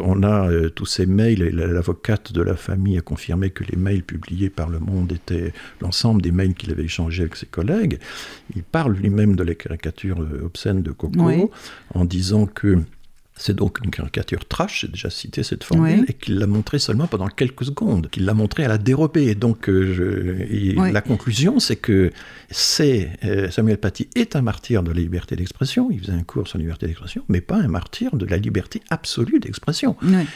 on 0.03 0.23
a 0.23 0.69
tous 0.69 0.85
ces 0.85 1.05
mails, 1.05 1.49
l'avocate 1.53 2.31
de 2.31 2.41
la 2.41 2.55
famille 2.55 2.97
a 2.97 3.01
confirmé 3.01 3.49
que 3.49 3.63
les 3.63 3.77
mails 3.77 4.03
publiés 4.03 4.49
par 4.49 4.69
Le 4.69 4.79
Monde 4.79 5.11
étaient 5.11 5.53
l'ensemble 5.81 6.21
des 6.21 6.31
mails 6.31 6.53
qu'il 6.53 6.71
avait 6.71 6.83
échangés 6.83 7.23
avec 7.23 7.35
ses 7.35 7.45
collègues. 7.45 7.99
Il 8.55 8.62
parle 8.63 8.93
lui-même 8.93 9.35
de 9.35 9.43
la 9.43 9.55
caricature 9.55 10.21
euh, 10.21 10.45
obscène 10.45 10.81
de 10.81 10.91
Coco 10.91 11.51
en 11.93 12.05
disant 12.05 12.45
que 12.45 12.79
c'est 13.35 13.55
donc 13.55 13.79
une 13.83 13.89
caricature 13.89 14.45
trash, 14.45 14.81
j'ai 14.81 14.87
déjà 14.87 15.09
cité 15.09 15.41
cette 15.41 15.63
formule, 15.63 16.05
et 16.07 16.13
qu'il 16.13 16.37
l'a 16.37 16.45
montrée 16.45 16.77
seulement 16.77 17.07
pendant 17.07 17.27
quelques 17.27 17.65
secondes, 17.65 18.09
qu'il 18.09 18.25
l'a 18.25 18.33
montrée 18.33 18.63
à 18.63 18.67
la 18.67 18.77
dérobée. 18.77 19.27
Et 19.27 19.35
donc, 19.35 19.69
euh, 19.69 20.45
la 20.91 21.01
conclusion, 21.01 21.59
c'est 21.59 21.75
que 21.75 22.11
c'est 22.51 23.09
euh, 23.23 23.49
Samuel 23.49 23.77
Paty 23.79 24.07
est 24.15 24.35
un 24.35 24.41
martyr 24.41 24.83
de 24.83 24.91
la 24.91 24.99
liberté 24.99 25.35
d'expression, 25.35 25.89
il 25.89 25.99
faisait 25.99 26.13
un 26.13 26.23
cours 26.23 26.47
sur 26.47 26.59
la 26.59 26.63
liberté 26.63 26.85
d'expression, 26.85 27.23
mais 27.27 27.41
pas 27.41 27.57
un 27.57 27.67
martyr 27.67 28.15
de 28.15 28.25
la 28.25 28.37
liberté 28.37 28.81
absolue 28.89 29.39
d'expression. 29.39 29.95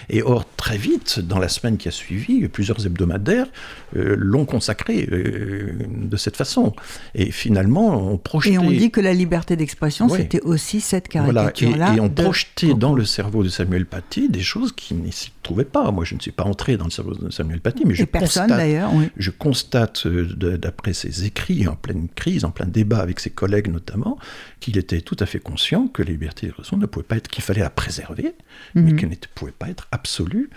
Et 0.09 0.23
or, 0.23 0.45
très 0.57 0.77
vite, 0.77 1.19
dans 1.19 1.39
la 1.39 1.49
semaine 1.49 1.77
qui 1.77 1.87
a 1.87 1.91
suivi, 1.91 2.47
plusieurs 2.47 2.83
hebdomadaires 2.85 3.47
euh, 3.95 4.15
l'ont 4.17 4.45
consacré 4.45 5.05
de 5.07 6.17
cette 6.17 6.35
façon. 6.35 6.73
Et 7.13 7.31
finalement, 7.31 8.11
on 8.11 8.17
projetait... 8.17 8.55
Et 8.55 8.57
on 8.57 8.71
dit 8.71 8.89
que 8.89 9.01
la 9.01 9.13
liberté 9.13 9.55
d'expression, 9.55 10.09
c'était 10.09 10.41
aussi 10.41 10.81
cette 10.81 11.07
caricature-là. 11.07 11.75
Voilà. 11.75 11.95
Et, 11.95 11.99
on 11.99 12.09
projetait 12.09 12.73
dans 12.73 12.95
le 12.97 13.05
cerveau 13.05 13.43
de 13.43 13.49
Samuel 13.49 13.85
Paty 13.85 14.29
des 14.29 14.41
choses 14.41 14.73
qui 14.73 14.93
ne 14.93 15.09
s'y 15.11 15.31
trouvaient 15.43 15.63
pas. 15.63 15.91
Moi, 15.91 16.03
je 16.03 16.15
ne 16.15 16.19
suis 16.19 16.31
pas 16.31 16.43
entré 16.43 16.77
dans 16.77 16.85
le 16.85 16.91
cerveau 16.91 17.13
de 17.13 17.29
Samuel 17.29 17.61
Paty, 17.61 17.83
mais 17.85 17.93
je 17.93 18.03
personne, 18.03 18.49
constate, 18.49 18.89
oui. 18.93 19.09
je 19.15 19.31
constate 19.31 20.05
euh, 20.05 20.57
d'après 20.57 20.93
ses 20.93 21.25
écrits, 21.25 21.67
en 21.67 21.75
pleine 21.75 22.07
crise, 22.13 22.43
en 22.43 22.51
plein 22.51 22.65
débat 22.65 22.99
avec 22.99 23.19
ses 23.19 23.29
collègues 23.29 23.71
notamment, 23.71 24.17
qu'il 24.59 24.77
était 24.77 25.01
tout 25.01 25.17
à 25.19 25.25
fait 25.25 25.39
conscient 25.39 25.87
que 25.87 26.03
la 26.03 26.11
liberté 26.11 26.47
d'expression 26.47 26.77
ne 26.77 26.85
pouvait 26.85 27.05
pas 27.05 27.17
être, 27.17 27.29
qu'il 27.29 27.43
fallait 27.43 27.61
la 27.61 27.69
préserver, 27.69 28.35
mais 28.75 28.91
mhm. 28.91 28.95
qu'elle 28.99 29.09
ne 29.09 29.15
pouvait 29.35 29.51
pas 29.51 29.69
être 29.69 29.87
absolue, 29.91 30.49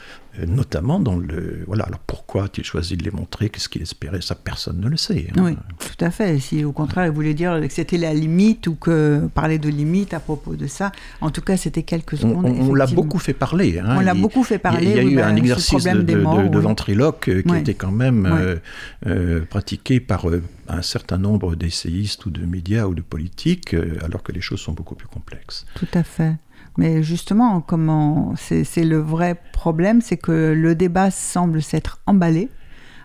notamment 0.46 1.00
dans 1.00 1.16
le... 1.16 1.64
Voilà, 1.66 1.84
alors 1.84 1.98
pourquoi 2.00 2.44
a-t-il 2.44 2.64
choisi 2.64 2.96
de 2.96 3.02
les 3.02 3.10
montrer? 3.10 3.48
Qu'est-ce 3.48 3.68
qu'il 3.68 3.82
espérait? 3.82 4.20
Ça, 4.20 4.34
personne 4.34 4.80
ne 4.80 4.88
le 4.88 4.96
sait. 4.96 5.28
Hein. 5.30 5.42
Oui, 5.42 5.56
tout 5.78 6.04
à 6.04 6.10
fait. 6.10 6.38
Si 6.38 6.64
au 6.64 6.72
contraire, 6.72 7.06
il 7.06 7.12
voulait 7.12 7.34
dire 7.34 7.60
que 7.60 7.72
c'était 7.72 7.98
la 7.98 8.14
limite 8.14 8.66
ou 8.66 8.74
que 8.74 9.28
parler 9.34 9.58
de 9.58 9.68
limite 9.68 10.14
à 10.14 10.20
propos 10.20 10.54
de 10.54 10.66
ça, 10.66 10.92
en 11.20 11.30
tout 11.30 11.40
cas, 11.40 11.56
c'était 11.56 11.82
quelques 11.82 12.16
secondes. 12.16 12.44
On, 12.44 12.74
l'a 12.74 12.86
beaucoup 12.86 13.18
fait 13.18 13.32
parler. 13.32 13.78
Hein. 13.78 13.96
On 13.98 14.00
l'a 14.00 14.14
beaucoup 14.14 14.44
fait 14.44 14.58
parler. 14.58 14.86
Il 14.86 14.96
y 14.96 14.98
a, 14.98 15.02
eu 15.02 15.16
bah, 15.16 15.26
un 15.26 15.36
exercice 15.36 15.84
de, 15.84 16.02
de, 16.02 16.58
ventriloque 16.58 17.28
euh, 17.28 17.42
qui 17.42 17.56
était 17.56 17.74
quand 17.74 17.90
même 17.90 18.60
euh, 19.06 19.40
pratiqué 19.44 20.00
par 20.00 20.26
un 20.68 20.82
certain 20.82 21.18
nombre 21.18 21.56
d'essayistes 21.56 22.26
ou 22.26 22.30
de 22.30 22.44
médias 22.46 22.86
ou 22.86 22.94
de 22.94 23.02
politiques, 23.02 23.74
alors 24.04 24.22
que 24.22 24.32
les 24.32 24.40
choses 24.40 24.60
sont 24.60 24.72
beaucoup 24.72 24.94
plus 24.94 25.08
complexes. 25.08 25.66
Tout 25.74 25.88
à 25.94 26.02
fait. 26.02 26.36
Mais 26.80 27.02
justement, 27.02 27.60
comment 27.60 28.32
c'est 28.38 28.84
le 28.84 28.96
vrai 28.96 29.38
problème, 29.52 30.00
c'est 30.00 30.16
que 30.16 30.54
le 30.56 30.74
débat 30.74 31.10
semble 31.10 31.60
s'être 31.60 32.00
emballé 32.06 32.48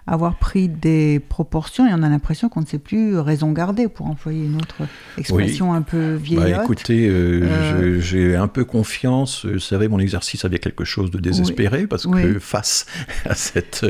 avoir 0.07 0.37
pris 0.37 0.69
des 0.69 1.19
proportions 1.19 1.87
et 1.87 1.93
on 1.93 2.03
a 2.03 2.09
l'impression 2.09 2.47
qu'on 2.47 2.61
ne 2.61 2.65
sait 2.65 2.77
plus 2.77 3.17
raison 3.17 3.51
garder, 3.51 3.87
pour 3.87 4.05
employer 4.05 4.45
une 4.45 4.57
autre 4.57 4.75
expression 5.17 5.73
un 5.73 5.81
peu 5.81 6.13
bah, 6.13 6.19
vieillotte. 6.21 6.57
Bah, 6.57 6.63
écoutez, 6.63 7.07
euh, 7.07 7.41
euh, 7.43 7.99
j'ai 7.99 8.35
un 8.35 8.47
peu 8.47 8.65
confiance. 8.65 9.45
Vous 9.45 9.59
savez, 9.59 9.87
mon 9.87 9.97
exercice 9.97 10.45
avait 10.45 10.59
quelque 10.59 10.83
chose 10.83 11.09
de 11.09 11.17
désespéré 11.17 11.87
parce 11.87 12.05
que 12.05 12.39
face 12.39 12.85
à 13.25 13.33
cette, 13.33 13.85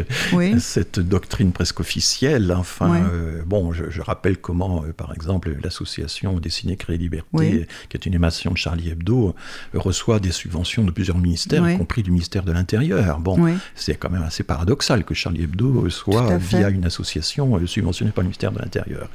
cette 0.60 1.00
doctrine 1.00 1.52
presque 1.52 1.82
officielle, 1.82 2.54
enfin, 2.56 2.96
euh, 3.12 3.42
bon, 3.46 3.74
je, 3.74 4.02
rappelle 4.02 4.38
comment, 4.38 4.84
par 4.96 5.14
exemple, 5.14 5.56
l'association 5.64 6.40
Dessiné 6.40 6.78
Créer 6.78 6.98
Liberté, 6.98 7.68
qui 7.90 7.98
est 7.98 8.06
une 8.06 8.14
émanation 8.14 8.52
de 8.52 8.58
Charlie 8.58 8.90
Hebdo, 8.90 9.36
reçoit 9.74 10.20
des 10.20 10.32
subventions 10.32 10.84
de 10.84 10.92
plusieurs 10.92 11.18
ministères, 11.18 11.70
y 11.70 11.78
compris 11.78 12.04
du 12.04 12.12
ministère 12.12 12.44
de 12.44 12.54
l'Intérieur. 12.54 13.20
Bon, 13.20 13.38
c'est 13.74 13.96
quand 13.96 14.10
même 14.10 14.24
assez 14.24 14.44
paradoxal 14.44 15.04
que 15.04 15.14
Charlie 15.14 15.44
Hebdo 15.44 15.90
soit 15.90 16.05
soit 16.12 16.38
via 16.38 16.70
une 16.70 16.86
association 16.86 17.56
euh, 17.56 17.66
subventionnée 17.66 18.12
par 18.12 18.24
le 18.24 18.28
ministère 18.28 18.52
de 18.52 18.60
l'Intérieur. 18.60 19.10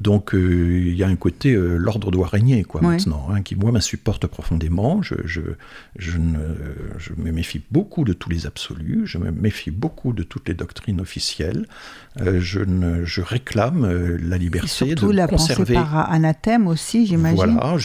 Donc 0.00 0.34
euh, 0.34 0.88
il 0.88 0.94
y 0.94 1.02
a 1.02 1.08
un 1.08 1.16
côté, 1.16 1.52
euh, 1.52 1.76
l'ordre 1.76 2.10
doit 2.10 2.26
régner, 2.26 2.64
quoi, 2.64 2.80
maintenant, 2.80 3.28
hein, 3.32 3.42
qui, 3.42 3.56
moi, 3.56 3.72
m'insupporte 3.72 4.26
profondément. 4.26 5.02
Je, 5.02 5.14
je, 5.24 5.40
je, 5.96 6.18
ne, 6.18 6.38
je, 6.98 7.12
me 7.16 7.30
méfie 7.30 7.62
beaucoup 7.70 8.04
de 8.04 8.12
tous 8.12 8.30
les 8.30 8.46
absolus, 8.46 9.02
je 9.06 9.18
me 9.18 9.30
méfie 9.30 9.70
beaucoup 9.70 10.12
de 10.12 10.22
toutes 10.22 10.48
les 10.48 10.54
doctrines 10.54 11.00
officielles. 11.00 11.66
je, 12.20 12.60
ne, 12.60 13.04
je 13.04 13.20
réclame 13.20 14.18
la 14.18 14.38
liberté 14.38 14.68
surtout 14.68 15.08
de 15.08 15.12
la 15.12 15.26
conserver... 15.26 15.74
pensée 15.74 15.74
par 15.74 16.10
anathème 16.12 16.66
aussi, 16.66 17.06
j'imagine. 17.06 17.36
Voilà, 17.36 17.76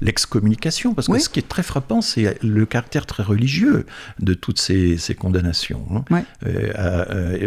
l'excommunication, 0.00 0.94
parce 0.94 1.08
que 1.08 1.18
ce 1.18 1.28
qui 1.28 1.40
est 1.40 1.48
très 1.48 1.62
frappant, 1.62 2.00
c'est 2.00 2.42
le 2.42 2.66
caractère 2.66 3.06
très 3.06 3.22
religieux 3.22 3.86
de 4.20 4.34
toutes 4.34 4.60
ces, 4.60 4.96
ces 4.98 5.14
condamnations. 5.14 6.04
Hein. 6.10 6.24
Euh, 6.46 7.45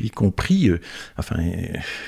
y 0.00 0.10
compris, 0.10 0.68
euh, 0.68 0.80
enfin, 1.16 1.36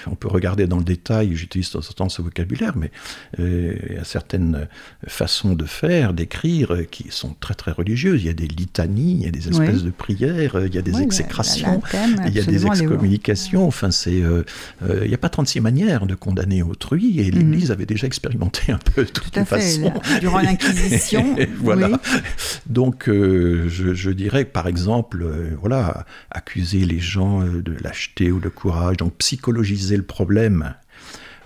on 0.07 0.15
peut 0.15 0.29
regarder 0.29 0.67
dans 0.67 0.79
le 0.79 0.85
détail, 0.85 1.35
j'utilise 1.35 1.69
de 1.69 1.79
temps 1.79 1.89
en 1.89 1.93
temps 1.93 2.09
ce 2.09 2.23
vocabulaire, 2.23 2.77
mais 2.77 2.91
euh, 3.39 3.75
il 3.89 3.97
y 3.97 3.99
a 3.99 4.05
certaines 4.05 4.69
façons 5.07 5.55
de 5.55 5.65
faire, 5.65 6.13
d'écrire, 6.13 6.89
qui 6.91 7.07
sont 7.11 7.35
très 7.41 7.55
très 7.55 7.73
religieuses. 7.73 8.23
Il 8.23 8.27
y 8.27 8.31
a 8.31 8.35
des 8.35 8.49
litanies, 8.49 9.19
il 9.21 9.25
y 9.25 9.29
a 9.29 9.31
des 9.31 9.49
espèces 9.49 9.83
de 9.83 9.91
prières, 9.91 10.61
il 10.67 10.75
y 10.75 10.79
a 10.79 10.83
des 10.83 11.01
exécrations, 11.01 11.83
il 12.27 12.35
y 12.35 12.41
a 12.41 12.45
des 12.45 12.67
excommunications. 12.67 13.67
Enfin, 13.67 13.91
c'est, 13.91 14.23
il 14.23 15.09
n'y 15.09 15.15
a 15.15 15.19
pas 15.19 15.29
36 15.29 15.61
manières 15.61 16.07
de 16.07 16.15
condamner 16.15 16.63
autrui, 16.63 17.21
et 17.21 17.31
mhm. 17.31 17.39
l'Église 17.39 17.71
avait 17.71 17.87
déjà 17.87 18.07
expérimenté 18.07 18.73
un 18.73 18.79
peu 18.79 19.05
toutes 19.05 19.31
Tout 19.31 19.39
les 19.39 19.45
façons. 19.45 19.93
durant 20.21 20.41
l'Inquisition. 20.41 21.37
voilà. 21.59 22.01
Donc, 22.67 23.05
je, 23.07 23.95
je, 23.95 24.11
dirais, 24.11 24.45
par 24.45 24.67
exemple, 24.67 25.27
voilà, 25.61 26.07
accuser 26.31 26.85
les 26.85 26.99
gens 26.99 27.10
euh, 27.19 27.63
de 27.63 27.77
lâcheté 27.83 28.31
ou 28.31 28.41
de 28.41 28.49
courage, 28.49 28.99
donc 28.99 29.15
psychologiser 29.15 29.97
le 29.97 30.03
problème 30.03 30.75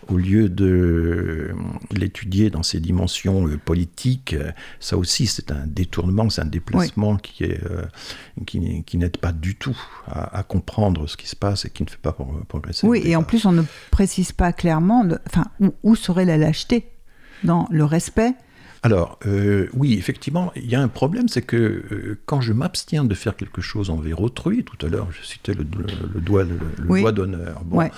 au 0.08 0.18
lieu 0.18 0.50
de 0.50 0.66
euh, 0.66 1.54
l'étudier 1.90 2.50
dans 2.50 2.62
ses 2.62 2.78
dimensions 2.78 3.48
euh, 3.48 3.56
politiques, 3.56 4.36
ça 4.78 4.98
aussi 4.98 5.26
c'est 5.26 5.50
un 5.50 5.66
détournement, 5.66 6.28
c'est 6.28 6.42
un 6.42 6.46
déplacement 6.46 7.16
qui 7.16 7.44
est 7.44 7.60
qui, 8.46 8.98
n'aide 8.98 9.16
pas 9.16 9.32
du 9.32 9.54
tout 9.56 9.78
à, 10.06 10.42
comprendre 10.42 11.06
ce 11.06 11.16
qui 11.16 11.26
se 11.26 11.36
passe 11.36 11.64
et 11.64 11.70
qui 11.70 11.84
ne 11.84 11.88
fait 11.88 12.00
pas 12.00 12.16
progresser. 12.48 12.86
Oui, 12.86 13.00
et 13.04 13.16
en 13.16 13.22
plus 13.22 13.46
on 13.46 13.52
ne 13.52 13.62
précise 13.90 14.32
pas 14.32 14.52
clairement, 14.52 15.06
enfin 15.26 15.46
où 15.82 15.96
serait 15.96 16.26
la 16.26 16.36
lâcheté 16.36 16.90
dans 17.42 17.66
le 17.70 17.84
respect 17.84 18.34
alors, 18.85 19.18
euh, 19.26 19.66
oui, 19.72 19.95
effectivement, 19.95 20.53
il 20.57 20.66
y 20.66 20.74
a 20.74 20.80
un 20.82 20.89
problème, 20.89 21.26
c'est 21.26 21.41
que 21.41 21.57
euh, 21.57 22.18
quand 22.26 22.43
je 22.43 22.53
m'abstiens 22.53 23.05
de 23.05 23.14
faire 23.14 23.35
quelque 23.35 23.62
chose 23.62 23.89
envers 23.89 24.20
autrui, 24.20 24.62
tout 24.62 24.76
à 24.85 24.91
l'heure, 24.91 25.09
je 25.11 25.26
citais 25.26 25.55
le, 25.55 25.64
doigt, 25.64 26.45
le, 26.45 27.12
d'honneur. 27.12 27.62
Bon, 27.64 27.89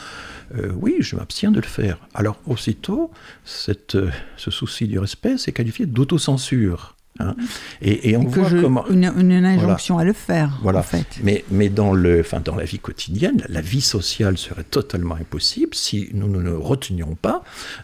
euh, 0.55 0.71
oui, 0.77 0.99
je 1.01 1.17
m'abstiens 1.17 1.51
de 1.51 1.59
le 1.59 1.67
faire. 1.67 1.99
Alors, 2.15 2.41
aussitôt, 2.47 3.11
cette, 3.45 3.99
ce 4.37 4.51
souci 4.53 4.87
du 4.87 5.01
respect, 5.01 5.39
c'est 5.39 5.51
qualifié 5.51 5.87
d'autocensure. 5.87 6.96
Hein. 7.19 7.35
Et, 7.83 8.17
on 8.17 8.25
voit 8.25 8.49
comment 8.51 8.87
une, 8.89 9.05
injonction 9.05 9.99
à 9.99 10.05
le 10.05 10.13
faire. 10.13 10.59
Voilà. 10.63 10.81
En 10.81 10.83
fait. 10.83 11.07
Mais, 11.23 11.45
mais 11.51 11.69
dans 11.69 11.93
le, 11.93 12.21
enfin, 12.21 12.41
dans 12.41 12.55
la 12.55 12.65
vie 12.65 12.79
quotidienne, 12.79 13.43
la 13.49 13.61
vie 13.61 13.81
sociale 13.81 14.39
serait 14.39 14.65
totalement 14.65 15.15
impossible 15.15 15.75
si 15.75 16.09
nous 16.13 16.29
ne 16.29 16.51
retenions 16.51 17.15
pas 17.21 17.43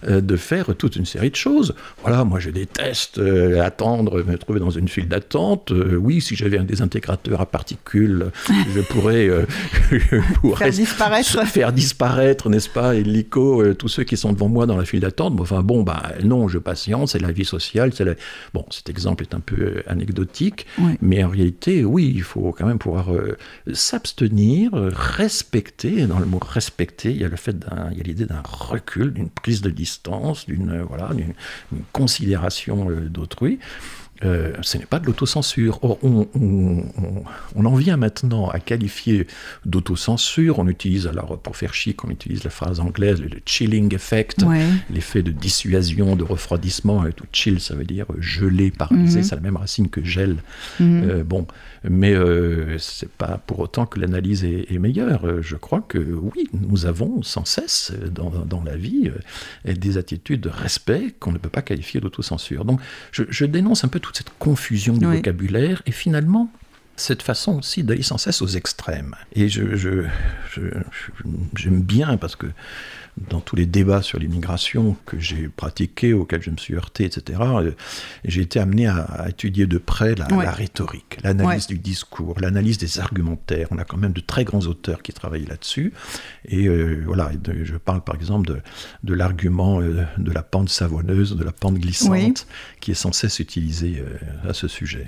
euh, 0.09 0.21
de 0.21 0.37
faire 0.37 0.75
toute 0.77 0.97
une 0.97 1.07
série 1.07 1.31
de 1.31 1.37
choses. 1.37 1.75
Voilà, 2.03 2.25
moi 2.25 2.39
je 2.39 2.51
déteste 2.51 3.19
euh, 3.19 3.63
attendre, 3.63 4.23
me 4.23 4.37
trouver 4.37 4.61
dans 4.61 4.71
une 4.71 4.89
file 4.89 5.09
d'attente. 5.09 5.73
Euh, 5.73 5.97
oui, 5.97 6.21
si 6.21 6.37
j'avais 6.37 6.59
un 6.59 6.65
désintégrateur 6.65 7.41
à 7.41 7.47
particules, 7.47 8.31
je 8.75 8.81
pourrais, 8.81 9.29
faire 10.57 10.71
disparaître, 10.71 11.47
faire 11.47 11.73
disparaître, 11.73 12.49
n'est-ce 12.49 12.69
pas, 12.69 12.95
illico, 12.95 13.75
tous 13.75 13.89
ceux 13.89 14.05
qui 14.05 14.17
sont 14.17 14.33
devant 14.33 14.49
moi 14.49 14.67
dans 14.67 14.77
la 14.77 14.85
file 14.85 15.01
d'attente. 15.01 15.39
Enfin 15.41 15.63
bon, 15.63 15.83
bah 15.83 16.03
non, 16.25 16.49
je 16.49 16.59
patiente. 16.59 17.09
C'est 17.09 17.21
la 17.21 17.33
vie 17.33 17.45
sociale. 17.45 17.93
C'est 17.95 18.17
bon, 18.55 18.65
cet 18.71 18.89
exemple 18.89 19.22
est 19.23 19.35
un 19.35 19.41
peu 19.41 19.83
anecdotique, 19.87 20.67
mais 21.01 21.23
en 21.25 21.29
réalité, 21.29 21.85
oui, 21.85 22.13
il 22.15 22.23
faut 22.23 22.53
quand 22.53 22.67
même 22.67 22.79
pouvoir 22.79 23.11
s'abstenir, 23.73 24.71
respecter. 24.73 26.07
dans 26.07 26.19
le 26.19 26.27
mot 26.27 26.41
respecter, 26.43 27.11
il 27.11 27.19
y 27.19 27.25
a 27.25 27.29
le 27.29 27.37
fait 27.37 27.57
il 27.91 27.99
y 27.99 28.01
a 28.01 28.05
l'idée 28.05 28.27
d'un 28.27 28.43
recul, 28.45 29.13
d'une 29.13 29.31
prise 29.31 29.63
de 29.63 29.71
distance, 29.71 30.47
d'une 30.47 30.83
voilà, 30.83 31.11
d'une 31.15 31.35
considération 31.93 32.89
d'autrui. 33.09 33.59
Euh, 34.25 34.53
ce 34.63 34.79
n'est 34.79 34.87
pas 34.87 34.99
de 34.99 35.07
l'autocensure. 35.07 35.79
Or, 35.83 35.99
on, 36.03 37.65
en 37.65 37.75
vient 37.75 37.97
maintenant 37.97 38.49
à 38.49 38.61
qualifier 38.61 39.27
d'autocensure. 39.65 40.59
On 40.59 40.69
utilise, 40.69 41.07
alors 41.07 41.39
pour 41.39 41.57
faire 41.57 41.75
chic, 41.75 42.05
on 42.05 42.11
utilise 42.11 42.45
la 42.45 42.51
phrase 42.51 42.81
anglaise, 42.81 43.21
le 43.21 43.41
chilling 43.47 43.95
effect, 43.95 44.45
l'effet 44.91 45.23
de 45.23 45.31
dissuasion, 45.31 46.17
de 46.17 46.25
refroidissement. 46.25 47.05
Tout 47.17 47.27
chill, 47.33 47.61
ça 47.61 47.75
veut 47.75 47.85
dire 47.85 48.07
geler, 48.19 48.71
paralyser, 48.71 49.19
mhm. 49.19 49.25
c'est 49.25 49.35
la 49.35 49.41
même 49.41 49.57
racine 49.57 49.89
que 49.89 50.05
gel. 50.05 50.37
Mhm. 50.81 51.11
Euh, 51.11 51.25
bon, 51.25 51.47
mais 51.85 52.15
euh, 52.15 52.79
c'est 52.79 53.11
pas 53.11 53.41
pour 53.47 53.61
autant 53.61 53.87
que 53.87 53.99
l'analyse 53.99 54.45
est, 54.45 54.79
meilleure. 54.79 55.43
Je 55.43 55.57
crois 55.57 55.81
que 55.81 55.99
oui, 55.99 56.49
nous 56.53 56.87
avons 56.87 57.23
sans 57.23 57.45
cesse 57.45 57.93
dans, 58.11 58.31
dans 58.31 58.63
la 58.63 58.77
vie 58.77 59.11
des 59.65 59.99
attitudes 59.99 60.41
de 60.41 60.49
respect 60.49 61.15
qu'on 61.21 61.33
ne 61.33 61.39
peut 61.39 61.49
pas 61.49 61.63
qualifier 61.63 62.01
d'autocensure. 62.01 62.65
Donc, 62.65 62.81
je, 63.13 63.25
je 63.29 63.45
dénonce 63.45 63.85
un 63.85 63.89
peu 63.89 64.01
tout 64.01 64.13
cette 64.15 64.31
confusion 64.39 64.97
du 64.97 65.07
vocabulaire, 65.07 65.83
et 65.87 65.93
finalement, 65.93 66.51
cette 66.97 67.23
façon 67.23 67.59
aussi 67.59 67.83
d'aller 67.83 68.03
sans 68.03 68.19
cesse 68.19 68.43
aux 68.43 68.49
extrêmes. 68.49 69.15
Et 69.35 69.49
je, 69.49 70.07
j'aime 71.57 71.83
bien 71.83 72.17
parce 72.17 72.37
que 72.37 72.47
dans 73.19 73.41
tous 73.41 73.57
les 73.57 73.67
débats 73.67 74.01
sur 74.01 74.19
l'immigration 74.19 74.97
que 75.05 75.19
j'ai 75.19 75.49
pratiqués, 75.49 76.15
auxquels 76.15 76.43
je 76.43 76.51
me 76.51 76.57
suis 76.57 76.75
heurté, 76.75 77.05
etc., 77.05 77.41
euh, 77.43 77.73
j'ai 78.25 78.41
été 78.41 78.59
amené 78.59 78.87
à, 78.87 79.27
étudier 79.29 79.67
de 79.67 79.79
près 79.79 80.15
la, 80.15 80.27
rhétorique, 80.51 81.19
l'analyse 81.23 81.67
du 81.67 81.79
discours, 81.79 82.41
l'analyse 82.41 82.79
des 82.79 83.01
argumentaires. 83.01 83.69
On 83.71 83.79
a 83.79 83.85
quand 83.85 83.99
même 83.99 84.13
de 84.13 84.21
très 84.21 84.45
grands 84.45 84.61
auteurs 84.61 85.03
qui 85.03 85.13
travaillent 85.13 85.45
là-dessus. 85.45 85.93
Et 86.47 86.69
euh, 86.69 87.03
voilà, 87.07 87.31
je 87.63 87.77
parle 87.77 88.03
par 88.03 88.15
exemple 88.15 88.47
de, 88.47 88.61
de 89.05 89.15
l'argument 89.15 89.81
euh, 89.81 90.05
de 90.17 90.33
la 90.33 90.43
pente 90.43 90.71
savonneuse, 90.71 91.37
de 91.37 91.45
la 91.45 91.53
pente 91.53 91.75
glissante, 91.75 92.47
qui 92.81 92.93
est 92.93 92.95
sans 92.95 93.13
cesse 93.13 93.39
utilisé 93.41 94.03
à 94.49 94.55
ce 94.55 94.69
sujet. 94.69 95.07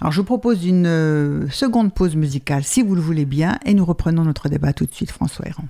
Alors 0.00 0.12
je 0.12 0.18
vous 0.20 0.24
propose 0.24 0.64
une 0.64 1.48
seconde 1.50 1.94
pause 1.94 2.16
musicale, 2.16 2.64
si 2.64 2.82
vous 2.82 2.94
le 2.94 3.00
voulez 3.00 3.24
bien, 3.24 3.58
et 3.64 3.74
nous 3.74 3.84
reprenons 3.84 4.24
notre 4.24 4.48
débat 4.48 4.72
tout 4.72 4.86
de 4.86 4.94
suite, 4.94 5.10
François 5.10 5.46
Héran. 5.48 5.64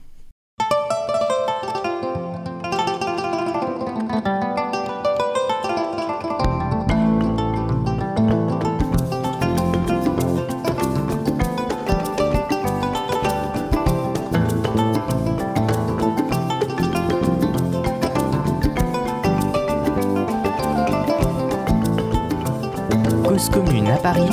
Paris, 24.03 24.31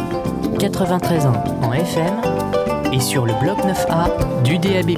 93 0.59 1.25
ans 1.25 1.43
en 1.61 1.73
FM 1.73 2.21
et 2.93 2.99
sur 2.99 3.25
le 3.25 3.33
bloc 3.41 3.57
9A 3.59 4.43
du 4.43 4.57
DAB+. 4.59 4.97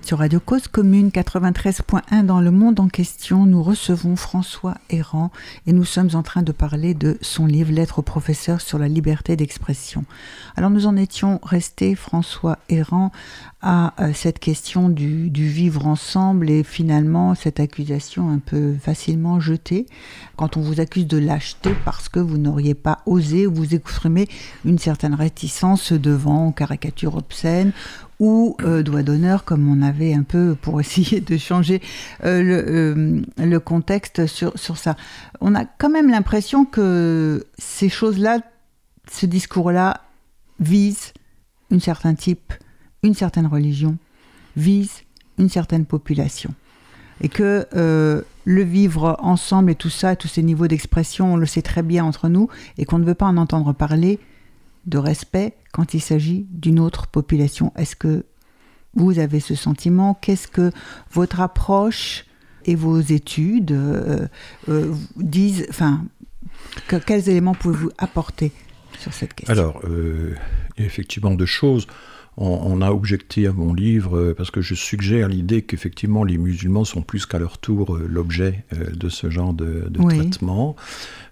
Sur 0.00 0.20
Radio 0.20 0.40
Cause 0.40 0.68
Commune 0.68 1.10
93.1 1.10 2.24
dans 2.24 2.40
le 2.40 2.50
monde 2.50 2.80
en 2.80 2.88
question. 2.88 3.44
Nous 3.44 3.62
recevons 3.62 4.16
François 4.16 4.74
Errand 4.88 5.30
et 5.66 5.74
nous 5.74 5.84
sommes 5.84 6.08
en 6.14 6.22
train 6.22 6.42
de 6.42 6.50
parler 6.50 6.94
de 6.94 7.18
son 7.20 7.44
livre 7.44 7.72
Lettre 7.72 7.98
au 7.98 8.02
professeur 8.02 8.62
sur 8.62 8.78
la 8.78 8.88
liberté 8.88 9.36
d'expression. 9.36 10.04
Alors 10.56 10.70
nous 10.70 10.86
en 10.86 10.96
étions 10.96 11.40
restés, 11.42 11.94
François 11.94 12.58
Errand, 12.70 13.12
à 13.60 13.92
euh, 14.00 14.12
cette 14.14 14.38
question 14.38 14.88
du, 14.88 15.28
vivre 15.28 15.86
ensemble 15.86 16.48
et 16.50 16.64
finalement 16.64 17.34
cette 17.34 17.60
accusation 17.60 18.30
un 18.30 18.38
peu 18.38 18.74
facilement 18.74 19.40
jetée 19.40 19.86
quand 20.36 20.56
on 20.56 20.62
vous 20.62 20.80
accuse 20.80 21.06
de 21.06 21.18
lâcheté 21.18 21.74
parce 21.84 22.08
que 22.08 22.18
vous 22.18 22.38
n'auriez 22.38 22.74
pas 22.74 23.00
osé 23.04 23.46
vous 23.46 23.74
exprimer 23.74 24.28
une 24.64 24.78
certaine 24.78 25.14
réticence 25.14 25.92
devant 25.92 26.50
caricatures 26.50 27.16
obscènes 27.16 27.72
ou 28.22 28.56
euh, 28.62 28.84
doigt 28.84 29.02
d'honneur, 29.02 29.42
comme 29.42 29.68
on 29.68 29.82
avait 29.82 30.14
un 30.14 30.22
peu 30.22 30.54
pour 30.54 30.80
essayer 30.80 31.20
de 31.20 31.36
changer 31.36 31.82
euh, 32.24 32.40
le, 32.40 32.64
euh, 32.68 33.22
le, 33.44 33.60
contexte 33.60 34.26
sur, 34.26 34.56
ça. 34.56 34.96
On 35.40 35.56
a 35.56 35.64
quand 35.64 35.90
même 35.90 36.08
l'impression 36.08 36.64
que 36.64 37.44
ces 37.58 37.88
choses-là, 37.88 38.38
ce 39.10 39.26
discours-là, 39.26 40.02
vise 40.60 41.12
une 41.72 41.80
certain 41.80 42.14
type, 42.14 42.54
une 43.02 43.14
certaine 43.14 43.48
religion, 43.48 43.98
vise 44.56 45.02
une 45.38 45.48
certaine 45.48 45.84
population. 45.84 46.54
Et 47.20 47.28
que 47.28 47.66
le 47.72 48.62
vivre 48.62 49.16
ensemble 49.20 49.70
et 49.70 49.74
tout 49.74 49.90
ça, 49.90 50.14
tous 50.14 50.28
ces 50.28 50.42
niveaux 50.42 50.68
d'expression, 50.68 51.34
on 51.34 51.36
le 51.36 51.46
sait 51.46 51.62
très 51.62 51.82
bien 51.82 52.04
entre 52.04 52.28
nous, 52.28 52.48
et 52.78 52.84
qu'on 52.84 52.98
ne 52.98 53.04
veut 53.04 53.14
pas 53.14 53.26
en 53.26 53.36
entendre 53.36 53.72
parler 53.72 54.20
de 54.86 54.98
respect 54.98 55.54
quand 55.72 55.94
il 55.94 56.00
s'agit 56.00 56.46
d'une 56.50 56.80
autre 56.80 57.06
population. 57.06 57.72
Est-ce 57.76 57.96
que 57.96 58.24
vous 58.94 59.18
avez 59.18 59.40
ce 59.40 59.54
sentiment? 59.54 60.14
Qu'est-ce 60.14 60.48
que 60.48 60.70
votre 61.10 61.40
approche 61.40 62.26
et 62.64 62.74
vos 62.74 63.00
études 63.00 63.72
euh, 63.72 64.26
euh, 64.68 64.92
disent 65.16 65.66
Enfin, 65.70 66.04
quels 67.06 67.28
éléments 67.28 67.54
pouvez-vous 67.54 67.90
apporter 67.98 68.52
sur 68.98 69.12
cette 69.12 69.34
question? 69.34 69.52
Alors, 69.52 69.80
euh, 69.84 70.34
effectivement 70.76 71.32
deux 71.32 71.46
choses. 71.46 71.86
On, 72.38 72.80
a 72.80 72.90
objecté 72.90 73.46
à 73.46 73.52
mon 73.52 73.74
livre 73.74 74.32
parce 74.32 74.50
que 74.50 74.62
je 74.62 74.74
suggère 74.74 75.28
l'idée 75.28 75.62
qu'effectivement 75.62 76.24
les 76.24 76.38
musulmans 76.38 76.84
sont 76.84 77.02
plus 77.02 77.26
qu'à 77.26 77.38
leur 77.38 77.58
tour 77.58 77.98
l'objet 77.98 78.64
de 78.72 79.08
ce 79.10 79.28
genre 79.28 79.52
de, 79.52 79.90
traitement. 80.08 80.76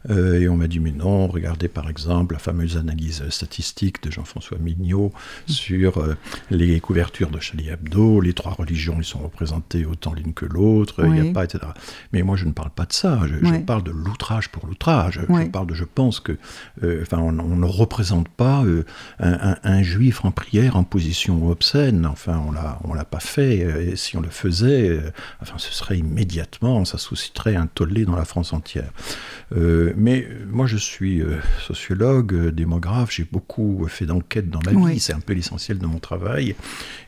Euh, 0.09 0.41
et 0.41 0.49
on 0.49 0.57
m'a 0.57 0.67
dit, 0.67 0.81
mais 0.81 0.93
non, 0.93 1.27
regardez 1.27 1.69
par 1.69 1.91
exemple 1.91 2.35
la 2.35 2.39
fameuse 2.39 2.77
analyse 2.77 3.29
statistique 3.29 4.03
de 4.03 4.11
Jean-François 4.11 4.59
Mignot 4.59 5.13
sur 5.47 5.99
euh, 5.99 6.17
les 6.51 6.81
couvertures 6.81 7.31
de 7.31 7.39
Charlie 7.39 7.69
Hebdo, 7.69 8.21
les 8.21 8.33
trois 8.33 8.53
religions, 8.53 8.97
ils 8.99 9.05
sont 9.05 9.19
représentées 9.19 9.85
autant 9.85 10.15
l'une 10.15 10.33
que 10.33 10.47
l'autre, 10.47 11.05
il 11.05 11.13
n'y 11.13 11.29
a 11.29 11.33
pas, 11.33 11.45
etc. 11.45 11.65
Mais 12.13 12.23
moi, 12.23 12.37
je 12.37 12.47
ne 12.47 12.53
parle 12.53 12.71
pas 12.71 12.87
de 12.87 12.93
ça, 12.93 13.21
je, 13.27 13.59
parle 13.61 13.83
de 13.83 13.91
l'outrage 13.91 14.49
pour 14.49 14.67
l'outrage. 14.67 15.21
Je 15.29 15.49
parle 15.49 15.67
de, 15.67 15.75
je 15.75 15.85
pense 15.85 16.21
que, 16.21 16.37
euh, 16.83 17.03
enfin, 17.03 17.19
on, 17.19 17.33
ne 17.33 17.67
représente 17.67 18.29
pas 18.29 18.65
un, 19.19 19.83
juif 19.83 20.25
en 20.25 20.31
prière 20.31 20.77
en 20.77 20.85
position 20.91 21.49
obscène, 21.49 22.05
enfin, 22.07 22.43
on 22.47 22.53
l'a, 22.53 22.79
on 22.85 22.93
l'a 22.93 23.05
pas 23.05 23.21
fait, 23.21 23.59
et 23.59 23.97
si 23.97 24.17
on 24.17 24.21
le 24.21 24.29
faisait, 24.29 25.01
enfin, 25.41 25.55
ce 25.57 25.73
serait 25.73 25.99
immédiatement, 25.99 26.85
ça 26.85 26.99
susciterait 26.99 27.57
un 27.57 27.67
tollé 27.67 28.05
dans 28.05 28.17
la 28.17 28.25
France 28.25 28.53
entière. 28.53 28.91
Euh, 29.57 29.93
mais 29.97 30.27
moi, 30.49 30.67
je 30.67 30.77
suis 30.77 31.21
euh, 31.21 31.39
sociologue, 31.67 32.35
euh, 32.35 32.53
démographe, 32.53 33.11
j'ai 33.11 33.27
beaucoup 33.31 33.87
fait 33.89 34.07
d'enquêtes 34.07 34.51
dans 34.51 34.61
ma 34.65 34.91
vie, 34.91 35.01
c'est 35.01 35.13
un 35.13 35.21
peu 35.21 35.33
l'essentiel 35.33 35.79
de 35.79 35.87
mon 35.87 35.99
travail. 35.99 36.55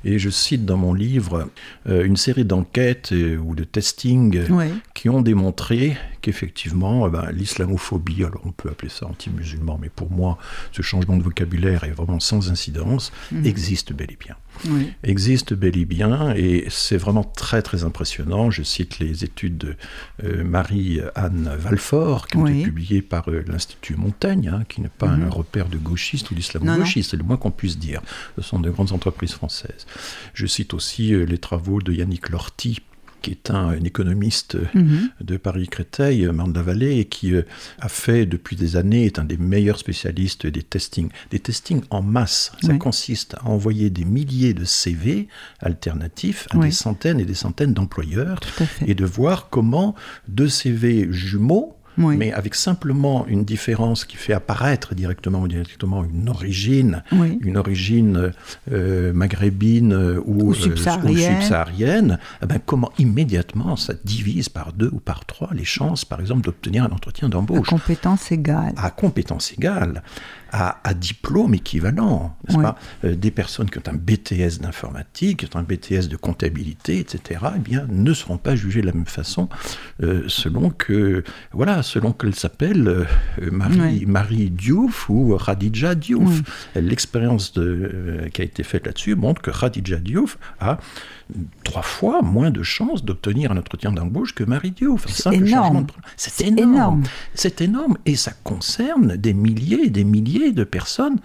Et 0.05 0.19
je 0.19 0.31
cite 0.31 0.65
dans 0.65 0.77
mon 0.77 0.95
livre 0.95 1.49
une 1.87 2.17
série 2.17 2.45
d'enquêtes 2.45 3.13
ou 3.13 3.55
de 3.55 3.65
testing 3.65 4.43
qui 4.95 5.09
ont 5.09 5.23
démontré 5.23 5.97
qu'effectivement, 6.23 7.09
ben, 7.09 7.31
l'islamophobie, 7.33 8.25
alors 8.25 8.43
on 8.45 8.53
peut 8.53 8.71
appeler 8.71 8.91
ça 8.91 9.07
anti-musulman, 9.07 9.79
mais 9.81 9.91
pour 9.91 10.11
moi, 10.11 10.39
ce 10.73 10.83
changement 10.83 11.17
de 11.17 11.23
vocabulaire 11.23 11.85
est 11.85 11.91
vraiment 11.91 12.21
sans 12.21 12.51
incidence, 12.51 13.13
mhm. 13.31 13.45
existe 13.45 13.93
bel 13.93 14.11
et 14.11 14.19
bien 14.19 14.37
existe 15.03 15.55
bel 15.55 15.77
et 15.77 15.85
bien, 15.85 16.35
et 16.35 16.67
c'est 16.69 16.97
vraiment 16.97 17.25
très 17.25 17.63
très 17.63 17.85
impressionnant. 17.85 18.51
Je 18.51 18.63
cite 18.63 18.99
les 18.99 19.25
études 19.25 19.59
de 19.59 19.77
euh, 20.25 20.45
Marie-Anne 20.45 21.55
Valfort, 21.59 22.29
qui 22.29 22.37
ont 22.37 22.47
été 22.47 22.63
publiées 22.63 23.03
par 23.03 23.29
euh, 23.29 23.45
l'Institut 23.47 23.97
Montaigne, 23.97 24.51
hein, 24.53 24.65
qui 24.69 24.81
n'est 24.81 24.89
pas 24.89 25.09
un 25.09 25.19
mhm. 25.19 25.29
repère 25.29 25.69
de 25.69 25.79
gauchiste 25.79 26.31
ou 26.31 26.35
d'islamo-gauchiste, 26.35 27.11
c'est 27.11 27.17
le 27.17 27.25
moins 27.25 27.37
qu'on 27.37 27.51
puisse 27.51 27.79
dire. 27.79 28.03
Ce 28.37 28.43
sont 28.43 28.61
de 28.61 28.71
grandes 28.71 28.93
entreprises 28.93 29.33
françaises. 29.33 29.87
Je 30.35 30.47
cite 30.47 30.75
aussi 30.75 31.15
euh, 31.15 31.25
les 31.25 31.39
travaux 31.39 31.81
de 31.81 31.93
Yannick 31.93 32.29
Lorty, 32.31 32.81
qui 33.23 33.31
est 33.31 33.51
un, 33.51 33.73
économiste 33.83 34.57
mhm. 34.75 35.11
de 35.21 35.37
Paris-Créteil, 35.37 36.27
Marne 36.27 36.53
la 36.53 36.63
Vallée, 36.63 36.99
et 36.99 37.05
qui 37.07 37.35
euh, 37.35 37.43
a 37.81 37.89
fait 37.89 38.27
depuis 38.27 38.57
des 38.57 38.77
années, 38.77 39.07
est 39.07 39.19
un 39.19 39.25
des 39.25 39.37
meilleurs 39.37 39.79
spécialistes 39.79 40.47
des 40.47 40.63
testings. 40.63 41.11
Des 41.31 41.39
testings 41.39 41.83
en 41.91 42.03
masse. 42.03 42.53
Ça 42.63 42.75
consiste 42.75 43.35
à 43.35 43.49
envoyer 43.49 43.91
des 43.91 44.05
milliers 44.05 44.55
de 44.55 44.65
CV 44.65 45.29
alternatifs 45.61 46.47
à 46.51 46.59
des 46.59 46.71
centaines 46.71 47.21
et 47.21 47.25
des 47.25 47.35
centaines 47.35 47.73
d'employeurs 47.73 48.41
et 48.87 48.95
de 48.95 49.05
voir 49.05 49.49
comment 49.51 49.95
deux 50.29 50.49
CV 50.49 51.09
jumeaux 51.11 51.77
mais 51.97 52.33
avec 52.33 52.55
simplement 52.55 53.27
une 53.27 53.45
différence 53.45 54.05
qui 54.05 54.17
fait 54.17 54.33
apparaître 54.33 54.95
directement 54.95 55.41
ou 55.41 55.45
indirectement 55.45 56.05
une 56.05 56.29
origine, 56.29 57.03
une 57.41 57.57
origine 57.57 58.33
euh, 58.71 59.13
maghrébine 59.13 59.93
euh, 59.93 60.21
ou, 60.25 60.53
euh, 60.53 60.55
subsaharienne, 60.55 62.19
eh 62.43 62.47
ben, 62.47 62.59
comment 62.65 62.93
immédiatement 62.99 63.77
ça 63.77 63.95
divise 64.05 64.49
par 64.49 64.73
deux 64.73 64.91
ou 64.93 65.01
par 65.01 65.25
trois 65.25 65.51
les 65.53 65.65
chances, 65.65 66.05
par 66.05 66.21
exemple, 66.21 66.43
d'obtenir 66.43 66.85
un 66.85 66.91
entretien 66.91 67.29
d'embauche? 67.29 67.69
À 67.69 67.71
compétence 67.71 68.33
égale. 68.33 68.73
À 68.77 68.91
compétence 68.91 69.53
égale 69.53 70.03
à, 70.53 70.95
diplôme 70.95 71.55
équivalent, 71.55 72.37
n'est-ce 72.47 72.61
pas? 72.61 72.77
Euh, 73.05 73.15
Des 73.15 73.31
personnes 73.31 73.71
qui 73.71 73.79
ont 73.79 73.83
un 73.87 73.95
BTS 73.95 74.61
d'informatique, 74.61 75.49
qui 75.49 75.57
ont 75.57 75.59
un 75.59 75.63
BTS 75.63 76.09
de 76.09 76.17
comptabilité, 76.17 76.99
etc., 76.99 77.41
eh 77.57 77.59
bien, 77.59 77.87
ne 77.89 78.13
seront 78.13 78.37
pas 78.37 78.55
jugées 78.55 78.83
de 78.83 78.87
la 78.87 78.93
même 78.93 79.07
façon 79.07 79.49
euh, 80.03 80.25
selon 80.29 80.69
que, 80.69 81.25
voilà, 81.53 81.83
selon 81.83 82.13
qu'elles 82.13 82.35
s'appellent 82.35 82.87
euh, 82.87 83.05
Marie, 83.51 84.05
Marie 84.07 84.51
Diouf 84.51 85.09
ou 85.09 85.37
Khadija 85.39 85.95
Diouf. 85.95 86.43
L'expérience 86.75 87.53
qui 88.33 88.43
a 88.43 88.45
été 88.45 88.63
faite 88.63 88.87
là-dessus 88.87 89.15
montre 89.15 89.41
que 89.41 89.51
Khadija 89.51 89.97
Diouf 89.97 90.39
a 90.61 90.79
trois 91.65 91.83
fois 91.83 92.21
moins 92.23 92.51
de 92.51 92.63
chances 92.63 93.05
d'obtenir 93.05 93.53
un 93.53 93.57
entretien 93.57 93.93
d'embauche 93.93 94.35
que 94.35 94.45
Marie 94.45 94.73
Diouf. 94.73 95.07
C'est 95.09 95.33
énorme. 95.33 95.87
C'est 96.17 96.43
énorme. 96.43 97.03
C'est 97.35 97.61
énorme. 97.61 97.97
Et 98.05 98.17
ça 98.17 98.33
concerne 98.45 99.17
des 99.17 99.33
milliers 99.33 99.85
et 99.85 99.91
des 99.91 100.05
milliers 100.05 100.42
de 100.51 100.65
personnes 100.65 101.19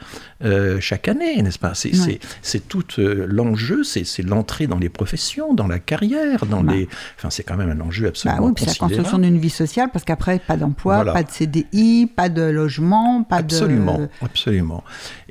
euh, 0.43 0.79
chaque 0.79 1.07
année, 1.07 1.41
n'est-ce 1.41 1.57
pas? 1.57 1.73
C'est 1.73 2.67
tout 2.67 2.85
euh, 2.99 3.25
l'enjeu, 3.27 3.83
c'est 3.83 4.21
l'entrée 4.21 4.67
dans 4.67 4.77
les 4.77 4.89
professions, 4.89 5.55
dans 5.55 5.67
la 5.67 5.79
carrière, 5.79 6.45
dans 6.45 6.63
bah. 6.63 6.73
les... 6.73 6.87
Enfin, 7.17 7.31
c'est 7.31 7.43
quand 7.43 7.57
même 7.57 7.71
un 7.71 7.79
enjeu 7.81 8.07
absolument 8.07 8.49
bah 8.49 8.53
oui, 8.59 8.65
la 8.67 8.75
construction 8.75 9.17
d'une 9.17 9.39
vie 9.39 9.49
sociale, 9.49 9.89
parce 9.91 10.05
qu'après, 10.05 10.39
pas 10.39 10.57
d'emploi, 10.57 11.03
pas 11.05 11.23
de 11.23 11.31
CDI, 11.31 12.07
pas 12.15 12.29
de 12.29 12.43
logement, 12.43 13.23
pas 13.23 13.37
absolument, 13.37 13.97
de... 13.97 14.09
Absolument, 14.21 14.83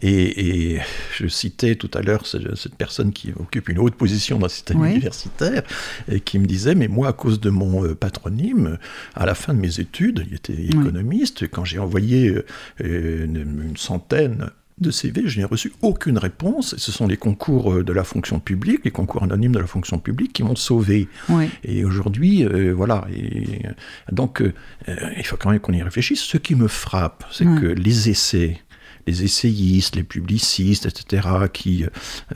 et, 0.03 0.73
et, 0.75 0.81
je 1.15 1.29
citais 1.29 1.77
tout 1.77 1.91
à 1.95 2.03
l'heure 2.03 2.27
cette, 2.27 2.75
personne 2.77 3.13
qui 3.13 3.33
occupe 3.39 3.69
une 3.69 3.79
haute 3.79 3.95
position 3.95 4.39
dans 4.39 4.47
le 4.47 4.51
système 4.51 4.85
universitaire, 4.85 5.63
et 6.11 6.21
qui 6.21 6.39
me 6.39 6.47
disait, 6.47 6.75
mais 6.75 6.89
moi, 6.89 7.09
à 7.09 7.13
cause 7.13 7.41
de 7.41 7.51
mon 7.51 7.85
euh, 7.85 7.95
patronyme, 7.95 8.79
à 9.15 9.25
la 9.25 9.35
fin 9.35 9.55
de 9.55 9.61
mes 9.61 9.79
études, 9.79 10.25
il 10.29 10.35
était 10.35 10.65
économiste, 10.65 11.49
quand 11.49 11.65
j'ai 11.65 11.79
envoyé 11.79 12.35
une 12.81 13.76
centaine 13.79 14.51
de 14.79 14.91
CV, 14.91 15.23
je 15.27 15.39
n'ai 15.39 15.45
reçu 15.45 15.73
aucune 15.81 16.19
réponse. 16.19 16.77
ce 16.77 16.93
sont 16.93 17.07
les 17.07 17.17
concours 17.17 17.73
euh, 17.73 17.85
de 17.85 17.93
la 17.93 18.05
fonction 18.05 18.41
publique, 18.41 18.81
les 18.85 18.91
concours 18.91 19.23
anonymes 19.23 19.53
de 19.53 19.59
la 19.59 19.67
fonction 19.67 19.99
publique 19.99 20.35
qui 20.35 20.43
m'ont 20.43 20.57
sauvé. 20.57 21.09
Et 21.65 21.85
aujourd'hui, 21.85 22.45
euh, 22.45 22.75
voilà. 22.75 23.07
Et, 23.11 23.63
donc, 24.13 24.43
euh, 24.43 24.53
il 25.17 25.25
faut 25.25 25.37
quand 25.37 25.51
même 25.51 25.61
qu'on 25.61 25.73
y 25.73 25.83
réfléchisse. 25.83 26.21
Ce 26.21 26.37
qui 26.37 26.55
me 26.55 26.69
frappe, 26.69 27.25
c'est 27.31 27.47
que 27.47 27.67
les 27.67 28.11
essais 28.11 28.61
les 29.07 29.23
essayistes, 29.23 29.95
les 29.97 30.03
publicistes, 30.03 30.87
etc., 30.87 31.29
qui 31.53 31.85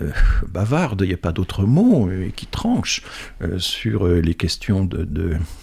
euh, 0.00 0.10
bavardent, 0.48 1.02
il 1.02 1.08
n'y 1.08 1.14
a 1.14 1.18
pas 1.18 1.32
d'autre 1.32 1.64
mot, 1.64 2.08
et 2.10 2.32
qui 2.34 2.46
tranchent 2.46 3.02
euh, 3.42 3.58
sur 3.58 4.06
euh, 4.06 4.20
les 4.20 4.34
questions 4.34 4.88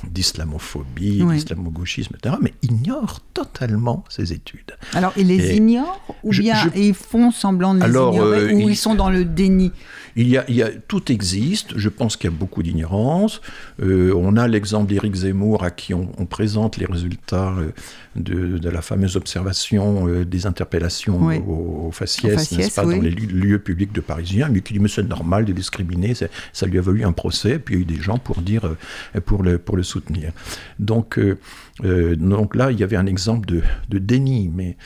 d'islamophobie, 0.04 1.20
de, 1.20 1.26
d'islamo-gauchisme, 1.26 2.16
etc., 2.16 2.36
mais 2.42 2.54
ignorent 2.62 3.22
totalement 3.34 4.04
ces 4.10 4.34
études. 4.34 4.76
Alors, 4.94 5.14
ils 5.16 5.28
les 5.28 5.56
ignorent 5.56 6.02
ou 6.24 6.32
bien 6.32 6.70
ils 6.76 6.94
font 6.94 7.32
semblant 7.32 7.74
de 7.74 7.84
les 7.84 7.90
ignorer 7.90 8.54
ou 8.54 8.70
ils, 8.70 8.76
sont 8.76 8.96
dans 8.96 9.10
le 9.10 9.24
déni? 9.24 9.72
Il 10.16 10.28
y, 10.28 10.38
a, 10.38 10.44
il 10.50 10.56
y 10.56 10.64
a, 10.64 10.70
tout 10.70 11.12
existe, 11.12 11.78
je 11.78 11.90
pense 11.90 12.18
qu'il 12.18 12.30
y 12.30 12.34
a 12.34 12.36
beaucoup 12.36 12.64
d'ignorance. 12.64 13.40
on 13.80 14.36
a 14.36 14.48
l'exemple 14.48 14.88
d'Éric 14.88 15.16
Zemmour 15.16 15.64
à 15.64 15.72
qui 15.72 15.94
on, 15.94 16.08
présente 16.26 16.78
les 16.78 16.86
résultats 16.86 17.54
de, 18.16 18.58
de, 18.58 18.70
la 18.70 18.82
fameuse 18.82 19.16
observation 19.16 20.08
des 20.24 20.46
interpellations 20.46 20.97
discrimination 20.98 21.48
au, 21.48 21.92
faciès, 21.92 22.52
n'est-ce 22.52 22.76
pas, 22.76 22.84
dans 22.84 22.92
les 22.92 23.12
lieux 23.12 23.60
publics 23.60 23.92
de 23.92 24.02
Parisiens, 24.02 24.50
mais 24.50 24.62
qui 24.62 24.74
dit 24.74 24.80
mais 24.80 24.90
c'est 24.90 25.08
normal 25.08 25.46
de 25.46 25.54
discriminer, 25.54 26.14
ça 26.54 26.66
lui 26.66 26.78
a 26.78 26.82
valu 26.82 27.04
un 27.04 27.12
procès, 27.12 27.60
puis 27.60 27.76
il 27.76 27.78
y 27.78 27.80
a 27.80 27.84
eu 27.84 27.98
des 27.98 28.02
gens 28.02 28.18
pour 28.18 28.42
dire, 28.42 28.66
euh, 28.66 29.22
pour 29.22 29.44
le, 29.44 29.58
pour 29.58 29.78
le 29.78 29.84
soutenir. 29.84 30.32
Donc, 30.80 31.20
euh, 31.84 32.12
euh, 32.12 32.16
donc 32.16 32.56
là, 32.56 32.72
il 32.72 32.80
y 32.80 32.84
avait 32.84 32.96
un 32.96 33.06
exemple 33.06 33.48
de, 33.48 33.62
de 33.90 33.98
déni, 33.98 34.50
mais 34.54 34.78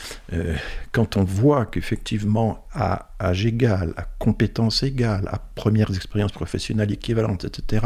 quand 0.92 1.18
on 1.18 1.24
voit 1.24 1.66
qu'effectivement, 1.66 2.66
à 2.74 3.10
âge 3.20 3.46
égal, 3.46 3.94
à 3.98 4.08
compétence 4.18 4.84
égale, 4.84 5.28
à 5.32 5.38
premières 5.38 5.94
expériences 5.94 6.32
professionnelles 6.32 6.92
équivalentes, 6.92 7.46
etc., 7.46 7.86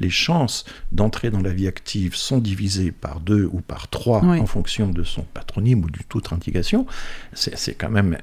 les 0.00 0.10
chances 0.10 0.64
d'entrer 0.90 1.30
dans 1.30 1.40
la 1.40 1.52
vie 1.52 1.68
active 1.68 2.14
sont 2.14 2.38
divisées 2.38 2.92
par 2.92 3.20
deux 3.20 3.48
ou 3.52 3.60
par 3.60 3.88
trois 3.88 4.22
en 4.24 4.46
fonction 4.46 4.88
de 4.88 5.02
son 5.02 5.22
patronyme 5.22 5.84
ou 5.84 5.90
d'une 5.90 6.04
toute 6.08 6.32
indication, 6.32 6.86
c'est 7.32 7.74
quand 7.74 7.90
même 7.90 8.18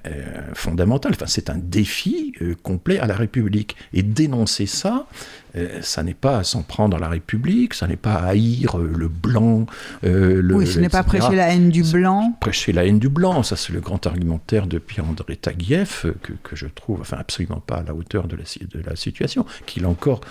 fondamental. 0.53 1.13
Enfin, 1.15 1.27
c'est 1.27 1.49
un 1.49 1.57
défi 1.57 2.33
complet 2.63 2.99
à 2.99 3.07
la 3.07 3.15
République. 3.15 3.75
Et 3.93 4.03
dénoncer 4.03 4.65
ça, 4.65 5.07
euh, 5.48 5.48
ça 5.81 6.03
n'est 6.03 6.13
pas 6.13 6.39
à 6.39 6.43
s'en 6.43 6.61
prendre 6.61 6.95
à 6.95 6.99
la 6.99 7.09
République, 7.09 7.73
ça 7.73 7.87
n'est 7.87 7.95
pas 7.95 8.15
à 8.15 8.27
haïr 8.27 8.77
euh, 8.77 8.91
le 8.95 9.07
blanc. 9.07 9.65
Euh, 10.03 10.41
le, 10.41 10.55
oui, 10.55 10.67
ce 10.67 10.79
n'est 10.79 10.89
pas 10.89 11.03
prêcher 11.03 11.35
la 11.35 11.53
haine 11.53 11.69
du 11.69 11.83
blanc. 11.83 12.37
Prêcher 12.39 12.71
la 12.71 12.85
haine 12.85 12.99
du 12.99 13.09
blanc, 13.09 13.43
ça 13.43 13.55
c'est 13.55 13.73
le 13.73 13.79
grand 13.79 14.05
argumentaire 14.05 14.67
de 14.67 14.77
Pierre-André 14.77 15.35
Taguieff, 15.35 16.05
que, 16.21 16.33
que, 16.43 16.55
je 16.55 16.67
trouve 16.67 17.01
enfin, 17.01 17.17
absolument 17.19 17.61
pas 17.65 17.77
à 17.77 17.83
la 17.83 17.93
hauteur 17.93 18.27
de 18.27 18.35
la, 18.35 18.43
de 18.43 18.83
la 18.87 18.95
situation, 18.95 19.45
qu'il 19.65 19.85
encore 19.85 20.21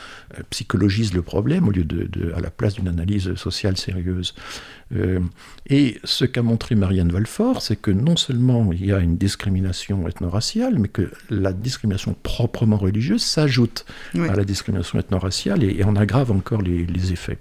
psychologise 0.51 1.15
le 1.15 1.23
problème 1.23 1.69
au 1.69 1.71
lieu 1.71 1.85
de, 1.85 2.05
de 2.05 2.33
à 2.35 2.41
la 2.41 2.51
place 2.51 2.75
d'une 2.75 2.89
analyse 2.89 3.35
sociale 3.35 3.77
sérieuse. 3.77 4.35
Euh, 4.97 5.21
et 5.69 5.99
ce 6.05 6.25
qu'a 6.25 6.43
montré 6.43 6.75
Marianne 6.75 7.11
Valfort, 7.11 7.61
c'est 7.61 7.77
que 7.77 7.91
non 7.91 8.17
seulement 8.17 8.73
il 8.73 8.87
y 8.87 8.93
a 8.93 8.99
une 8.99 9.17
discrimination 9.17 10.09
ethno-raciale, 10.09 10.79
mais 10.79 10.89
que 10.89 11.11
la 11.31 11.53
discrimination 11.53 12.17
proprement 12.23 12.77
religieuse 12.77 13.23
s'ajoute 13.23 13.85
à 14.15 14.35
la 14.35 14.45
discrimination 14.45 14.99
ethno-raciale 14.99 15.63
et, 15.63 15.85
en 15.85 15.97
aggrave 15.97 16.31
encore 16.31 16.63
les, 16.63 16.87
les 16.87 17.13
effets. 17.13 17.39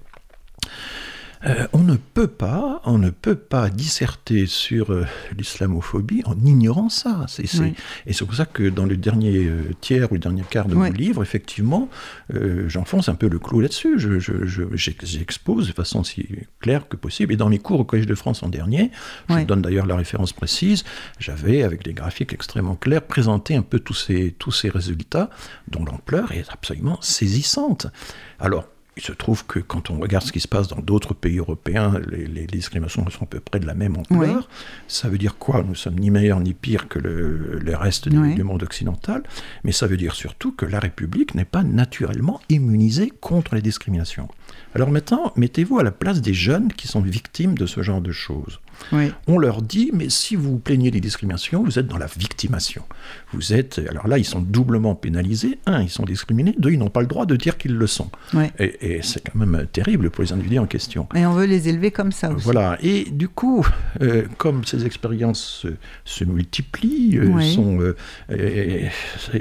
Euh, 1.45 1.67
on 1.73 1.79
ne 1.79 1.95
peut 1.95 2.27
pas, 2.27 2.81
on 2.85 2.97
ne 2.97 3.09
peut 3.09 3.35
pas 3.35 3.69
disserter 3.69 4.47
sur 4.47 4.91
euh, 4.91 5.05
l'islamophobie 5.37 6.23
en 6.25 6.35
ignorant 6.43 6.89
ça. 6.89 7.25
Et 7.37 8.13
c'est 8.13 8.25
pour 8.25 8.35
ça 8.35 8.45
que 8.45 8.69
dans 8.69 8.85
le 8.85 8.97
dernier 8.97 9.45
euh, 9.45 9.73
tiers 9.81 10.11
ou 10.11 10.15
le 10.15 10.19
dernier 10.19 10.43
quart 10.49 10.67
de 10.67 10.75
mon 10.75 10.89
livre, 10.89 11.21
effectivement, 11.21 11.89
j'enfonce 12.67 13.09
un 13.09 13.15
peu 13.15 13.27
le 13.27 13.39
clou 13.39 13.59
là-dessus. 13.59 13.99
J'expose 13.99 15.65
je, 15.65 15.69
de 15.69 15.75
façon 15.75 16.03
si 16.03 16.27
claire 16.59 16.87
que 16.87 16.95
possible. 16.95 17.33
Et 17.33 17.37
dans 17.37 17.49
mes 17.49 17.59
cours 17.59 17.79
au 17.79 17.85
Collège 17.85 18.07
de 18.07 18.15
France 18.15 18.43
en 18.43 18.49
dernier, 18.49 18.91
je 19.29 19.43
donne 19.43 19.61
d'ailleurs 19.61 19.85
la 19.85 19.95
référence 19.95 20.33
précise, 20.33 20.83
j'avais, 21.19 21.63
avec 21.63 21.83
des 21.83 21.93
graphiques 21.93 22.33
extrêmement 22.33 22.75
clairs, 22.75 23.03
présenté 23.03 23.55
un 23.55 23.61
peu 23.61 23.79
tous 23.79 23.93
ces, 23.93 24.35
tous 24.37 24.51
ces 24.51 24.69
résultats, 24.69 25.29
dont 25.67 25.85
l'ampleur 25.85 26.31
est 26.31 26.45
absolument 26.49 26.97
saisissante. 27.01 27.87
Alors, 28.39 28.67
il 28.97 29.03
se 29.03 29.11
trouve 29.11 29.45
que 29.45 29.59
quand 29.59 29.91
on 29.91 29.99
regarde 29.99 30.25
ce 30.25 30.31
qui 30.31 30.39
se 30.39 30.47
passe 30.47 30.67
dans 30.67 30.81
d'autres 30.81 31.13
pays 31.13 31.37
européens, 31.37 31.99
les, 32.09 32.47
discriminations 32.47 33.07
sont 33.09 33.23
à 33.23 33.27
peu 33.27 33.39
près 33.39 33.59
de 33.59 33.67
la 33.67 33.75
même 33.75 33.95
ampleur. 33.95 34.49
Ça 34.87 35.07
veut 35.07 35.19
dire 35.19 35.37
quoi? 35.37 35.63
Nous 35.63 35.75
sommes 35.75 35.99
ni 35.99 36.09
meilleurs 36.09 36.39
ni 36.39 36.53
pires 36.53 36.87
que 36.87 36.97
le, 36.97 37.75
reste 37.75 38.09
du, 38.09 38.35
du, 38.35 38.43
monde 38.43 38.63
occidental, 38.63 39.21
mais 39.63 39.71
ça 39.71 39.85
veut 39.85 39.97
dire 39.97 40.15
surtout 40.15 40.51
que 40.51 40.65
la 40.65 40.79
République 40.79 41.35
n'est 41.35 41.45
pas 41.45 41.63
naturellement 41.63 42.41
immunisée 42.49 43.13
contre 43.21 43.53
les 43.53 43.61
discriminations. 43.61 44.27
Alors 44.75 44.91
maintenant, 44.91 45.33
mettez-vous 45.35 45.79
à 45.79 45.83
la 45.83 45.91
place 45.91 46.21
des 46.21 46.33
jeunes 46.33 46.71
qui 46.73 46.87
sont 46.87 47.01
victimes 47.01 47.57
de 47.57 47.65
ce 47.65 47.81
genre 47.81 48.01
de 48.01 48.11
choses. 48.11 48.59
On 49.27 49.37
leur 49.37 49.61
dit, 49.61 49.91
mais 49.93 50.09
si 50.09 50.35
vous 50.35 50.57
plaignez 50.57 50.91
des 50.91 51.01
discriminations, 51.01 51.63
vous 51.63 51.79
êtes 51.79 51.87
dans 51.87 51.97
la 51.97 52.05
victimation. 52.05 52.83
Vous 53.33 53.53
êtes, 53.53 53.81
alors 53.89 54.07
là, 54.07 54.17
ils 54.17 54.25
sont 54.25 54.39
doublement 54.39 54.95
pénalisés. 54.95 55.59
Un, 55.65 55.81
ils 55.81 55.89
sont 55.89 56.03
discriminés. 56.03 56.55
Deux, 56.57 56.71
ils 56.71 56.79
n'ont 56.79 56.89
pas 56.89 57.01
le 57.01 57.07
droit 57.07 57.25
de 57.25 57.35
dire 57.35 57.57
qu'ils 57.57 57.75
le 57.75 57.87
sont. 57.87 58.09
Et, 58.59 58.99
c'est 59.03 59.21
quand 59.29 59.39
même 59.39 59.67
terrible 59.71 60.09
pour 60.09 60.23
les 60.23 60.31
individus 60.31 60.59
en 60.59 60.65
question. 60.65 61.07
Et 61.15 61.25
on 61.25 61.33
veut 61.33 61.45
les 61.45 61.69
élever 61.69 61.91
comme 61.91 62.11
ça 62.11 62.31
aussi. 62.31 62.43
Voilà. 62.43 62.77
Et 62.81 63.05
du 63.11 63.27
coup, 63.27 63.65
euh, 64.01 64.23
comme 64.37 64.63
ces 64.65 64.85
expériences 64.85 65.65
se, 66.05 66.23
multiplient, 66.23 67.17
euh, 67.17 67.41
sont, 67.41 67.79
euh, 68.29 68.87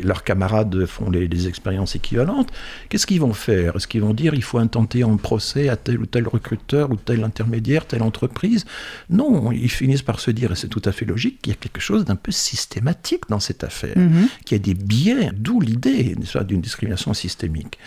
leurs 0.02 0.24
camarades 0.24 0.86
font 0.86 1.10
des 1.10 1.48
expériences 1.48 1.94
équivalentes, 1.94 2.50
qu'est-ce 2.88 3.06
qu'ils 3.06 3.20
vont 3.20 3.32
faire? 3.32 3.76
Est-ce 3.76 3.86
qu'ils 3.86 4.02
vont 4.02 4.14
dire 4.14 4.34
il 4.34 4.42
faut 4.42 4.58
intenter 4.58 5.04
en 5.06 5.16
procès 5.16 5.68
à 5.68 5.76
tel 5.76 5.98
ou 5.98 6.06
tel 6.06 6.26
recruteur 6.28 6.90
ou 6.90 6.96
tel 6.96 7.24
intermédiaire, 7.24 7.86
telle 7.86 8.02
entreprise 8.02 8.64
Non 9.10 9.52
ils 9.52 9.70
finissent 9.70 10.02
par 10.02 10.20
se 10.20 10.30
dire, 10.30 10.52
et 10.52 10.56
c'est 10.56 10.68
tout 10.68 10.82
à 10.84 10.92
fait 10.92 11.04
logique, 11.04 11.40
qu'il 11.42 11.52
y 11.52 11.56
a 11.56 11.58
quelque 11.58 11.80
chose 11.80 12.04
d'un 12.04 12.16
peu 12.16 12.32
systématique 12.32 13.24
dans 13.28 13.40
cette 13.40 13.64
affaire, 13.64 13.96
mhm. 13.96 14.28
qu'il 14.44 14.56
y 14.56 14.60
a 14.60 14.64
des 14.64 14.74
biais, 14.74 15.30
d'où 15.34 15.60
l'idée 15.60 16.16
d'une 16.46 16.60
discrimination 16.60 17.14
systémique. 17.14 17.78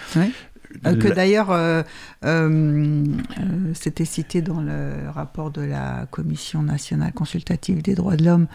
Euh, 0.86 0.96
que 0.96 1.08
d'ailleurs, 1.08 1.52
euh, 1.52 1.82
euh, 2.19 2.19
c'était 2.22 4.06
cité 4.06 4.42
dans 4.42 4.62
le 4.62 5.10
rapport 5.10 5.52
de 5.52 5.62
la 5.62 6.06
Commission 6.12 6.62
nationale 6.62 7.14
consultative 7.14 7.82
des 7.82 7.96
droits 7.96 8.18
de 8.18 8.26
l'homme, 8.26 8.48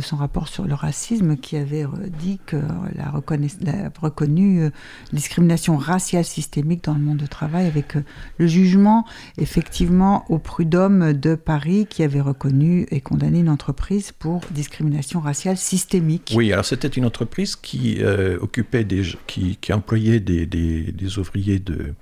son 0.00 0.16
rapport 0.16 0.48
sur 0.48 0.64
le 0.64 0.74
racisme, 0.74 1.36
qui 1.36 1.56
avait 1.56 1.84
dit 2.18 2.40
que 2.46 2.56
la, 2.56 3.12
la 3.60 3.90
reconnu 4.00 4.70
discrimination 5.12 5.76
raciale 5.76 6.24
systémique 6.24 6.84
dans 6.84 6.94
le 6.94 7.00
monde 7.00 7.18
du 7.18 7.28
travail, 7.28 7.66
avec 7.66 7.94
le 8.38 8.46
jugement, 8.46 9.04
effectivement, 9.36 10.24
au 10.30 10.38
prud'homme 10.38 11.12
de 11.12 11.34
Paris, 11.34 11.86
qui 11.88 12.02
avait 12.02 12.22
reconnu 12.22 12.86
et 12.90 13.00
condamné 13.02 13.40
une 13.40 13.50
entreprise 13.50 14.12
pour 14.12 14.40
discrimination 14.50 15.20
raciale 15.20 15.58
systémique. 15.58 16.32
Oui, 16.34 16.52
alors 16.52 16.64
c'était 16.64 16.88
une 16.88 17.04
entreprise 17.04 17.54
qui 17.54 17.98
occupait 18.40 18.84
des, 18.84 19.02
qui, 19.26 19.58
employait 19.72 20.20
des, 20.20 20.46
des 20.46 21.18
ouvriers 21.18 21.58
de, 21.58 21.94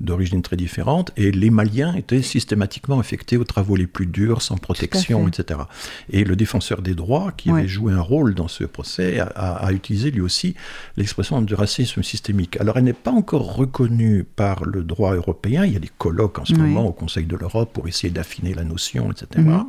d'origine 0.00 0.42
très 0.42 0.56
différente, 0.56 1.12
et 1.16 1.30
les 1.30 1.50
Maliens 1.50 1.94
étaient 1.94 2.22
systématiquement 2.22 2.98
affectés 2.98 3.36
aux 3.36 3.44
travaux 3.44 3.76
les 3.76 3.86
plus 3.86 4.06
durs, 4.06 4.42
sans 4.42 4.56
protection, 4.56 5.28
etc. 5.28 5.60
Et 6.10 6.24
le 6.24 6.36
défenseur 6.36 6.82
des 6.82 6.94
droits, 6.94 7.32
qui 7.36 7.50
avait 7.50 7.68
joué 7.68 7.92
un 7.92 8.00
rôle 8.00 8.34
dans 8.34 8.48
ce 8.48 8.64
procès, 8.64 9.20
a, 9.20 9.72
utilisé 9.72 10.10
lui 10.10 10.20
aussi 10.20 10.54
l'expression 10.96 11.40
du 11.42 11.54
racisme 11.54 12.02
systémique. 12.02 12.60
Alors 12.60 12.76
elle 12.76 12.84
n'est 12.84 12.92
pas 12.92 13.10
encore 13.10 13.54
reconnue 13.54 14.24
par 14.24 14.64
le 14.64 14.82
droit 14.82 15.14
européen, 15.14 15.64
il 15.64 15.72
y 15.72 15.76
a 15.76 15.80
des 15.80 15.90
colloques 15.98 16.38
en 16.38 16.44
ce 16.44 16.54
moment 16.54 16.86
au 16.86 16.92
Conseil 16.92 17.26
de 17.26 17.36
l'Europe 17.36 17.72
pour 17.72 17.88
essayer 17.88 18.10
d'affiner 18.10 18.54
la 18.54 18.64
notion, 18.64 19.10
etc. 19.10 19.26
Mhm. 19.36 19.66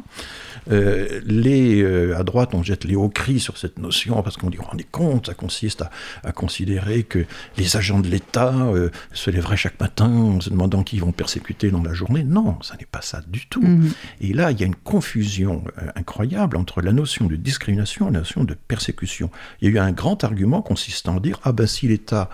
Euh, 0.72 1.22
les, 1.26 1.82
euh, 1.82 2.18
à 2.18 2.24
droite, 2.24 2.52
on 2.54 2.64
jette 2.64 2.84
les 2.84 2.96
hauts 2.96 3.10
cris 3.10 3.40
sur 3.40 3.58
cette 3.58 3.80
notion 3.80 4.22
parce 4.22 4.38
qu'on 4.38 4.50
dit, 4.50 4.58
rendez 4.58 4.86
compte, 4.90 5.28
ça 5.28 5.34
consiste 5.34 5.84
à, 6.24 6.32
considérer 6.32 7.04
que 7.04 7.26
les 7.58 7.78
agents 7.78 8.00
de 8.00 8.08
l'État 8.08 8.54
euh, 8.54 8.90
se 9.14 9.30
lèveraient 9.30 9.58
chaque 9.58 9.80
matin 9.80 10.10
en 10.22 10.42
se 10.42 10.50
demandant 10.50 10.84
qui 10.84 11.00
vont 11.00 11.12
persécuter 11.12 11.72
dans 11.72 11.84
la 11.84 11.94
journée. 11.94 12.24
Non, 12.24 12.58
ça 12.62 12.76
n'est 12.78 12.86
pas 12.86 13.02
ça 13.02 13.22
du 13.28 13.48
tout. 13.48 13.62
Mhm. 13.62 13.92
Et 14.22 14.34
là, 14.34 14.52
il 14.52 14.60
y 14.60 14.64
a 14.64 14.66
une 14.66 14.76
confusion 14.76 15.64
euh, 15.82 15.88
incroyable 15.96 16.58
entre 16.58 16.82
la 16.82 16.92
notion 16.92 17.28
de 17.28 17.36
discrimination 17.36 18.10
et 18.10 18.14
la 18.14 18.20
notion 18.20 18.44
de 18.44 18.54
persécution. 18.54 19.30
Il 19.62 19.70
y 19.70 19.72
a 19.72 19.76
eu 19.76 19.80
un 19.80 19.92
grand 19.92 20.24
argument 20.24 20.62
consistant 20.62 21.18
à 21.18 21.20
dire 21.20 21.40
ah 21.44 21.52
ben 21.52 21.68
si 21.68 21.88
l'État 21.88 22.30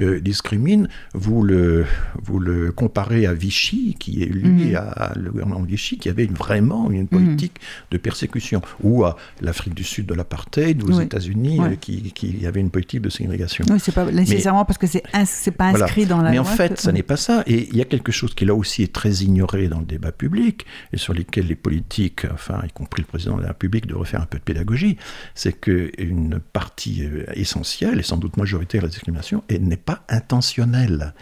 euh, 0.00 0.20
discrimine, 0.20 0.88
vous 1.14 1.42
le 1.42 1.86
vous 2.22 2.38
le 2.38 2.72
comparez 2.72 3.26
à 3.26 3.34
Vichy, 3.34 3.96
qui 3.98 4.22
est 4.22 4.26
lui 4.26 4.70
mhm. 4.70 4.76
à 4.76 5.12
le 5.16 5.30
gouvernement 5.30 5.62
Vichy, 5.62 5.98
qui 5.98 6.08
avait 6.08 6.26
vraiment 6.26 6.90
une 6.90 7.08
politique 7.08 7.60
de 7.90 7.98
persécution, 7.98 8.62
ou 8.82 9.04
à 9.04 9.16
l'Afrique 9.40 9.74
du 9.74 9.84
Sud 9.84 10.06
de 10.06 10.14
l'apartheid, 10.14 10.82
ou 10.82 10.92
aux 10.92 11.00
États-Unis, 11.00 11.60
euh, 11.60 11.76
qui, 11.80 12.12
qui 12.12 12.46
avait 12.46 12.60
une 12.60 12.70
politique 12.70 13.02
de 13.02 13.10
ségrégation. 13.10 13.64
Oui, 13.70 13.78
c'est 13.80 13.94
pas 13.94 14.10
nécessairement 14.10 14.64
parce 14.64 14.78
que 14.78 14.86
c'est 14.86 15.02
c'est 15.24 15.50
pas 15.50 15.66
inscrit 15.66 16.06
dans 16.06 16.22
la 16.22 16.30
Mais 16.30 16.38
en 16.38 16.44
fait, 16.44 16.80
ça 16.80 16.92
n'est 16.92 17.02
pas 17.02 17.16
ça 17.16 17.29
et 17.46 17.68
il 17.70 17.76
y 17.76 17.80
a 17.80 17.84
quelque 17.84 18.12
chose 18.12 18.34
qui 18.34 18.44
là 18.44 18.54
aussi 18.54 18.82
est 18.82 18.92
très 18.92 19.22
ignoré 19.22 19.68
dans 19.68 19.80
le 19.80 19.86
débat 19.86 20.12
public 20.12 20.66
et 20.92 20.96
sur 20.96 21.14
lequel 21.14 21.46
les 21.46 21.54
politiques, 21.54 22.26
enfin 22.32 22.60
y 22.66 22.70
compris 22.70 23.02
le 23.02 23.06
président 23.06 23.36
de 23.36 23.42
la 23.42 23.48
République, 23.48 23.86
devraient 23.86 24.06
faire 24.06 24.22
un 24.22 24.26
peu 24.26 24.38
de 24.38 24.42
pédagogie, 24.42 24.96
c'est 25.34 25.52
qu'une 25.52 26.40
partie 26.52 27.04
euh, 27.04 27.24
essentielle 27.34 27.98
et 27.98 28.02
sans 28.02 28.16
doute 28.16 28.36
majoritaire 28.36 28.82
de 28.82 28.86
la 28.86 28.90
discrimination 28.90 29.42
n'est 29.50 29.76
pas 29.76 30.04
intentionnelle. 30.08 31.14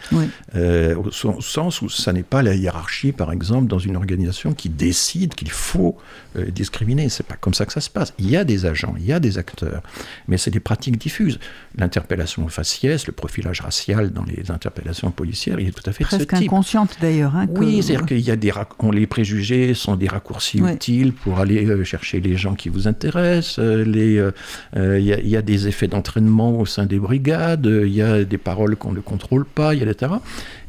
Euh, 0.55 0.95
au, 0.95 1.11
sens 1.11 1.81
où 1.81 1.89
ça 1.89 2.13
n'est 2.13 2.23
pas 2.23 2.41
la 2.41 2.55
hiérarchie, 2.55 3.11
par 3.11 3.31
exemple, 3.31 3.67
dans 3.67 3.79
une 3.79 3.95
organisation 3.95 4.53
qui 4.53 4.69
décide 4.69 5.35
qu'il 5.35 5.51
faut 5.51 5.97
euh, 6.35 6.45
discriminer. 6.45 7.09
C'est 7.09 7.25
pas 7.25 7.35
comme 7.35 7.53
ça 7.53 7.65
que 7.65 7.73
ça 7.73 7.81
se 7.81 7.89
passe. 7.89 8.13
Il 8.19 8.29
y 8.29 8.37
a 8.37 8.43
des 8.43 8.65
agents, 8.65 8.95
il 8.97 9.05
y 9.05 9.13
a 9.13 9.19
des 9.19 9.37
acteurs, 9.37 9.83
mais 10.27 10.37
c'est 10.37 10.51
des 10.51 10.59
pratiques 10.59 10.97
diffuses. 10.97 11.39
L'interpellation 11.75 12.47
faciès, 12.47 13.07
le 13.07 13.13
profilage 13.13 13.61
racial 13.61 14.11
dans 14.11 14.23
les 14.23 14.51
interpellations 14.51 15.11
policières, 15.11 15.59
il 15.59 15.67
est 15.67 15.71
tout 15.71 15.87
à 15.89 15.93
fait 15.93 15.98
fait 16.05 16.17
de 16.17 16.21
ce 16.21 16.25
Presque 16.27 16.41
type. 16.43 16.51
inconsciente 16.51 16.97
d'ailleurs. 17.01 17.35
hein, 17.35 17.47
que- 17.47 17.59
Oui, 17.59 17.81
c'est-à-dire 17.83 18.05
qu'il 18.05 18.19
y 18.19 18.31
a 18.31 18.35
des 18.35 18.51
rac- 18.51 18.69
on- 18.79 18.91
les 18.91 19.07
préjugés 19.07 19.73
sont 19.73 19.95
des 19.95 20.07
raccourcis 20.07 20.61
Ouais. 20.61 20.73
utiles 20.75 21.13
pour 21.13 21.39
aller 21.39 21.65
euh, 21.65 21.83
chercher 21.83 22.19
les 22.19 22.35
gens 22.37 22.55
qui 22.55 22.69
vous 22.69 22.87
intéressent. 22.87 23.59
euh, 23.59 23.83
les, 23.83 24.17
euh, 24.17 24.31
euh, 24.75 24.99
Il 24.99 25.05
y, 25.05 25.13
a- 25.13 25.19
il 25.19 25.27
y 25.29 25.37
a 25.37 25.41
des 25.41 25.67
effets 25.67 25.87
d'entraînement 25.87 26.59
au 26.59 26.65
sein 26.65 26.85
des 26.85 26.99
brigades. 26.99 27.65
Il 27.65 27.93
y 27.93 28.01
a 28.01 28.23
des 28.23 28.37
paroles 28.37 28.75
qu'on 28.75 28.91
ne 28.91 28.99
contrôle 28.99 29.45
pas, 29.45 29.73
etc. 29.75 30.11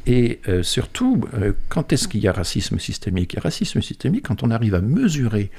Et 0.07 0.39
euh, 0.47 0.63
surtout, 0.63 1.21
euh, 1.35 1.53
quand 1.69 1.93
est-ce 1.93 2.07
qu'il 2.07 2.21
y 2.21 2.27
a 2.27 2.31
racisme 2.33 2.79
systémique? 2.79 3.33
Il 3.33 3.35
y 3.35 3.39
a 3.39 3.41
racisme 3.43 3.81
systémique 3.81 4.25
quand 4.27 4.41
on 4.43 4.49
arrive 4.49 4.73
à 4.75 4.81
mesurer 4.81 5.51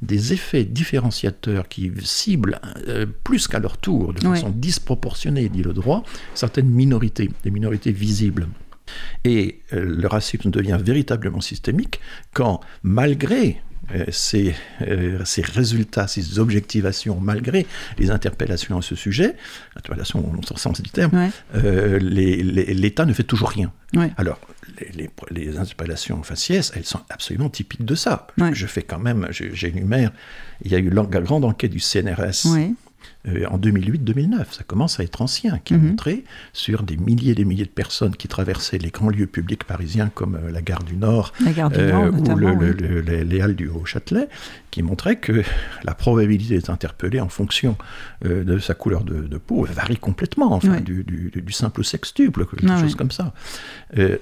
des 0.00 0.32
effets 0.32 0.64
différenciateurs 0.64 1.68
qui 1.68 1.90
ciblent 2.02 2.58
euh, 2.88 3.04
plus 3.24 3.46
qu'à 3.48 3.58
leur 3.58 3.76
tour, 3.76 4.14
de 4.14 4.26
Ouais. 4.26 4.36
façon 4.36 4.50
disproportionnée, 4.50 5.48
dit 5.50 5.62
le 5.62 5.72
droit, 5.74 6.02
certaines 6.34 6.70
minorités, 6.70 7.30
des 7.44 7.50
minorités 7.50 7.92
visibles. 7.92 8.46
Et 9.24 9.60
euh, 9.72 9.84
le 9.84 10.06
racisme 10.08 10.50
devient 10.50 10.78
véritablement 10.82 11.40
systémique 11.40 12.00
quand, 12.32 12.60
malgré 12.82 13.60
euh, 13.94 14.04
ces, 14.10 14.54
euh, 14.82 15.18
ces 15.24 15.42
résultats, 15.42 16.06
ces 16.06 16.38
objectivations, 16.38 17.18
malgré 17.20 17.66
les 17.98 18.10
interpellations 18.10 18.78
à 18.78 18.82
ce 18.82 18.94
sujet, 18.94 19.34
interpellations 19.76 20.20
au 20.28 20.32
long 20.32 20.42
sens 20.42 20.80
du 20.80 20.90
terme, 20.90 21.12
Ouais, 21.16 21.30
euh, 21.56 21.98
l'État 22.00 23.04
ne 23.04 23.12
fait 23.12 23.24
toujours 23.24 23.50
rien. 23.50 23.72
ouais. 23.96 24.12
Alors, 24.16 24.38
les, 24.78 24.90
les, 24.92 25.10
les 25.46 25.58
interpellations 25.58 26.22
faciès, 26.22 26.72
elles 26.76 26.84
sont 26.84 27.00
absolument 27.10 27.48
typiques 27.50 27.84
de 27.84 27.94
ça. 27.96 28.28
Ouais. 28.38 28.50
Je 28.54 28.66
fais 28.66 28.82
quand 28.82 29.00
même, 29.00 29.26
je- 29.30 29.52
j'énumère, 29.52 30.12
il 30.64 30.70
y 30.70 30.74
a 30.76 30.78
eu 30.78 30.88
la 30.90 31.02
grande 31.02 31.44
enquête 31.44 31.72
du 31.72 31.80
CNRS. 31.80 32.46
Euh, 33.28 33.44
en 33.50 33.58
2008-2009, 33.58 34.52
ça 34.52 34.62
commence 34.64 34.98
à 34.98 35.02
être 35.02 35.20
ancien, 35.20 35.58
qui 35.58 35.74
a 35.74 35.76
Mhm. 35.76 35.88
montré 35.90 36.24
sur 36.54 36.82
des 36.82 36.96
milliers 36.96 37.32
et 37.32 37.34
des 37.34 37.44
milliers 37.44 37.64
de 37.64 37.68
personnes 37.70 38.16
qui 38.16 38.28
traversaient 38.28 38.78
les 38.78 38.90
grands 38.90 39.10
lieux 39.10 39.26
publics 39.26 39.64
parisiens 39.64 40.10
comme 40.14 40.36
euh, 40.36 40.50
la 40.50 40.62
gare 40.62 40.82
du 40.84 40.96
Nord 40.96 41.32
La 41.44 41.52
gare 41.52 41.68
du 41.70 41.78
Nord, 41.82 42.04
ou 42.14 42.16
notamment. 42.16 42.36
le- 42.36 42.52
oui. 42.52 42.66
le- 42.80 42.88
le- 42.88 43.00
les, 43.00 43.24
les 43.24 43.40
halles 43.42 43.56
du 43.56 43.68
Haut-Châtelet, 43.68 44.28
qui 44.70 44.82
montrait 44.82 45.16
que 45.16 45.42
la 45.84 45.94
probabilité 45.94 46.54
d'être 46.54 46.70
interpellé 46.70 47.20
en 47.20 47.28
fonction 47.28 47.76
euh, 48.24 48.42
de 48.44 48.58
sa 48.58 48.74
couleur 48.74 49.04
de, 49.04 49.20
de 49.22 49.38
peau 49.38 49.64
varie 49.64 49.96
complètement, 49.98 50.52
enfin, 50.54 50.70
Ouais. 50.70 50.80
du, 50.80 51.04
du- 51.04 51.30
du 51.34 51.52
simple 51.52 51.80
au 51.80 51.84
sextuple, 51.84 52.46
quelque 52.46 52.66
Ah 52.70 52.80
chose 52.80 52.94
comme 52.94 53.10
ça. 53.10 53.34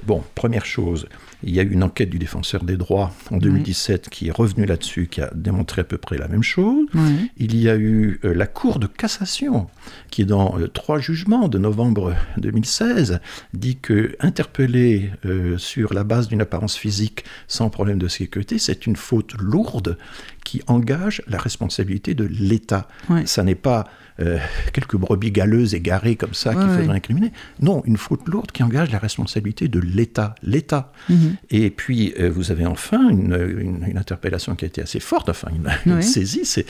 Bon, 0.07 0.23
première 0.35 0.65
chose, 0.65 1.07
il 1.45 1.55
y 1.55 1.61
a 1.61 1.63
eu 1.63 1.71
une 1.71 1.83
enquête 1.85 2.11
du 2.11 2.19
défenseur 2.19 2.65
des 2.65 2.77
droits 2.77 3.13
en 3.31 3.37
2017 3.37 4.09
qui 4.09 4.29
est 4.29 4.31
revenue 4.31 4.67
là-dessus, 4.67 5.07
qui 5.09 5.21
a 5.21 5.31
démontré 5.35 5.83
à 5.83 5.85
peu 5.85 5.99
près 5.99 6.17
la 6.19 6.27
même 6.29 6.43
chose. 6.43 6.87
Il 7.37 7.55
y 7.57 7.69
a 7.69 7.77
eu 7.77 8.19
la 8.23 8.47
Cour 8.47 8.79
de 8.79 8.88
cassation 8.97 9.69
qui, 10.11 10.25
dans 10.25 10.59
euh, 10.59 10.69
trois 10.69 10.99
jugements 10.99 11.49
de 11.49 11.59
novembre 11.59 12.15
2016, 12.39 13.21
dit 13.55 13.77
que 13.77 14.17
interpeller 14.21 15.11
euh, 15.25 15.59
sur 15.59 15.93
la 15.95 16.05
base 16.05 16.29
d'une 16.29 16.41
apparence 16.41 16.77
physique 16.77 17.25
sans 17.47 17.71
problème 17.71 17.99
de 17.99 18.09
sécurité, 18.09 18.59
c'est 18.59 18.87
une 18.87 18.97
faute 18.97 19.35
lourde 19.39 19.99
qui 20.45 20.63
engage 20.67 21.23
la 21.29 21.39
responsabilité 21.39 22.15
de 22.15 22.25
l'État. 22.25 22.89
Ouais. 23.11 23.27
Ça 23.27 23.43
n'est 23.43 23.55
pas 23.55 23.87
euh, 24.21 24.39
quelques 24.73 24.97
brebis 24.97 25.31
galeuses 25.31 25.75
égarées 25.75 26.17
comme 26.17 26.33
ça 26.35 26.53
qui 26.53 26.59
Ouais, 26.61 26.67
faudrait 26.67 26.89
ouais. 26.89 26.95
incriminer. 26.95 27.33
Non, 27.61 27.83
une 27.85 27.99
faute 27.99 28.27
lourde 28.27 28.51
qui 28.51 28.63
engage 28.63 28.91
la 28.91 28.99
responsabilité 28.99 29.69
de 29.69 29.79
l'État. 29.79 30.35
L'État. 30.43 30.91
Mhm. 31.11 31.37
Et 31.51 31.71
puis, 31.71 32.15
euh, 32.19 32.31
vous 32.31 32.51
avez 32.51 32.65
enfin 32.67 33.11
une, 33.11 33.35
une- 33.35 33.85
une 33.89 33.99
interpellation 33.99 34.57
qui 34.57 34.65
a 34.65 34.69
été 34.69 34.81
assez 34.83 35.01
forte, 35.01 35.29
enfin 35.29 35.49
une, 35.55 35.69
une 35.93 36.03
saisie, 36.03 36.45
c'est 36.45 36.67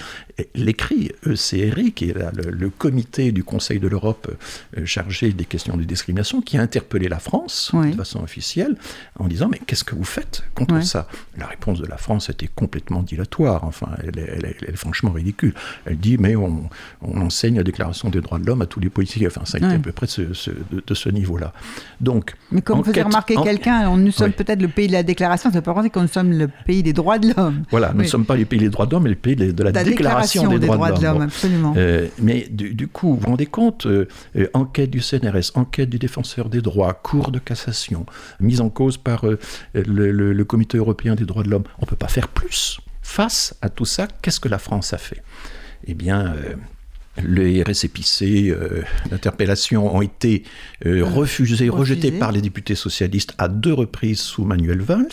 l'écrit 0.55 1.13
ECRI, 1.25 1.93
qui 1.93 2.08
est 2.11 2.15
le, 2.15 2.51
le 2.51 2.71
comité 2.71 3.33
du 3.33 3.45
Conseil 3.45 3.79
de 3.81 3.89
l'Europe 3.89 4.31
euh, 4.77 4.85
chargé 4.87 5.33
des 5.33 5.45
questions 5.45 5.77
de 5.77 5.85
discrimination, 5.85 6.41
qui 6.41 6.57
a 6.59 6.63
interpellé 6.63 7.09
la 7.09 7.19
France 7.19 7.71
Oui. 7.75 7.93
de 7.93 7.97
façon 7.97 8.23
officielle 8.23 8.77
en 9.19 9.27
disant 9.27 9.49
Mais 9.49 9.61
qu'est-ce 9.67 9.85
que 9.85 9.95
vous 9.95 10.05
faites 10.05 10.45
contre 10.55 10.75
Oui. 10.77 10.85
ça? 10.87 11.07
La 11.37 11.47
réponse 11.47 11.81
de 11.81 11.87
la 11.87 11.97
France 11.97 12.29
était 12.31 12.49
complètement 12.49 13.03
dilatoire, 13.03 13.65
enfin, 13.65 13.89
elle 14.03 14.19
est, 14.19 14.31
elle 14.37 14.45
est- 14.47 14.57
elle 14.63 14.75
est 14.75 14.77
franchement 14.77 15.11
ridicule. 15.13 15.55
Elle 15.87 15.99
dit 15.99 16.19
Mais 16.19 16.37
on, 16.37 16.69
on 17.03 17.21
enseigne 17.21 17.57
la 17.57 17.63
Déclaration 17.65 18.09
des 18.09 18.21
droits 18.21 18.39
de 18.39 18.47
l'homme 18.47 18.63
à 18.63 18.67
tous 18.67 18.81
les 18.81 18.89
policiers, 18.91 19.27
enfin, 19.27 19.43
ça 19.45 19.57
a 19.57 19.59
été 19.59 19.69
Oui. 19.69 19.75
à 19.75 19.79
peu 19.79 19.93
près 19.93 20.07
de 20.07 20.11
ce, 20.11 20.33
ce- 20.35 20.51
de- 20.51 20.83
de 20.87 20.95
ce 20.95 21.09
niveau-là. 21.09 21.53
Donc, 22.01 22.35
Mais 22.53 22.63
comme 22.63 22.81
faisait 22.83 22.91
enquête- 23.01 23.05
remarquer 23.07 23.37
en- 23.37 23.43
quelqu'un, 23.43 23.89
on- 23.91 23.97
nous 23.97 24.13
sommes 24.13 24.33
peut-être 24.33 24.61
le 24.63 24.69
pays 24.69 24.87
de 24.87 24.93
la 24.93 25.03
déclaration, 25.03 25.51
ça 25.51 25.57
ne 25.57 25.61
veut 25.61 25.63
pas 25.65 25.75
penser 25.75 25.91
que 25.91 25.99
nous 25.99 26.09
sommes 26.09 26.33
le 26.33 26.49
pays 26.67 26.83
des 26.83 26.93
droits 26.93 27.19
de 27.19 27.33
l'homme. 27.37 27.65
Voilà, 27.71 27.93
nous 27.93 28.03
ne 28.03 28.07
sommes 28.07 28.25
pas 28.25 28.37
les 28.37 28.45
pays 28.45 28.59
des 28.61 28.69
droits 28.71 28.87
de 28.87 28.93
l'homme, 28.93 29.05
mais 29.05 29.11
les 29.11 29.15
pays 29.17 29.37
de 29.37 29.49
de 29.53 29.63
la, 29.65 29.71
La 29.73 29.85
déclaration, 29.85 30.47
des, 30.49 30.59
droits, 30.59 30.93
de 30.93 31.03
l'homme. 31.03 31.19
Bon. 31.19 31.25
absolument. 31.25 31.75
Euh, 31.77 31.98
mais 32.19 32.47
du, 32.51 32.89
coup, 32.89 33.15
vous 33.15 33.21
vous 33.21 33.27
rendez 33.27 33.47
compte, 33.47 33.87
euh, 33.87 34.07
euh, 34.37 34.49
enquête 34.55 34.91
du 34.91 35.01
CNRS, 35.01 35.53
enquête 35.55 35.91
du 35.91 35.99
défenseur 35.99 36.49
des 36.49 36.61
droits, 36.61 36.95
cour 36.95 37.31
de 37.31 37.39
cassation, 37.39 38.07
mise 38.41 38.61
en 38.61 38.71
cause 38.71 38.97
par 38.97 39.27
euh, 39.27 39.39
le, 39.75 40.11
le- 40.13 40.45
Comité 40.45 40.79
européen 40.79 41.15
des 41.15 41.25
droits 41.27 41.43
de 41.43 41.51
l'homme, 41.51 41.65
on 41.79 41.83
ne 41.85 41.87
peut 41.87 41.97
pas 41.97 42.09
faire 42.09 42.29
plus. 42.29 42.81
Face 43.03 43.55
à 43.63 43.69
tout 43.69 43.85
ça, 43.85 44.09
qu'est-ce 44.23 44.41
que 44.41 44.49
la 44.49 44.59
France 44.59 44.93
a 44.93 44.99
fait? 44.99 45.23
Eh 45.87 45.95
bien, 45.95 46.35
euh, 46.35 46.55
les 47.27 47.63
récépissés 47.63 48.51
euh, 48.51 48.83
d'interpellation 49.11 49.95
ont 49.95 50.03
été 50.03 50.45
euh, 50.87 51.05
refusés, 51.05 51.69
rejetés 51.69 52.13
par 52.13 52.33
les 52.33 52.41
députés 52.41 52.75
socialistes 52.75 53.35
à 53.39 53.49
deux 53.49 53.73
reprises 53.73 54.21
sous 54.21 54.45
Manuel 54.45 54.81
Valls. 54.81 55.07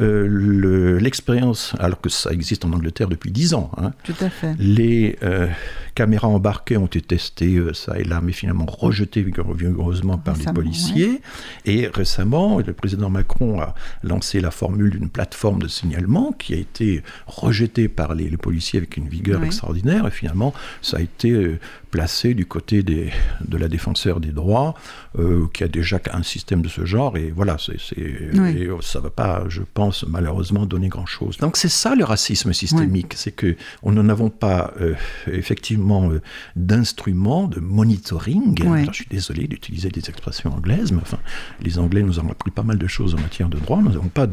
Euh, 0.00 0.26
le- 0.28 0.98
L'expérience, 0.98 1.74
alors 1.78 2.00
que 2.00 2.08
ça 2.08 2.30
existe 2.30 2.64
en 2.64 2.72
Angleterre 2.72 3.08
depuis 3.08 3.30
dix 3.30 3.54
ans, 3.54 3.70
hein, 3.76 3.92
tout 4.04 4.14
à 4.20 4.30
fait. 4.30 4.54
les 4.58 5.16
euh, 5.22 5.46
caméras 5.94 6.28
embarquées 6.28 6.76
ont 6.76 6.86
été 6.86 7.00
testées 7.00 7.56
euh, 7.56 7.72
ça 7.74 7.98
et 7.98 8.04
là, 8.04 8.20
mais 8.22 8.32
finalement 8.32 8.66
rejetées 8.66 9.22
vigoureusement 9.22 10.18
par 10.18 10.36
Récemment, 10.36 10.52
les 10.58 10.62
policiers. 10.64 11.20
Et 11.64 11.86
récemment, 11.88 12.58
le 12.58 12.72
président 12.72 13.10
Macron 13.10 13.60
a 13.60 13.74
lancé 14.02 14.40
la 14.40 14.50
formule 14.50 14.90
d'une 14.90 15.08
plateforme 15.08 15.60
de 15.62 15.68
signalement 15.68 16.32
qui 16.32 16.54
a 16.54 16.56
été 16.56 17.02
rejetée 17.26 17.88
par 17.88 18.14
les, 18.14 18.28
les 18.28 18.36
policiers 18.36 18.78
avec 18.78 18.96
une 18.96 19.08
vigueur 19.08 19.42
extraordinaire. 19.44 20.06
Et 20.06 20.10
finalement, 20.10 20.52
ça 20.82 20.98
a 20.98 21.00
été 21.00 21.25
euh, 21.32 21.58
placé 21.90 22.34
du 22.34 22.46
côté 22.46 22.82
des, 22.82 23.10
de 23.46 23.56
la 23.56 23.68
défenseur 23.68 24.20
des 24.20 24.32
droits, 24.32 24.74
euh, 25.18 25.46
qui 25.52 25.64
a 25.64 25.68
déjà 25.68 26.00
un 26.12 26.22
système 26.22 26.62
de 26.62 26.68
ce 26.68 26.84
genre. 26.84 27.16
Et 27.16 27.30
voilà, 27.34 27.56
c'est, 27.58 27.80
c'est- 27.80 28.30
Oui. 28.34 28.50
et, 28.58 28.66
euh, 28.66 28.76
ça 28.82 28.98
ne 28.98 29.04
va 29.04 29.10
pas, 29.10 29.44
je 29.48 29.62
pense, 29.74 30.04
malheureusement 30.06 30.66
donner 30.66 30.88
grand-chose. 30.88 31.36
Donc 31.38 31.56
c'est 31.56 31.68
ça 31.68 31.94
le 31.94 32.04
racisme 32.04 32.52
systémique, 32.52 33.14
c'est 33.16 33.32
que 33.32 33.56
on 33.82 33.92
n'en 33.92 34.08
avons 34.08 34.30
pas 34.30 34.74
euh, 34.80 34.94
effectivement 35.30 36.10
euh, 36.10 36.20
d'instruments 36.56 37.46
de 37.48 37.60
monitoring. 37.60 38.58
Oui. 38.64 38.80
Alors, 38.82 38.92
je 38.92 38.96
suis 39.02 39.06
désolé 39.10 39.46
d'utiliser 39.46 39.88
des 39.88 40.08
expressions 40.08 40.52
anglaises, 40.54 40.92
mais 40.92 41.00
enfin, 41.02 41.18
les 41.62 41.78
Anglais 41.78 42.02
nous 42.02 42.18
ont 42.20 42.30
appris 42.30 42.50
pas 42.50 42.62
mal 42.62 42.78
de 42.78 42.86
choses 42.86 43.14
en 43.14 43.20
matière 43.20 43.48
de 43.48 43.58
droit. 43.58 43.80
Nous 43.80 43.90
n'avons 43.90 44.08
pas 44.08 44.26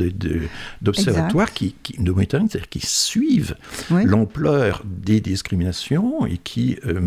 d'observatoires 0.81 1.53
qui, 1.53 1.75
qui, 1.83 2.01
de 2.01 2.11
monitoring, 2.11 2.47
c'est-à-dire 2.49 2.69
qui 2.69 2.85
suivent 2.85 3.55
l'ampleur 3.89 4.83
des 4.85 5.19
discriminations 5.21 6.25
et 6.25 6.37
qui 6.37 6.77
euh, 6.85 6.99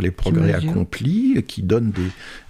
les 0.00 0.10
progrès 0.10 0.52
accomplis, 0.54 1.42
qui 1.46 1.62
donnent 1.62 1.90
des, 1.92 2.02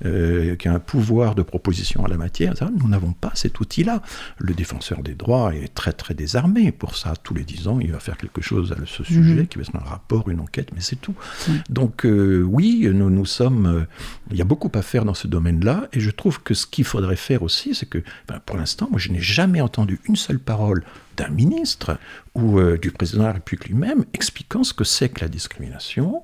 euh, 0.09 0.57
qui 0.57 0.68
a 0.68 0.72
un 0.74 0.78
pouvoir 0.80 1.34
de 1.34 1.43
proposition 1.43 2.05
à 2.05 2.09
la 2.09 2.16
matière. 2.16 2.53
etc. 2.53 2.70
Nous 2.76 2.89
n'avons 2.89 3.12
pas 3.12 3.30
cet 3.34 3.61
outil-là. 3.61 4.03
Le 4.39 4.55
défenseur 4.55 5.03
des 5.03 5.14
droits 5.14 5.55
est 5.55 5.72
très 5.74 5.93
très 5.93 6.14
désarmé 6.14 6.72
pour 6.72 6.97
ça. 6.97 7.14
Tous 7.22 7.34
les 7.34 7.45
dix 7.45 7.68
ans, 7.68 7.78
il 7.80 7.93
va 7.93 8.01
faire 8.01 8.16
quelque 8.16 8.43
chose 8.43 8.72
à 8.72 8.76
ce 8.86 9.05
sujet, 9.05 9.34
Mhm. 9.43 9.47
qui 9.47 9.59
va 9.59 9.62
être 9.62 9.76
un 9.76 9.78
rapport, 9.89 10.28
une 10.28 10.41
enquête, 10.41 10.70
mais 10.74 10.80
c'est 10.80 10.97
tout. 11.01 11.14
Mhm. 11.49 11.55
Donc 11.70 12.05
euh, 12.05 12.43
oui, 12.43 12.89
nous, 12.93 13.11
nous 13.11 13.26
sommes. 13.26 13.66
euh, 13.66 13.84
il 14.30 14.36
y 14.36 14.43
a 14.43 14.45
beaucoup 14.45 14.70
à 14.74 14.82
faire 14.82 15.05
dans 15.05 15.14
ce 15.14 15.26
domaine-là, 15.26 15.89
et 15.93 16.01
je 16.01 16.11
trouve 16.11 16.43
que 16.43 16.55
ce 16.55 16.66
qu'il 16.66 16.84
faudrait 16.84 17.16
faire 17.16 17.43
aussi, 17.43 17.74
c'est 17.74 17.86
que, 17.89 17.99
ben, 18.28 18.41
pour 18.45 18.57
l'instant, 18.57 18.89
moi, 18.91 18.99
je 18.99 19.11
n'ai 19.11 19.20
jamais 19.20 19.61
entendu 19.61 20.01
une 20.09 20.16
seule 20.16 20.39
parole 20.39 20.82
d'un 21.19 21.29
ministre 21.29 21.99
ou 22.35 22.59
euh, 22.59 22.79
du 22.79 22.91
président 22.93 23.23
de 23.23 23.27
la 23.27 23.33
République 23.35 23.69
lui-même 23.69 24.05
expliquant 24.14 24.62
ce 24.62 24.73
que 24.73 24.85
c'est 24.85 25.09
que 25.09 25.21
la 25.23 25.29
discrimination, 25.29 26.23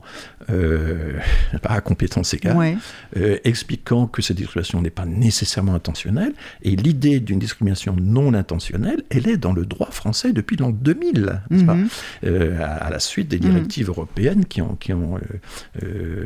euh, 0.50 1.18
à 1.64 1.80
compétence 1.80 2.32
égale, 2.34 2.56
Ouais. 2.56 2.76
euh, 3.16 3.38
expliquant 3.44 4.06
que 4.06 4.22
cette 4.22 4.36
discrimination 4.36 4.80
n'est 4.80 4.90
pas 4.90 5.06
nécessairement 5.06 5.74
intentionnelle, 5.74 6.32
et 6.62 6.76
l'idée 6.76 7.18
d'une 7.20 7.38
discrimination 7.40 7.96
non 8.00 8.32
intentionnelle, 8.34 9.02
elle 9.10 9.28
est 9.28 9.36
dans 9.36 9.52
le 9.52 9.66
droit 9.66 9.90
français 9.90 10.32
depuis 10.32 10.56
l'an 10.56 10.70
2000, 10.70 11.40
n'est-ce 11.50 11.64
pas? 11.64 11.74
Mhm. 11.74 11.88
Euh, 12.24 12.60
à, 12.62 12.86
à 12.86 12.90
la 12.90 13.00
suite 13.00 13.28
des 13.28 13.38
Mhm. 13.38 13.50
directives 13.50 13.88
européennes 13.88 14.44
qui 14.46 14.62
ont, 14.62 14.76
qui 14.76 14.92
ont 14.92 15.18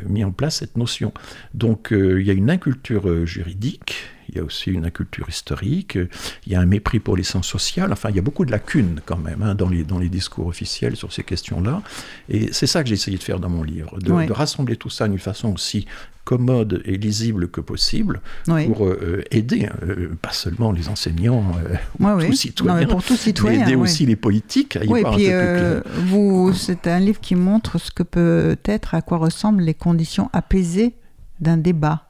mis 0.07 0.23
en 0.23 0.31
place 0.31 0.57
cette 0.57 0.77
notion. 0.77 1.11
Donc 1.53 1.87
il 1.91 2.21
y 2.21 2.29
a 2.29 2.33
une 2.33 2.49
inculture 2.49 3.25
juridique, 3.25 3.95
il 4.29 4.37
y 4.37 4.39
a 4.39 4.43
aussi 4.43 4.71
une 4.71 4.85
inculture 4.85 5.27
historique, 5.29 5.97
il 6.45 6.53
y 6.53 6.55
a 6.55 6.59
un 6.61 6.65
mépris 6.65 6.99
pour 6.99 7.17
les 7.17 7.23
sens 7.23 7.47
social, 7.47 7.91
enfin 7.91 8.09
il 8.09 8.15
y 8.15 8.19
a 8.19 8.21
beaucoup 8.21 8.45
de 8.45 8.51
lacunes 8.51 9.01
quand 9.05 9.17
même 9.17 9.41
hein, 9.41 9.55
dans, 9.55 9.69
les, 9.69 9.83
dans 9.83 9.99
les 9.99 10.09
discours 10.09 10.47
officiels 10.47 10.95
sur 10.95 11.11
ces 11.11 11.23
questions-là, 11.23 11.81
et 12.29 12.51
c'est 12.53 12.67
ça 12.67 12.83
que 12.83 12.89
j'ai 12.89 12.95
essayé 12.95 13.17
de 13.17 13.23
faire 13.23 13.39
dans 13.39 13.49
mon 13.49 13.63
livre, 13.63 13.97
de, 13.99 14.31
rassembler 14.31 14.75
tout 14.75 14.89
ça 14.89 15.07
d'une 15.07 15.19
façon 15.19 15.53
aussi 15.53 15.85
commode 16.25 16.83
et 16.85 16.97
lisible 16.97 17.47
que 17.49 17.59
possible 17.59 18.21
Oui. 18.47 18.67
pour 18.67 18.85
euh, 18.85 19.23
aider, 19.31 19.67
euh, 19.81 20.09
pas 20.21 20.31
seulement 20.31 20.71
les 20.71 20.87
enseignants 20.87 21.43
euh, 21.65 21.75
ou 21.99 22.05
Ouais, 22.05 22.25
tous 22.25 22.29
oui. 22.31 22.37
citoyens, 22.37 22.73
Non, 22.73 22.79
mais 22.79 22.85
pour 22.85 23.03
tout 23.03 23.13
mais 23.13 23.17
citoyen. 23.17 23.63
aider 23.65 23.75
aussi 23.75 24.05
les 24.05 24.15
politiques 24.15 24.75
à 24.75 24.83
y 24.83 24.87
Oui, 24.87 25.01
voir 25.01 25.15
puis 25.15 25.25
un 25.27 25.31
peu 25.31 25.37
plus 25.37 25.63
euh, 25.65 25.81
vous, 26.05 26.53
c'est 26.53 26.85
un 26.85 26.99
livre 26.99 27.19
qui 27.19 27.33
montre 27.33 27.79
ce 27.79 27.89
que 27.89 28.03
peut 28.03 28.57
être, 28.65 28.93
à 28.93 29.01
quoi 29.01 29.17
ressemblent 29.17 29.63
les 29.63 29.73
conditions 29.73 30.29
apaisées 30.31 30.93
d'un 31.39 31.57
débat. 31.57 32.08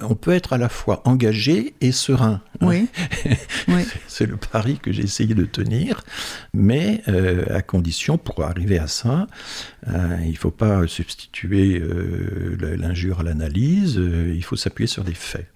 On 0.00 0.14
peut 0.14 0.32
être 0.32 0.52
à 0.52 0.58
la 0.58 0.68
fois 0.68 1.02
engagé 1.04 1.74
et 1.80 1.92
serein. 1.92 2.40
Oui. 2.62 2.88
C'est 4.06 4.26
le 4.26 4.36
pari 4.36 4.78
que 4.78 4.92
j'ai 4.92 5.02
essayé 5.02 5.34
de 5.34 5.44
tenir, 5.44 6.02
mais 6.54 7.02
euh, 7.08 7.44
à 7.54 7.60
condition, 7.60 8.16
pour 8.16 8.42
arriver 8.44 8.78
à 8.78 8.86
ça, 8.86 9.26
euh, 9.88 10.16
il 10.22 10.30
ne 10.30 10.36
faut 10.36 10.50
pas 10.50 10.86
substituer 10.86 11.78
euh, 11.78 12.56
l'injure 12.78 13.20
à 13.20 13.22
l'analyse, 13.24 13.96
il 13.96 14.42
faut 14.42 14.56
s'appuyer 14.56 14.86
sur 14.86 15.04
des 15.04 15.14
faits, 15.14 15.50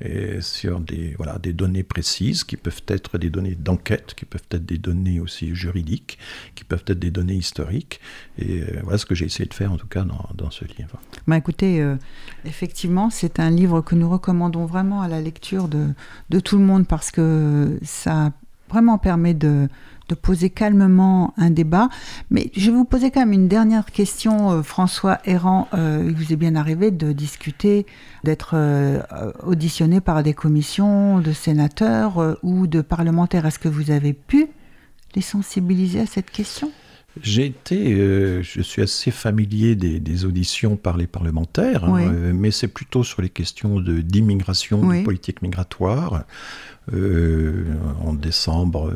et 0.00 0.40
sur 0.40 0.80
des, 0.80 1.14
voilà, 1.18 1.38
des 1.38 1.52
données 1.52 1.82
précises 1.82 2.44
qui 2.44 2.56
peuvent 2.56 2.82
être 2.88 3.18
des 3.18 3.28
données 3.28 3.56
d'enquête, 3.56 4.14
qui 4.16 4.24
peuvent 4.24 4.46
être 4.50 4.64
des 4.64 4.78
données 4.78 5.20
aussi 5.20 5.54
juridiques, 5.54 6.18
qui 6.54 6.64
peuvent 6.64 6.84
être 6.86 6.98
des 6.98 7.10
données 7.10 7.34
historiques. 7.34 8.00
Et 8.38 8.62
voilà 8.82 8.98
ce 8.98 9.06
que 9.06 9.14
j'ai 9.14 9.24
essayé 9.24 9.48
de 9.48 9.54
faire 9.54 9.72
en 9.72 9.76
tout 9.76 9.86
cas 9.86 10.04
dans, 10.04 10.50
ce 10.50 10.64
livre. 10.64 10.98
Bah 11.26 11.36
écoutez, 11.36 11.84
effectivement, 12.44 13.08
c'est 13.10 13.40
un 13.40 13.50
livre 13.50 13.80
que 13.80 13.94
nous 13.94 14.08
recommandons 14.08 14.66
vraiment 14.66 15.00
à 15.00 15.08
la 15.08 15.20
lecture 15.20 15.68
de, 15.68 16.40
tout 16.40 16.58
le 16.58 16.64
monde 16.64 16.86
parce 16.86 17.10
que 17.10 17.78
ça 17.82 18.32
vraiment 18.68 18.98
permet 18.98 19.34
de, 19.34 19.68
poser 20.22 20.50
calmement 20.50 21.34
un 21.36 21.50
débat. 21.50 21.88
Mais 22.30 22.50
je 22.56 22.70
vais 22.70 22.76
vous 22.76 22.84
poser 22.84 23.10
quand 23.10 23.20
même 23.20 23.32
une 23.32 23.48
dernière 23.48 23.86
question, 23.86 24.52
euh, 24.52 24.62
François 24.62 25.18
Errant. 25.24 25.66
Euh, 25.74 26.04
il 26.06 26.14
vous 26.14 26.32
est 26.32 26.36
bien 26.36 26.54
arrivé 26.54 26.92
de 26.92 27.12
discuter, 27.12 27.86
d'être 28.22 28.52
euh, 28.54 29.02
auditionné 29.42 30.00
par 30.00 30.22
des 30.22 30.32
commissions 30.32 31.18
de 31.18 31.32
sénateurs 31.32 32.38
ou 32.44 32.68
de 32.68 32.82
parlementaires. 32.82 33.46
Est-ce 33.46 33.58
que 33.58 33.68
vous 33.68 33.90
avez 33.90 34.12
pu 34.12 34.46
les 35.16 35.22
sensibiliser 35.22 36.00
à 36.00 36.06
cette 36.06 36.30
question? 36.30 36.70
J'ai 37.22 37.46
été, 37.46 37.94
euh, 37.94 38.42
je 38.42 38.60
suis 38.60 38.82
assez 38.82 39.10
familier 39.10 39.74
des, 39.74 40.24
auditions 40.24 40.76
par 40.76 40.96
les 40.96 41.06
parlementaires, 41.06 41.84
hein, 41.84 42.00
euh, 42.00 42.32
mais 42.34 42.50
c'est 42.50 42.68
plutôt 42.68 43.04
sur 43.04 43.22
les 43.22 43.28
questions 43.28 43.80
d'immigration, 43.80 44.86
de, 44.86 45.04
politique 45.04 45.42
migratoire. 45.42 46.24
Euh, 46.94 47.64
en 48.04 48.12
décembre 48.12 48.94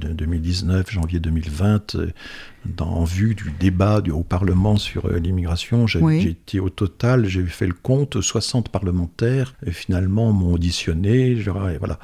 2019, 0.00 0.90
janvier 0.90 1.20
2020, 1.20 1.96
en 2.80 3.04
vue 3.04 3.34
du 3.34 3.52
débat 3.60 4.00
du, 4.00 4.10
au 4.10 4.22
Parlement 4.22 4.76
sur 4.76 5.08
l'immigration, 5.08 5.86
j'ai 5.86 6.30
été 6.30 6.60
au 6.60 6.70
total, 6.70 7.26
j'ai 7.26 7.44
fait 7.44 7.66
le 7.66 7.74
compte, 7.74 8.20
60 8.20 8.70
parlementaires 8.70 9.54
et 9.64 9.70
finalement 9.70 10.32
m'ont 10.32 10.54
auditionné. 10.54 11.36
Je, 11.36 11.50
voilà. 11.50 11.98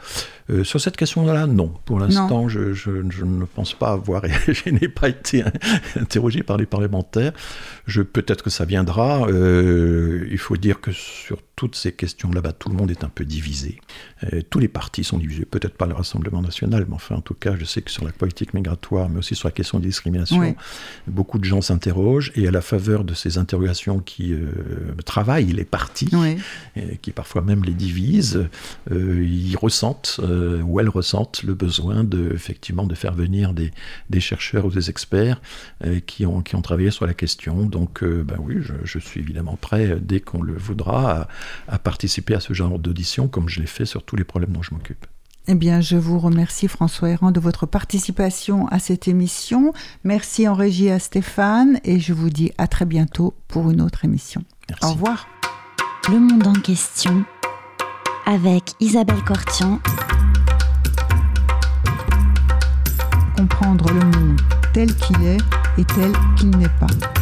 sur 0.64 0.80
cette 0.80 0.96
question-là, 0.96 1.46
non. 1.46 1.72
Pour 1.84 1.98
l'instant, 1.98 2.48
je, 2.48 2.74
je, 2.74 2.90
ne 2.90 3.44
pense 3.44 3.74
pas 3.74 3.92
avoir, 3.92 4.22
je 4.46 4.70
n'ai 4.70 4.88
pas 4.88 5.08
été 5.08 5.42
interrogé 5.96 6.42
par 6.42 6.58
les 6.58 6.66
parlementaires. 6.66 7.32
Peut-être 8.12 8.44
que 8.44 8.50
ça 8.50 8.64
viendra. 8.64 9.26
Euh, 9.28 10.26
il 10.30 10.38
faut 10.38 10.56
dire 10.56 10.80
que 10.80 10.92
sur 10.92 11.38
toutes 11.56 11.74
ces 11.76 11.92
questions 11.92 12.30
là-bas, 12.30 12.52
tout 12.52 12.68
le 12.68 12.76
monde 12.76 12.90
est 12.90 13.04
un 13.04 13.08
peu 13.08 13.24
divisé. 13.24 13.80
Euh, 14.32 14.40
tous 14.48 14.58
les 14.58 14.68
partis 14.68 15.04
sont 15.04 15.18
Peut-être 15.50 15.76
pas 15.76 15.86
le 15.86 15.94
Rassemblement 15.94 16.42
national, 16.42 16.86
mais 16.88 16.94
enfin, 16.94 17.16
en 17.16 17.20
tout 17.20 17.34
cas, 17.34 17.54
je 17.58 17.64
sais 17.64 17.82
que 17.82 17.90
sur 17.90 18.04
la 18.04 18.12
politique 18.12 18.54
migratoire, 18.54 19.08
mais 19.08 19.18
aussi 19.18 19.34
sur 19.34 19.48
la 19.48 19.52
question 19.52 19.78
de 19.78 19.84
discrimination, 19.84 20.54
beaucoup 21.06 21.38
de 21.38 21.44
gens 21.44 21.60
s'interrogent. 21.60 22.32
Et 22.34 22.48
à 22.48 22.50
la 22.50 22.60
faveur 22.60 23.04
de 23.04 23.14
ces 23.14 23.38
interrogations 23.38 24.00
qui 24.00 24.32
euh, 24.32 24.50
travaillent 25.04 25.52
les 25.52 25.64
partis, 25.64 26.10
et 26.76 26.96
qui 26.98 27.10
parfois 27.10 27.42
même 27.42 27.64
les 27.64 27.74
divisent, 27.74 28.48
ils 28.90 29.56
ressentent, 29.56 30.20
ou 30.64 30.80
elles 30.80 30.88
ressentent, 30.88 31.42
le 31.42 31.54
besoin 31.54 32.04
de, 32.04 32.32
effectivement, 32.34 32.86
de 32.86 32.94
faire 32.94 33.14
venir 33.14 33.52
des, 33.52 33.70
des 34.10 34.20
chercheurs 34.20 34.66
ou 34.66 34.70
des 34.70 34.90
experts 34.90 35.40
qui, 36.06 36.26
ont, 36.26 36.42
qui 36.42 36.56
ont 36.56 36.62
travaillé 36.62 36.90
sur 36.90 37.06
la 37.06 37.14
question. 37.14 37.66
Donc, 37.66 38.02
euh, 38.02 38.22
ben 38.24 38.36
oui, 38.40 38.56
je, 38.84 38.98
suis 38.98 39.20
évidemment 39.20 39.56
prêt, 39.56 39.90
euh, 39.90 39.98
dès 40.00 40.20
qu'on 40.20 40.42
le 40.42 40.54
voudra, 40.54 41.28
à, 41.68 41.78
participer 41.78 42.34
à 42.34 42.40
ce 42.40 42.52
genre 42.52 42.78
d'audition, 42.78 43.28
comme 43.28 43.48
je 43.48 43.60
l'ai 43.60 43.66
fait 43.66 43.86
sur 43.86 44.02
tous 44.02 44.16
les 44.16 44.24
problèmes 44.24 44.52
dont 44.52 44.62
je 44.62 44.74
m'occupe. 44.74 45.06
Eh 45.48 45.54
bien, 45.56 45.80
je 45.80 45.96
vous 45.96 46.20
remercie 46.20 46.68
François 46.68 47.10
Errand 47.10 47.32
de 47.32 47.40
votre 47.40 47.66
participation 47.66 48.68
à 48.68 48.78
cette 48.78 49.08
émission. 49.08 49.72
Merci 50.04 50.46
en 50.46 50.54
régie 50.54 50.88
à 50.88 51.00
Stéphane 51.00 51.80
et 51.82 51.98
je 51.98 52.12
vous 52.12 52.30
dis 52.30 52.52
à 52.58 52.68
très 52.68 52.84
bientôt 52.84 53.34
pour 53.48 53.70
une 53.70 53.80
autre 53.80 54.04
émission. 54.04 54.44
Merci. 54.68 54.84
Au 54.84 54.92
revoir. 54.92 55.26
Le 56.10 56.20
monde 56.20 56.46
en 56.46 56.52
question 56.52 57.24
avec 58.24 58.74
Isabelle 58.78 59.22
Cortian. 59.24 59.80
Comprendre 63.36 63.92
le 63.92 64.04
monde 64.18 64.40
tel 64.72 64.94
qu'il 64.94 65.22
est 65.24 65.40
et 65.76 65.84
tel 65.84 66.12
qu'il 66.36 66.50
n'est 66.50 66.68
pas. 66.78 67.21